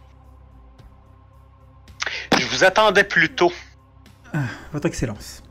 Je 2.39 2.45
vous 2.45 2.63
attendais 2.63 3.03
plus 3.03 3.29
tôt. 3.33 3.51
Votre 4.71 4.87
Excellence. 4.87 5.43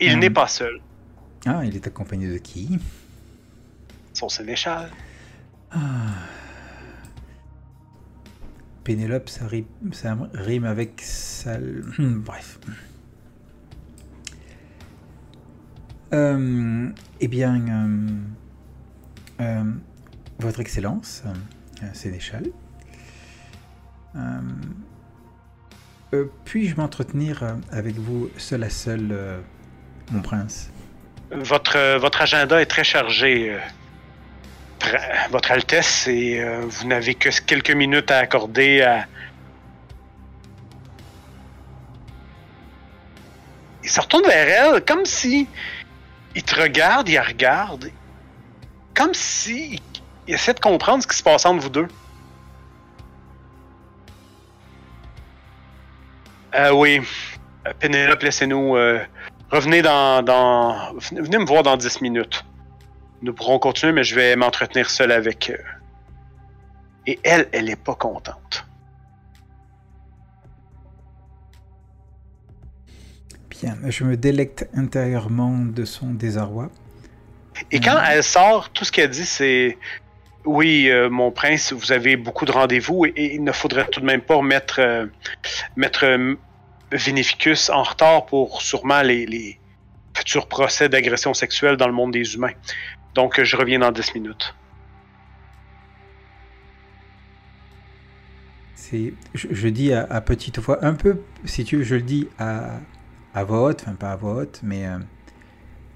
Il 0.00 0.12
Hum. 0.14 0.20
n'est 0.20 0.30
pas 0.30 0.48
seul. 0.48 0.80
Ah, 1.46 1.64
il 1.64 1.74
est 1.76 1.86
accompagné 1.86 2.28
de 2.28 2.38
qui? 2.38 2.78
Son 4.12 4.28
sénéchal. 4.28 4.90
Pénélope, 8.84 9.28
ça 9.30 9.46
rime, 9.48 10.64
avec 10.64 11.00
sale. 11.00 11.84
Hmm, 11.98 12.20
Bref. 12.20 12.58
Euh, 16.12 16.88
eh 17.20 17.28
bien, 17.28 17.60
euh, 17.66 18.08
euh, 19.40 19.64
Votre 20.38 20.60
Excellence, 20.60 21.24
Sénéchal, 21.92 22.44
puis-je 26.44 26.76
m'entretenir 26.76 27.56
avec 27.72 27.96
vous 27.96 28.30
seul 28.36 28.62
à 28.62 28.70
seul, 28.70 29.12
mon 30.12 30.22
prince? 30.22 30.70
Votre, 31.32 31.98
votre 31.98 32.22
agenda 32.22 32.62
est 32.62 32.66
très 32.66 32.84
chargé, 32.84 33.58
Votre 35.30 35.52
Altesse, 35.52 36.06
et 36.08 36.40
euh, 36.40 36.62
vous 36.66 36.86
n'avez 36.86 37.14
que 37.14 37.28
quelques 37.44 37.70
minutes 37.70 38.10
à 38.10 38.18
accorder 38.18 38.82
à. 38.82 39.06
Il 43.82 43.90
se 43.90 44.00
retourne 44.00 44.24
vers 44.24 44.48
elle 44.74 44.84
comme 44.84 45.04
si 45.04 45.46
il 46.34 46.42
te 46.42 46.60
regarde, 46.60 47.08
il 47.08 47.14
la 47.14 47.22
regarde, 47.22 47.90
comme 48.94 49.12
si 49.14 49.80
il, 50.26 50.34
essaie 50.34 50.54
de 50.54 50.60
comprendre 50.60 51.02
ce 51.02 51.08
qui 51.08 51.16
se 51.16 51.22
passe 51.22 51.44
entre 51.44 51.62
vous 51.62 51.68
deux. 51.68 51.88
Euh, 56.54 56.70
oui, 56.72 57.00
Euh, 57.66 57.72
Pénélope, 57.78 58.22
laissez-nous. 58.22 58.76
euh, 58.76 59.00
revenez 59.50 59.82
dans, 59.82 60.22
dans. 60.22 60.92
Venez 61.12 61.38
me 61.38 61.46
voir 61.46 61.62
dans 61.62 61.76
10 61.76 62.00
minutes. 62.02 62.44
Nous 63.24 63.32
pourrons 63.32 63.58
continuer, 63.58 63.92
mais 63.92 64.04
je 64.04 64.14
vais 64.14 64.36
m'entretenir 64.36 64.90
seul 64.90 65.10
avec. 65.10 65.48
euh, 65.50 65.56
Et 67.06 67.18
elle, 67.22 67.48
elle 67.52 67.70
est 67.70 67.82
pas 67.82 67.94
contente. 67.94 68.66
Bien, 73.48 73.76
je 73.88 74.04
me 74.04 74.16
délecte 74.18 74.68
intérieurement 74.74 75.56
de 75.64 75.84
son 75.86 76.08
désarroi. 76.12 76.70
Et 77.70 77.80
quand 77.80 77.98
elle 78.10 78.22
sort, 78.22 78.68
tout 78.70 78.84
ce 78.84 78.92
qu'elle 78.92 79.08
dit, 79.10 79.24
c'est 79.24 79.78
Oui, 80.44 80.90
euh, 80.90 81.08
mon 81.08 81.30
prince, 81.30 81.72
vous 81.72 81.92
avez 81.92 82.16
beaucoup 82.16 82.44
de 82.44 82.52
rendez-vous 82.52 83.06
et, 83.06 83.12
et 83.16 83.34
il 83.36 83.42
ne 83.42 83.52
faudrait 83.52 83.86
tout 83.86 84.00
de 84.00 84.04
même 84.06 84.20
pas 84.20 84.42
mettre, 84.42 84.80
euh, 84.80 85.06
mettre 85.76 86.04
euh, 86.04 86.34
Vinificus 86.92 87.70
en 87.70 87.82
retard 87.84 88.26
pour 88.26 88.60
sûrement 88.60 89.00
les, 89.00 89.24
les 89.24 89.58
futurs 90.14 90.46
procès 90.46 90.88
d'agression 90.90 91.32
sexuelle 91.32 91.76
dans 91.78 91.86
le 91.86 91.94
monde 91.94 92.12
des 92.12 92.34
humains. 92.34 92.52
Donc, 93.14 93.40
je 93.42 93.56
reviens 93.56 93.78
dans 93.78 93.92
10 93.92 94.14
minutes. 94.14 94.54
C'est, 98.74 99.14
je, 99.34 99.68
dis 99.68 99.92
à, 99.92 100.20
petite 100.20 100.58
voix, 100.58 100.84
un 100.84 100.94
peu, 100.94 101.20
si 101.44 101.64
tu 101.64 101.78
veux, 101.78 101.84
je 101.84 101.94
le 101.94 102.02
dis 102.02 102.28
à, 102.38 102.80
à 103.32 103.44
voix 103.44 103.62
haute, 103.62 103.82
enfin 103.82 103.94
pas 103.94 104.12
à 104.12 104.16
voix 104.16 104.34
haute, 104.34 104.60
mais 104.62 104.86
euh, 104.86 104.98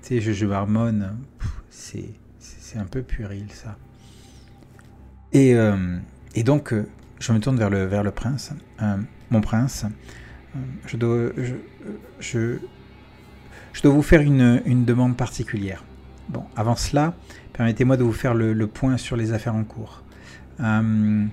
tu 0.03 0.09
sais, 0.09 0.21
je, 0.21 0.33
je 0.33 0.47
marmonne. 0.47 1.19
Pff, 1.39 1.63
C'est, 1.71 2.11
c'est 2.39 2.79
un 2.79 2.87
peu 2.87 3.03
puéril 3.03 3.47
ça. 3.53 3.77
Et, 5.33 5.55
euh, 5.55 5.99
et 6.35 6.45
donc, 6.45 6.73
euh, 6.73 6.89
je 7.19 7.33
me 7.33 7.41
tourne 7.41 7.59
vers 7.59 7.69
le, 7.69 7.85
vers 7.85 8.05
le 8.05 8.11
prince. 8.11 8.53
Mon 9.31 9.41
prince, 9.43 9.85
je 10.87 10.97
dois, 10.97 11.31
je, 11.37 11.55
je, 12.21 12.59
je 13.73 13.83
dois 13.83 13.93
vous 13.93 14.03
faire 14.03 14.23
une, 14.23 14.63
une 14.65 14.85
demande 14.87 15.17
particulière. 15.17 15.85
Bon, 16.29 16.45
avant 16.57 16.77
cela, 16.77 17.15
permettez-moi 17.53 17.97
de 17.97 18.05
vous 18.05 18.13
faire 18.13 18.35
le, 18.35 18.67
point 18.67 18.97
sur 18.99 19.17
les 19.17 19.33
affaires 19.33 19.55
en 19.55 19.65
cours. 19.65 20.03
Euh, 20.61 21.25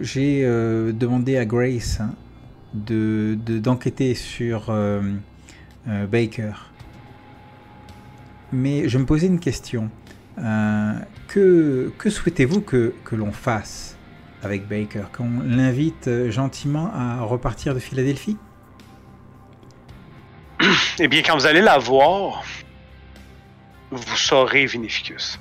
J'ai 0.00 0.42
euh, 0.44 0.92
demandé 0.92 1.36
à 1.36 1.44
Grace 1.44 2.00
hein, 2.00 2.14
de 2.74 3.38
de- 3.46 3.58
d'enquêter 3.58 4.14
sur 4.14 4.66
euh, 4.70 5.00
Baker. 5.86 6.52
Mais 8.52 8.88
je 8.88 8.98
me 8.98 9.04
posais 9.06 9.26
une 9.26 9.40
question. 9.40 9.90
Que 10.36 11.92
que 11.96 12.10
souhaitez-vous 12.10 12.60
que, 12.60 12.94
que 13.04 13.14
l'on 13.14 13.30
fasse 13.32 13.96
avec 14.42 14.66
Baker? 14.68 15.04
Qu'on 15.16 15.40
l'invite 15.44 16.10
gentiment 16.30 16.90
à 16.92 17.20
repartir 17.22 17.74
de 17.74 17.78
Philadelphie? 17.78 18.36
Eh 20.98 21.08
bien, 21.08 21.22
quand 21.22 21.36
vous 21.36 21.46
allez 21.46 21.60
la 21.60 21.78
voir, 21.78 22.42
vous 23.90 24.16
saurez 24.16 24.66
Vinificus. 24.66 25.38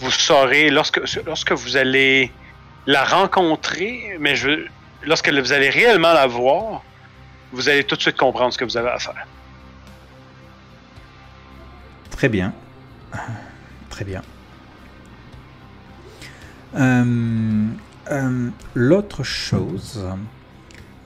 Vous 0.00 0.10
saurez, 0.10 0.70
lorsque, 0.70 1.00
lorsque 1.24 1.52
vous 1.52 1.76
allez 1.76 2.30
la 2.86 3.04
rencontrer, 3.04 4.16
mais 4.20 4.34
lorsque 5.04 5.28
vous 5.28 5.52
allez 5.52 5.70
réellement 5.70 6.12
la 6.12 6.26
voir, 6.26 6.82
vous 7.52 7.68
allez 7.68 7.84
tout 7.84 7.96
de 7.96 8.02
suite 8.02 8.16
comprendre 8.16 8.52
ce 8.52 8.58
que 8.58 8.64
vous 8.64 8.76
avez 8.76 8.90
à 8.90 8.98
faire. 8.98 9.26
Très 12.10 12.28
bien. 12.28 12.52
Très 13.90 14.04
bien. 14.04 14.22
Euh, 16.76 17.66
euh, 18.10 18.50
L'autre 18.74 19.22
chose, 19.22 20.04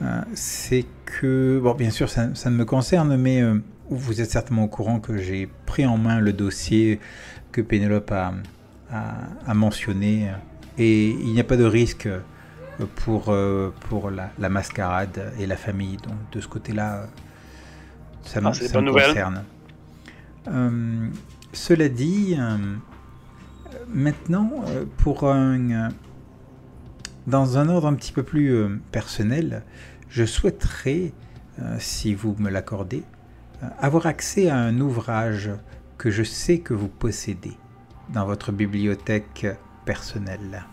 euh, 0.02 0.22
c'est 0.34 0.86
que, 1.04 1.60
bon, 1.62 1.74
bien 1.74 1.90
sûr, 1.90 2.08
ça, 2.08 2.34
ça 2.34 2.50
me 2.50 2.64
concerne, 2.64 3.16
mais 3.16 3.42
vous 3.90 4.20
êtes 4.20 4.30
certainement 4.30 4.64
au 4.64 4.68
courant 4.68 5.00
que 5.00 5.16
j'ai 5.18 5.48
pris 5.66 5.84
en 5.86 5.98
main 5.98 6.20
le 6.20 6.32
dossier 6.32 7.00
que 7.52 7.60
Pénélope 7.60 8.12
a, 8.12 8.32
a- 8.92 9.14
a 9.46 9.54
mentionné, 9.54 10.30
et 10.78 11.08
il 11.10 11.32
n'y 11.32 11.40
a 11.40 11.44
pas 11.44 11.56
de 11.56 11.64
risque 11.64 12.08
pour, 12.96 13.26
euh, 13.28 13.70
pour 13.88 14.10
la, 14.10 14.30
la 14.38 14.48
mascarade 14.48 15.32
et 15.38 15.46
la 15.46 15.56
famille. 15.56 15.96
Donc, 15.98 16.14
de 16.32 16.40
ce 16.40 16.48
côté-là, 16.48 17.08
ça, 18.22 18.40
Ah, 18.44 18.52
ça 18.68 18.80
me 18.80 18.92
concerne. 19.08 19.44
Euh, 20.48 21.08
cela 21.52 21.88
dit, 21.88 22.36
euh, 22.38 22.56
maintenant, 23.92 24.50
euh, 24.68 24.84
pour 24.98 25.24
un, 25.30 25.88
dans 27.26 27.58
un 27.58 27.68
ordre 27.68 27.88
un 27.88 27.94
petit 27.94 28.12
peu 28.12 28.22
plus 28.22 28.78
personnel, 28.92 29.62
je 30.08 30.24
souhaiterais, 30.24 31.12
si 31.78 32.14
vous 32.14 32.34
me 32.38 32.48
l'accordez, 32.50 33.02
avoir 33.78 34.06
accès 34.06 34.48
à 34.48 34.56
un 34.56 34.80
ouvrage 34.80 35.50
que 35.98 36.10
je 36.10 36.22
sais 36.22 36.60
que 36.60 36.74
vous 36.74 36.88
possédez 36.88 37.56
dans 38.08 38.24
votre 38.24 38.52
bibliothèque 38.52 39.46
personnelle. 39.84 40.64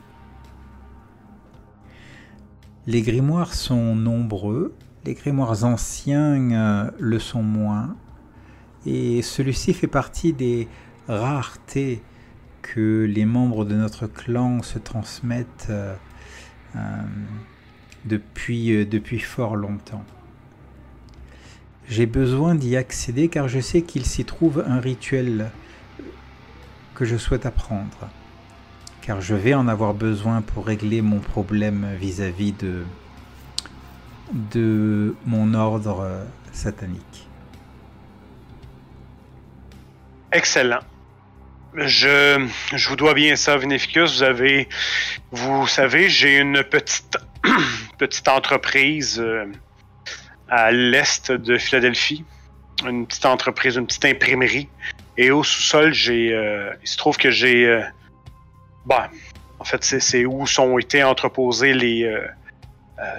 Les 2.85 3.01
grimoires 3.01 3.53
sont 3.53 3.95
nombreux, 3.95 4.73
les 5.05 5.13
grimoires 5.13 5.65
anciens 5.65 6.51
euh, 6.51 6.91
le 6.99 7.19
sont 7.19 7.43
moins, 7.43 7.95
et 8.85 9.21
celui-ci 9.21 9.73
fait 9.73 9.87
partie 9.87 10.31
des 10.31 10.69
raretés 11.07 12.01
que 12.61 13.05
les 13.05 13.25
membres 13.25 13.65
de 13.65 13.75
notre 13.75 14.07
clan 14.07 14.61
se 14.61 14.79
transmettent 14.79 15.67
euh, 15.69 15.95
euh, 16.75 16.79
euh, 18.09 18.85
depuis 18.85 19.19
fort 19.19 19.55
longtemps. 19.55 20.03
J'ai 21.89 22.05
besoin 22.05 22.55
d'y 22.55 22.75
accéder 22.75 23.29
car 23.29 23.47
je 23.47 23.59
sais 23.59 23.81
qu'il 23.81 24.05
s'y 24.05 24.25
trouve 24.25 24.63
un 24.67 24.79
rituel 24.79 25.51
que 26.95 27.05
je 27.05 27.15
souhaite 27.15 27.45
apprendre, 27.45 28.09
car 29.01 29.21
je 29.21 29.35
vais 29.35 29.53
en 29.53 29.67
avoir 29.67 29.93
besoin 29.93 30.41
pour 30.41 30.65
régler 30.65 31.01
mon 31.01 31.19
problème 31.19 31.87
vis-à-vis 31.99 32.51
de, 32.53 32.83
de 34.51 35.15
mon 35.25 35.53
ordre 35.53 36.25
satanique. 36.51 37.27
Excellent. 40.31 40.81
Je, 41.75 42.47
je 42.75 42.89
vous 42.89 42.95
dois 42.95 43.13
bien 43.13 43.35
ça, 43.35 43.57
Vinificus. 43.57 44.17
Vous 44.17 44.23
avez, 44.23 44.67
vous 45.31 45.67
savez, 45.67 46.09
j'ai 46.09 46.37
une 46.37 46.63
petite, 46.63 47.17
petite 47.97 48.27
entreprise 48.27 49.19
euh, 49.19 49.45
à 50.49 50.71
l'est 50.71 51.31
de 51.31 51.57
Philadelphie. 51.57 52.23
Une 52.85 53.07
petite 53.07 53.25
entreprise, 53.25 53.75
une 53.75 53.87
petite 53.87 54.05
imprimerie. 54.05 54.69
Et 55.17 55.31
au 55.31 55.43
sous-sol, 55.43 55.93
j'ai, 55.93 56.33
euh, 56.33 56.71
il 56.83 56.87
se 56.87 56.97
trouve 56.97 57.17
que 57.17 57.31
j'ai, 57.31 57.65
euh, 57.65 57.81
bah, 58.85 59.09
en 59.59 59.63
fait, 59.63 59.83
c'est, 59.83 60.25
où 60.25 60.45
sont 60.45 60.77
été 60.77 61.03
entreposés 61.03 61.73
les, 61.73 62.03
euh, 62.03 62.27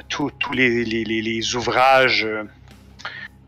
tous, 0.09 0.31
les, 0.53 0.85
les, 0.85 1.05
les, 1.05 1.57
ouvrages. 1.57 2.27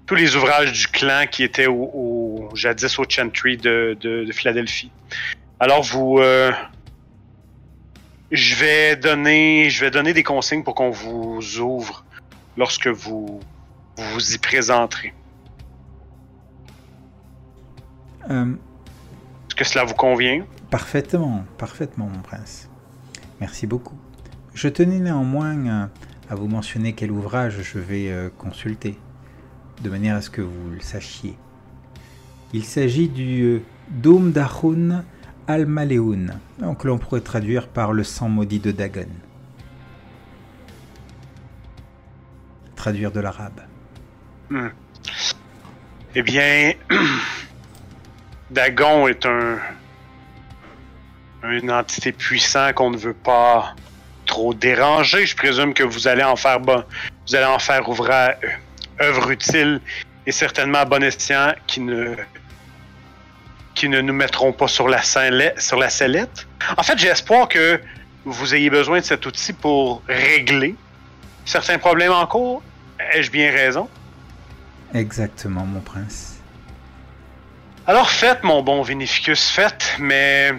tous 0.06 0.16
les 0.16 0.34
ouvrages 0.34 0.72
du 0.72 0.88
clan 0.88 1.26
qui 1.30 1.44
étaient 1.44 1.68
au, 1.68 2.48
jadis 2.54 2.98
au 2.98 3.04
Chantry 3.08 3.56
de, 3.56 3.96
de, 4.00 4.24
de 4.24 4.32
Philadelphie. 4.32 4.90
Alors 5.60 5.82
vous, 5.82 6.20
je 8.32 8.54
vais 8.54 8.96
donner, 8.96 9.70
je 9.70 9.84
vais 9.84 9.90
donner 9.90 10.12
des 10.12 10.22
consignes 10.22 10.64
pour 10.64 10.74
qu'on 10.74 10.90
vous 10.90 11.58
ouvre 11.58 12.04
lorsque 12.56 12.88
vous 12.88 13.40
vous 14.00 14.34
y 14.34 14.38
présenterez. 14.38 15.14
Euh, 18.30 18.54
Est-ce 19.48 19.54
que 19.54 19.64
cela 19.64 19.84
vous 19.84 19.94
convient? 19.94 20.44
Parfaitement, 20.70 21.44
parfaitement, 21.58 22.06
mon 22.06 22.20
prince. 22.20 22.68
Merci 23.40 23.66
beaucoup. 23.66 23.98
Je 24.54 24.68
tenais 24.68 24.98
néanmoins 24.98 25.66
euh, 25.66 25.86
à 26.28 26.34
vous 26.34 26.48
mentionner 26.48 26.92
quel 26.92 27.10
ouvrage 27.10 27.62
je 27.62 27.78
vais 27.78 28.10
euh, 28.10 28.28
consulter, 28.36 28.98
de 29.82 29.90
manière 29.90 30.16
à 30.16 30.20
ce 30.20 30.30
que 30.30 30.42
vous 30.42 30.70
le 30.70 30.80
sachiez. 30.80 31.36
Il 32.52 32.64
s'agit 32.64 33.08
du 33.08 33.62
Dôme 33.88 34.32
d'Arun 34.32 35.04
al-Maleoun, 35.46 36.38
que 36.78 36.88
l'on 36.88 36.98
pourrait 36.98 37.20
traduire 37.20 37.68
par 37.68 37.92
le 37.92 38.04
sang 38.04 38.28
maudit 38.28 38.60
de 38.60 38.70
Dagon. 38.70 39.06
Traduire 42.76 43.12
de 43.12 43.20
l'arabe. 43.20 43.60
Hmm. 44.50 44.68
Eh 46.16 46.22
bien, 46.22 46.72
Dagon 48.50 49.06
est 49.06 49.24
un 49.24 49.58
une 51.44 51.70
entité 51.70 52.12
puissante 52.12 52.74
qu'on 52.74 52.90
ne 52.90 52.96
veut 52.96 53.14
pas 53.14 53.74
trop 54.26 54.52
déranger. 54.52 55.24
Je 55.24 55.36
présume 55.36 55.72
que 55.72 55.82
vous 55.82 56.06
allez 56.06 56.22
en 56.22 56.36
faire 56.36 56.60
bon, 56.60 56.84
vous 57.28 57.34
allez 57.34 57.46
en 57.46 57.58
faire 57.58 57.88
ouvrage, 57.88 58.36
œuvre 59.00 59.30
utile 59.30 59.80
et 60.26 60.32
certainement 60.32 60.84
bon 60.84 61.02
escient 61.02 61.54
qui 61.66 61.80
ne 61.80 62.16
qui 63.74 63.88
ne 63.88 64.00
nous 64.00 64.12
mettront 64.12 64.52
pas 64.52 64.68
sur 64.68 64.88
la, 64.88 65.00
sur 65.02 65.78
la 65.78 65.88
sellette. 65.88 66.46
En 66.76 66.82
fait, 66.82 66.98
j'ai 66.98 67.08
espoir 67.08 67.48
que 67.48 67.80
vous 68.24 68.54
ayez 68.54 68.68
besoin 68.68 68.98
de 68.98 69.04
cet 69.04 69.24
outil 69.24 69.52
pour 69.52 70.02
régler 70.08 70.74
certains 71.46 71.78
problèmes 71.78 72.12
en 72.12 72.26
cours. 72.26 72.62
Ai-je 73.12 73.30
bien 73.30 73.50
raison? 73.50 73.88
Exactement, 74.94 75.64
mon 75.64 75.80
prince. 75.80 76.40
Alors 77.86 78.10
faites, 78.10 78.42
mon 78.42 78.62
bon 78.62 78.82
Vinificus, 78.82 79.48
faites, 79.50 79.96
mais. 79.98 80.52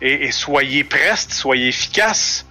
Et, 0.00 0.26
et 0.26 0.30
soyez 0.30 0.84
preste, 0.84 1.32
soyez 1.32 1.68
efficace. 1.68 2.46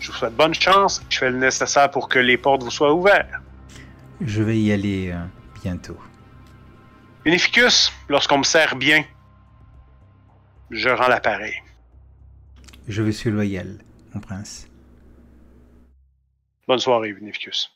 Je 0.00 0.10
vous 0.10 0.16
souhaite 0.16 0.34
bonne 0.34 0.54
chance. 0.54 1.02
Je 1.08 1.18
fais 1.18 1.30
le 1.30 1.38
nécessaire 1.38 1.90
pour 1.90 2.08
que 2.08 2.18
les 2.18 2.36
portes 2.36 2.62
vous 2.62 2.70
soient 2.70 2.92
ouvertes. 2.92 3.28
Je 4.20 4.42
vais 4.42 4.58
y 4.58 4.72
aller 4.72 5.10
euh, 5.12 5.24
bientôt. 5.62 5.98
Vinificus, 7.24 7.92
lorsqu'on 8.08 8.38
me 8.38 8.44
sert 8.44 8.76
bien, 8.76 9.04
je 10.70 10.88
rends 10.88 11.08
l'appareil. 11.08 11.54
Je 12.88 13.02
vous 13.02 13.12
suis 13.12 13.30
loyal, 13.30 13.78
mon 14.14 14.20
prince. 14.20 14.66
Bonne 16.66 16.78
soirée, 16.78 17.12
Vinificus. 17.12 17.70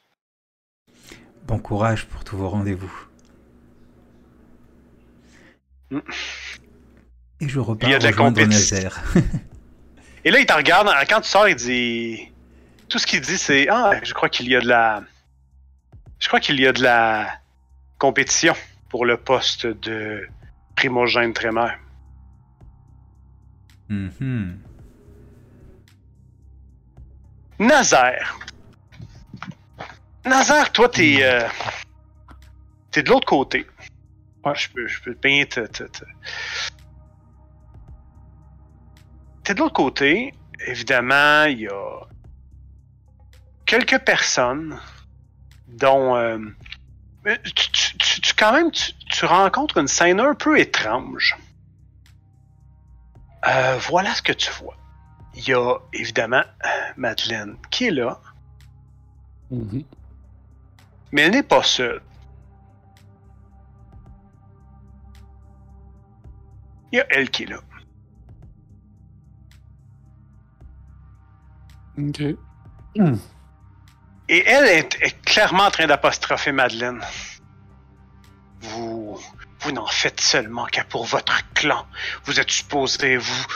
Bon 1.46 1.58
courage 1.58 2.06
pour 2.06 2.24
tous 2.24 2.36
vos 2.36 2.48
rendez-vous. 2.48 2.92
Mm. 5.90 5.98
Et 7.40 7.48
je 7.48 7.60
repars 7.60 7.88
Il 7.88 7.92
y 7.92 7.94
a 7.94 7.98
de 7.98 8.04
la 8.04 8.12
compétition. 8.12 8.88
Et 10.24 10.30
là, 10.30 10.40
il 10.40 10.46
te 10.46 10.52
regarde. 10.52 10.88
Quand 11.08 11.20
tu 11.20 11.28
sors, 11.28 11.48
il 11.48 11.56
dit. 11.56 12.32
Tout 12.88 12.98
ce 12.98 13.06
qu'il 13.06 13.20
dit, 13.20 13.36
c'est 13.36 13.68
Ah, 13.68 13.92
je 14.02 14.14
crois 14.14 14.28
qu'il 14.28 14.48
y 14.48 14.56
a 14.56 14.60
de 14.60 14.68
la. 14.68 15.02
Je 16.18 16.28
crois 16.28 16.40
qu'il 16.40 16.58
y 16.58 16.66
a 16.66 16.72
de 16.72 16.82
la 16.82 17.28
compétition 17.98 18.54
pour 18.88 19.04
le 19.04 19.16
poste 19.16 19.66
de 19.66 20.26
primogène 20.76 21.32
Trémeur. 21.32 21.74
Mhm. 23.88 24.58
Nazaire. 27.58 28.38
Nazaire, 30.26 30.72
toi, 30.72 30.88
t'es. 30.88 31.18
Euh, 31.22 31.46
t'es 32.90 33.02
de 33.02 33.10
l'autre 33.10 33.26
côté. 33.26 33.66
Ouais, 34.44 34.54
je 34.54 34.68
peux, 34.70 34.86
je 34.86 35.00
peux 35.02 35.14
bien 35.14 35.44
te. 35.44 35.60
te, 35.66 35.84
te... 35.84 36.04
T'es 39.42 39.54
de 39.54 39.58
l'autre 39.60 39.74
côté. 39.74 40.34
Évidemment, 40.66 41.44
il 41.44 41.60
y 41.60 41.68
a 41.68 42.00
quelques 43.66 43.98
personnes 43.98 44.78
dont. 45.68 46.16
euh, 46.16 46.38
tu, 47.44 47.70
tu- 47.72 47.98
tu- 47.98 48.20
tu- 48.20 48.34
quand 48.34 48.52
même, 48.52 48.70
tu, 48.70 48.92
tu 49.10 49.24
rencontres 49.26 49.78
une 49.78 49.88
scène 49.88 50.20
un 50.20 50.34
peu 50.34 50.58
étrange. 50.58 51.36
Euh, 53.46 53.76
voilà 53.88 54.14
ce 54.14 54.22
que 54.22 54.32
tu 54.32 54.50
vois. 54.52 54.76
Il 55.34 55.46
y 55.48 55.52
a 55.52 55.76
évidemment 55.92 56.44
Madeleine 56.96 57.56
qui 57.70 57.86
est 57.86 57.90
là, 57.90 58.20
Mhm. 59.50 59.84
Mais 61.14 61.22
elle 61.22 61.30
n'est 61.30 61.44
pas 61.44 61.62
seule. 61.62 62.02
Il 66.90 66.96
y 66.96 67.00
a 67.00 67.06
elle 67.10 67.30
qui 67.30 67.44
est 67.44 67.46
là. 67.46 67.60
Ok. 71.96 72.20
Et 74.28 74.44
elle 74.44 74.64
est, 74.64 75.00
est 75.02 75.24
clairement 75.24 75.66
en 75.66 75.70
train 75.70 75.86
d'apostropher 75.86 76.50
Madeleine. 76.50 77.00
Vous, 78.62 79.16
vous 79.60 79.70
n'en 79.70 79.86
faites 79.86 80.20
seulement 80.20 80.66
qu'à 80.66 80.82
pour 80.82 81.04
votre 81.04 81.48
clan. 81.52 81.86
Vous 82.24 82.40
êtes 82.40 82.50
supposé, 82.50 83.18
vous, 83.18 83.46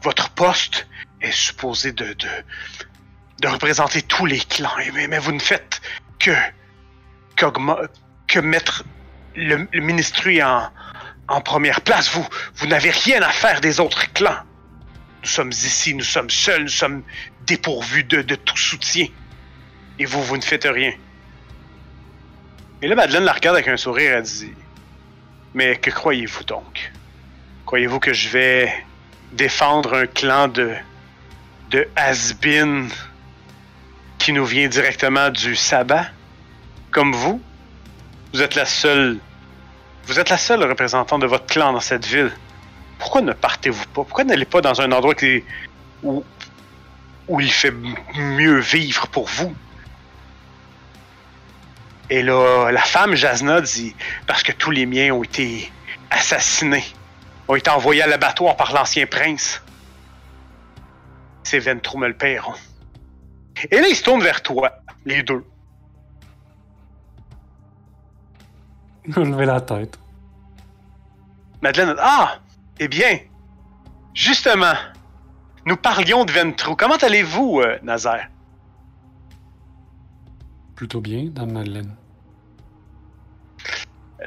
votre 0.00 0.30
poste 0.30 0.88
est 1.20 1.30
supposé 1.30 1.92
de, 1.92 2.14
de, 2.14 2.28
de 3.42 3.48
représenter 3.48 4.00
tous 4.00 4.24
les 4.24 4.38
clans. 4.38 4.72
Mais 4.94 5.18
vous 5.18 5.32
ne 5.32 5.40
faites 5.40 5.82
que, 6.18 6.30
que 8.28 8.38
mettre 8.38 8.84
le, 9.34 9.68
le 9.72 10.42
en, 10.42 10.70
en 11.28 11.40
première 11.40 11.80
place. 11.80 12.10
Vous, 12.14 12.26
vous 12.56 12.66
n'avez 12.66 12.90
rien 12.90 13.22
à 13.22 13.30
faire 13.30 13.60
des 13.60 13.80
autres 13.80 14.12
clans. 14.12 14.42
Nous 15.22 15.28
sommes 15.28 15.50
ici, 15.50 15.94
nous 15.94 16.04
sommes 16.04 16.30
seuls, 16.30 16.62
nous 16.62 16.68
sommes 16.68 17.02
dépourvus 17.46 18.04
de, 18.04 18.22
de 18.22 18.34
tout 18.34 18.56
soutien. 18.56 19.06
Et 19.98 20.04
vous, 20.04 20.22
vous 20.22 20.36
ne 20.36 20.42
faites 20.42 20.64
rien. 20.64 20.92
Et 22.80 22.88
là, 22.88 22.94
Madeleine 22.96 23.24
la 23.24 23.32
regarde 23.32 23.56
avec 23.56 23.68
un 23.68 23.76
sourire, 23.76 24.16
elle 24.16 24.22
dit 24.24 24.52
Mais 25.54 25.76
que 25.76 25.90
croyez-vous 25.90 26.44
donc? 26.44 26.92
Croyez-vous 27.66 28.00
que 28.00 28.12
je 28.12 28.28
vais 28.28 28.72
défendre 29.32 29.94
un 29.94 30.06
clan 30.06 30.48
de. 30.48 30.74
de 31.70 31.88
has-been 31.94 32.88
qui 34.18 34.32
nous 34.32 34.44
vient 34.44 34.68
directement 34.68 35.30
du 35.30 35.54
sabbat 35.54 36.06
Comme 36.92 37.12
vous 37.14 37.40
Vous 38.34 38.42
êtes 38.42 38.54
la 38.54 38.66
seule. 38.66 39.18
Vous 40.04 40.20
êtes 40.20 40.28
la 40.28 40.36
seule 40.36 40.62
représentante 40.62 41.22
de 41.22 41.26
votre 41.26 41.46
clan 41.46 41.72
dans 41.72 41.80
cette 41.80 42.04
ville. 42.06 42.30
Pourquoi 42.98 43.22
ne 43.22 43.32
partez-vous 43.32 43.86
pas? 43.86 44.04
Pourquoi 44.04 44.24
n'allez 44.24 44.44
pas 44.44 44.60
dans 44.60 44.80
un 44.80 44.92
endroit 44.92 45.14
où, 46.02 46.22
où 47.28 47.40
il 47.40 47.50
fait 47.50 47.72
mieux 48.14 48.58
vivre 48.58 49.08
pour 49.08 49.26
vous? 49.26 49.54
Et 52.10 52.22
là, 52.22 52.70
la 52.70 52.82
femme 52.82 53.14
Jasna 53.14 53.62
dit 53.62 53.96
Parce 54.26 54.42
que 54.42 54.52
tous 54.52 54.70
les 54.70 54.84
miens 54.84 55.14
ont 55.14 55.22
été 55.22 55.72
assassinés, 56.10 56.84
ont 57.48 57.56
été 57.56 57.70
envoyés 57.70 58.02
à 58.02 58.06
l'abattoir 58.06 58.54
par 58.56 58.74
l'ancien 58.74 59.06
prince. 59.06 59.62
Ces 61.42 61.58
Ventrou 61.58 61.96
me 61.96 62.08
le 62.08 62.14
paieront. 62.14 62.54
Et 63.70 63.80
là, 63.80 63.88
ils 63.88 63.96
se 63.96 64.02
tournent 64.02 64.22
vers 64.22 64.42
toi, 64.42 64.72
les 65.06 65.22
deux. 65.22 65.42
Lever 69.16 69.46
la 69.46 69.60
tête. 69.60 69.98
Madeleine, 71.60 71.94
ah, 71.98 72.38
eh 72.78 72.88
bien, 72.88 73.18
justement, 74.14 74.74
nous 75.66 75.76
parlions 75.76 76.24
de 76.24 76.32
Ventrou. 76.32 76.74
Comment 76.76 76.96
allez-vous, 76.96 77.60
euh, 77.60 77.78
Nazaire? 77.82 78.28
Plutôt 80.74 81.00
bien, 81.00 81.26
Dame 81.30 81.52
Madeleine. 81.52 81.94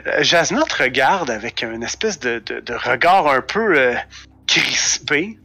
Euh, 0.08 0.24
Jasna 0.24 0.64
te 0.64 0.84
regarde 0.84 1.30
avec 1.30 1.64
un 1.64 1.82
espèce 1.82 2.20
de, 2.20 2.40
de- 2.40 2.60
de 2.62 2.74
regard 2.74 3.28
un 3.28 3.42
peu 3.42 3.78
euh, 3.78 3.96
crispé. 4.48 5.38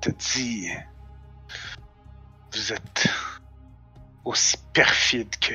Te 0.00 0.10
dit 0.10 0.68
Vous 2.52 2.72
êtes 2.72 3.08
aussi 4.24 4.56
perfide 4.72 5.34
que. 5.40 5.54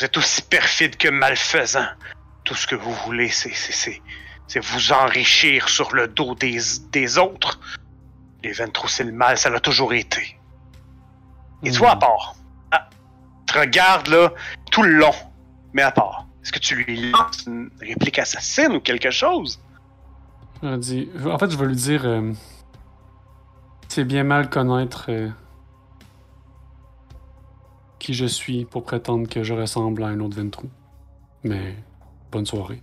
Vous 0.00 0.06
êtes 0.06 0.16
aussi 0.16 0.40
perfide 0.40 0.96
que 0.96 1.08
malfaisant. 1.08 1.84
Tout 2.44 2.54
ce 2.54 2.66
que 2.66 2.74
vous 2.74 2.94
voulez, 3.04 3.28
c'est, 3.28 3.52
c'est, 3.52 3.74
c'est, 3.74 4.00
c'est 4.46 4.64
vous 4.64 4.92
enrichir 4.92 5.68
sur 5.68 5.94
le 5.94 6.08
dos 6.08 6.34
des, 6.34 6.58
des 6.90 7.18
autres. 7.18 7.60
Les 8.42 8.52
Ventrous, 8.52 8.88
c'est 8.88 9.04
le 9.04 9.12
mal, 9.12 9.36
ça 9.36 9.50
l'a 9.50 9.60
toujours 9.60 9.92
été. 9.92 10.40
Et 11.62 11.70
toi, 11.70 11.90
à 11.90 11.96
part. 11.96 12.34
Ah, 12.70 12.88
te 13.46 13.58
regarde 13.58 14.06
là 14.06 14.32
tout 14.70 14.82
le 14.82 14.92
long, 14.92 15.14
mais 15.74 15.82
à 15.82 15.90
part. 15.90 16.24
Est-ce 16.42 16.52
que 16.52 16.60
tu 16.60 16.76
lui 16.76 17.10
lances 17.10 17.44
une 17.46 17.70
réplique 17.82 18.18
assassine 18.18 18.72
ou 18.76 18.80
quelque 18.80 19.10
chose? 19.10 19.60
En 20.62 20.80
fait, 20.80 21.50
je 21.50 21.58
vais 21.58 21.66
lui 21.66 21.76
dire... 21.76 22.06
euh, 22.06 22.32
C'est 23.88 24.04
bien 24.04 24.24
mal 24.24 24.48
connaître 24.48 25.10
euh, 25.10 25.28
qui 28.00 28.14
je 28.14 28.26
suis 28.26 28.64
pour 28.64 28.82
prétendre 28.82 29.28
que 29.28 29.44
je 29.44 29.54
ressemble 29.54 30.02
à 30.02 30.06
un 30.08 30.18
autre 30.18 30.36
Ventrou. 30.36 30.68
Mais 31.44 31.76
bonne 32.32 32.46
soirée. 32.46 32.82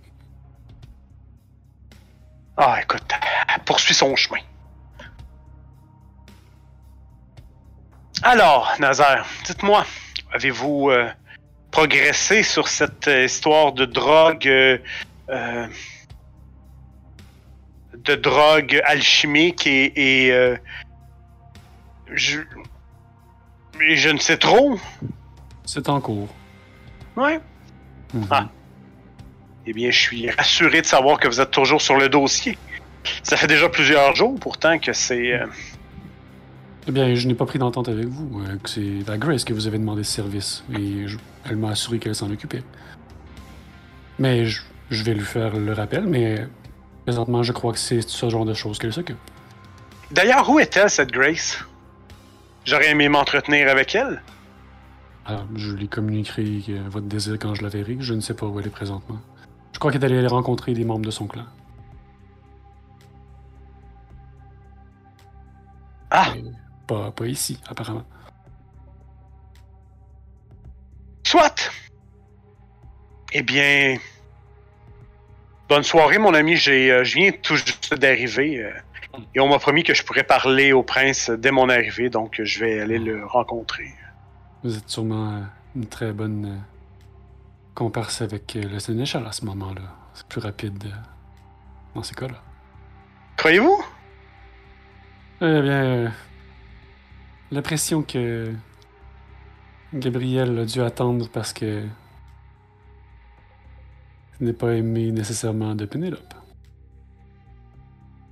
Ah, 2.56 2.80
écoute, 2.82 3.04
elle 3.54 3.62
poursuit 3.64 3.94
son 3.94 4.16
chemin. 4.16 4.40
Alors, 8.22 8.74
Nazaire, 8.80 9.26
dites-moi, 9.44 9.84
avez-vous 10.32 10.90
euh, 10.90 11.08
progressé 11.70 12.42
sur 12.42 12.66
cette 12.66 13.06
euh, 13.06 13.24
histoire 13.24 13.72
de 13.72 13.84
drogue, 13.84 14.48
euh, 14.48 15.66
de 17.94 18.14
drogue 18.16 18.80
alchimique 18.86 19.68
et, 19.68 20.26
et, 20.26 20.56
je, 22.12 22.40
et 23.80 23.96
je 23.96 24.08
ne 24.08 24.18
sais 24.18 24.36
trop. 24.36 24.78
C'est 25.64 25.88
en 25.88 26.00
cours. 26.00 26.28
Ouais. 27.16 27.40
Mhm. 28.14 28.26
Ah. 28.30 28.48
Eh 29.66 29.72
bien, 29.72 29.90
je 29.90 29.98
suis 29.98 30.30
rassuré 30.30 30.80
de 30.80 30.86
savoir 30.86 31.18
que 31.20 31.28
vous 31.28 31.40
êtes 31.40 31.50
toujours 31.50 31.80
sur 31.82 31.96
le 31.96 32.08
dossier. 32.08 32.56
Ça 33.22 33.36
fait 33.36 33.46
déjà 33.46 33.68
plusieurs 33.68 34.14
jours, 34.14 34.38
pourtant, 34.40 34.78
que 34.78 34.92
c'est. 34.92 35.32
euh, 35.34 35.46
Eh 36.86 36.92
bien, 36.92 37.14
je 37.14 37.26
n'ai 37.28 37.34
pas 37.34 37.44
pris 37.44 37.58
d'entente 37.58 37.88
avec 37.88 38.06
vous. 38.06 38.40
euh, 38.40 38.56
c'est 38.64 39.08
à 39.10 39.18
Grace 39.18 39.44
que 39.44 39.52
vous 39.52 39.66
avez 39.66 39.78
demandé 39.78 40.04
ce 40.04 40.12
service. 40.12 40.64
Et 40.74 41.06
je- 41.06 41.18
elle 41.44 41.56
m'a 41.56 41.70
assuré 41.70 41.98
qu'elle 41.98 42.14
s'en 42.14 42.30
occupait. 42.30 42.62
Mais 44.18 44.46
je, 44.46 44.62
je 44.90 45.02
vais 45.02 45.14
lui 45.14 45.24
faire 45.24 45.54
le 45.56 45.72
rappel, 45.72 46.04
mais 46.06 46.46
présentement, 47.04 47.42
je 47.42 47.52
crois 47.52 47.72
que 47.72 47.78
c'est 47.78 48.00
ce 48.06 48.28
genre 48.30 48.44
de 48.46 48.54
choses 48.54 48.78
qu'elle 48.78 48.92
s'occupe. 48.92 49.18
D'ailleurs, 50.10 50.48
où 50.48 50.58
est-elle, 50.58 50.88
cette 50.88 51.10
Grace? 51.12 51.58
J'aurais 52.64 52.90
aimé 52.90 53.08
m'entretenir 53.08 53.68
avec 53.68 53.94
elle. 53.94 54.22
Alors, 55.24 55.46
je 55.56 55.72
lui 55.72 55.88
communiquerai 55.88 56.62
euh, 56.70 56.82
votre 56.88 57.06
désir 57.06 57.34
quand 57.38 57.54
je 57.54 57.62
la 57.62 57.68
verrai. 57.68 57.96
Je 58.00 58.14
ne 58.14 58.20
sais 58.20 58.34
pas 58.34 58.46
où 58.46 58.58
elle 58.60 58.66
est 58.66 58.70
présentement. 58.70 59.18
Je 59.72 59.78
crois 59.78 59.92
qu'elle 59.92 60.02
est 60.02 60.06
allée 60.06 60.26
rencontrer 60.26 60.72
des 60.74 60.84
membres 60.84 61.04
de 61.04 61.10
son 61.10 61.26
clan. 61.26 61.44
Ah, 66.10 66.32
Mais 66.34 66.42
pas, 66.86 67.10
pas 67.12 67.26
ici, 67.26 67.60
apparemment. 67.68 68.04
soit. 71.24 71.70
Eh 73.32 73.42
bien. 73.42 73.98
Bonne 75.68 75.82
soirée, 75.82 76.16
mon 76.16 76.32
ami. 76.32 76.56
J'ai, 76.56 76.90
euh, 76.90 77.04
je 77.04 77.14
viens 77.16 77.30
tout 77.30 77.56
juste 77.56 77.92
d'arriver. 77.94 78.62
euh, 78.64 78.72
et 79.34 79.40
on 79.40 79.48
m'a 79.48 79.58
promis 79.58 79.82
que 79.82 79.94
je 79.94 80.04
pourrais 80.04 80.24
parler 80.24 80.72
au 80.72 80.82
prince 80.82 81.30
dès 81.30 81.50
mon 81.50 81.68
arrivée, 81.68 82.10
donc 82.10 82.40
je 82.42 82.60
vais 82.60 82.80
aller 82.80 82.98
le 82.98 83.24
rencontrer. 83.24 83.92
Vous 84.62 84.76
êtes 84.76 84.88
sûrement 84.88 85.32
euh, 85.32 85.40
une 85.76 85.86
très 85.86 86.12
bonne 86.12 86.44
euh, 86.44 86.58
comparse 87.74 88.22
avec 88.22 88.56
euh, 88.56 88.62
le 88.62 88.78
sénéchal 88.78 89.26
à 89.26 89.32
ce 89.32 89.44
moment-là. 89.46 89.82
C'est 90.14 90.26
plus 90.26 90.40
rapide 90.40 90.92
dans 91.94 92.02
ces 92.02 92.14
cas-là. 92.14 92.42
Croyez-vous? 93.36 93.84
Eh 95.40 95.62
bien, 95.62 96.12
la 97.52 97.62
pression 97.62 98.02
que 98.02 98.52
Gabriel 99.94 100.58
a 100.58 100.64
dû 100.64 100.82
attendre 100.82 101.28
parce 101.32 101.52
que 101.52 101.84
n'est 104.40 104.52
pas 104.52 104.74
aimé 104.74 105.10
nécessairement 105.12 105.74
de 105.74 105.84
Pénélope. 105.84 106.34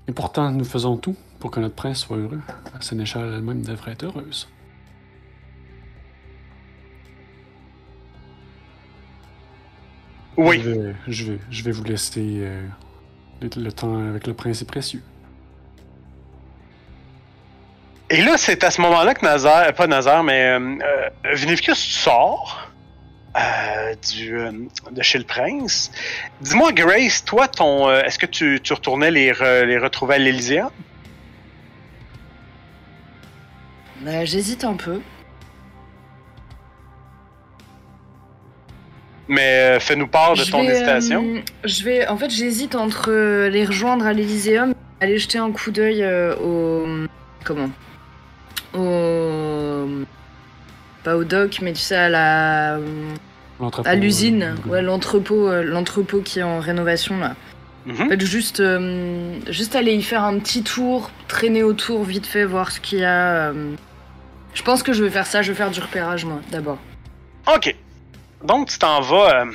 Et 0.08 0.12
pourtant, 0.12 0.50
nous 0.50 0.64
faisons 0.64 0.96
tout 0.96 1.16
pour 1.40 1.50
que 1.50 1.60
notre 1.60 1.74
prince 1.74 2.00
soit 2.00 2.16
heureux. 2.16 2.40
La 2.72 2.80
sénéchale 2.80 3.32
elle-même 3.34 3.62
devrait 3.62 3.92
être 3.92 4.04
heureuse. 4.04 4.48
Oui. 10.36 10.60
Je 10.62 10.70
vais, 10.70 10.94
je 11.08 11.24
vais, 11.24 11.38
je 11.50 11.62
vais 11.64 11.72
vous 11.72 11.84
laisser. 11.84 12.38
euh, 12.40 12.68
le, 13.40 13.72
temps 13.72 13.96
avec 14.10 14.26
le 14.26 14.34
prince 14.34 14.62
est 14.62 14.66
précieux. 14.66 15.02
Et 18.08 18.22
là, 18.22 18.36
c'est 18.36 18.62
à 18.62 18.70
ce 18.70 18.80
moment-là 18.82 19.14
que 19.14 19.24
Nazar, 19.24 19.72
pas 19.74 19.86
Nazar, 19.86 20.22
mais 20.22 20.44
euh, 20.44 20.78
euh, 21.24 21.34
Vinificus 21.34 21.78
sort 21.78 22.65
euh, 23.36 23.94
du, 24.12 24.38
euh, 24.38 24.52
de 24.90 25.02
chez 25.02 25.18
le 25.18 25.24
prince. 25.24 25.90
Dis-moi, 26.40 26.72
Grace, 26.72 27.24
toi, 27.24 27.48
ton, 27.48 27.88
euh, 27.88 28.02
est-ce 28.02 28.18
que 28.18 28.26
tu, 28.26 28.60
tu 28.62 28.72
retournais 28.72 29.10
les, 29.10 29.32
re- 29.32 29.64
les 29.64 29.78
retrouver 29.78 30.14
à 30.14 30.18
l'Elyséa? 30.18 30.70
Bah, 34.00 34.24
J'hésite 34.24 34.64
un 34.64 34.74
peu. 34.74 35.00
Mais 39.28 39.80
fais-nous 39.80 40.06
part 40.06 40.34
de 40.34 40.44
Je 40.44 40.50
ton 40.52 40.62
vais, 40.62 40.68
hésitation. 40.76 41.42
je 41.64 41.82
vais, 41.82 42.06
en 42.06 42.16
fait, 42.16 42.30
j'hésite 42.30 42.76
entre 42.76 43.10
les 43.48 43.64
rejoindre 43.64 44.06
à 44.06 44.12
l'Elyséum, 44.12 44.72
aller 45.00 45.18
jeter 45.18 45.38
un 45.38 45.50
coup 45.50 45.72
d'œil 45.72 46.06
au, 46.40 46.86
comment, 47.44 47.70
au, 48.72 49.86
pas 51.06 51.16
au 51.16 51.22
dock, 51.22 51.60
mais 51.62 51.72
tu 51.72 51.80
sais 51.80 51.94
à 51.94 52.08
la, 52.08 52.80
à 53.84 53.94
l'usine, 53.94 54.42
euh, 54.42 54.68
ouais, 54.68 54.82
l'entrepôt, 54.82 55.48
euh, 55.48 55.62
l'entrepôt 55.62 56.20
qui 56.20 56.40
est 56.40 56.42
en 56.42 56.58
rénovation 56.58 57.16
là. 57.18 57.36
Mhm. 57.86 58.02
En 58.02 58.08
fait, 58.08 58.20
juste, 58.20 58.58
euh, 58.58 59.38
juste 59.48 59.76
aller 59.76 59.94
y 59.94 60.02
faire 60.02 60.24
un 60.24 60.40
petit 60.40 60.64
tour, 60.64 61.12
traîner 61.28 61.62
autour 61.62 62.02
vite 62.02 62.26
fait, 62.26 62.44
voir 62.44 62.72
ce 62.72 62.80
qu'il 62.80 62.98
y 62.98 63.04
a. 63.04 63.52
Je 64.54 64.62
pense 64.64 64.82
que 64.82 64.92
je 64.92 65.04
vais 65.04 65.10
faire 65.10 65.26
ça. 65.26 65.42
Je 65.42 65.52
vais 65.52 65.56
faire 65.56 65.70
du 65.70 65.78
repérage 65.78 66.24
moi, 66.24 66.40
d'abord. 66.50 66.78
Ok. 67.54 67.72
Donc, 68.42 68.66
tu 68.68 68.78
t'en 68.80 69.00
vas 69.00 69.42
euh, 69.42 69.52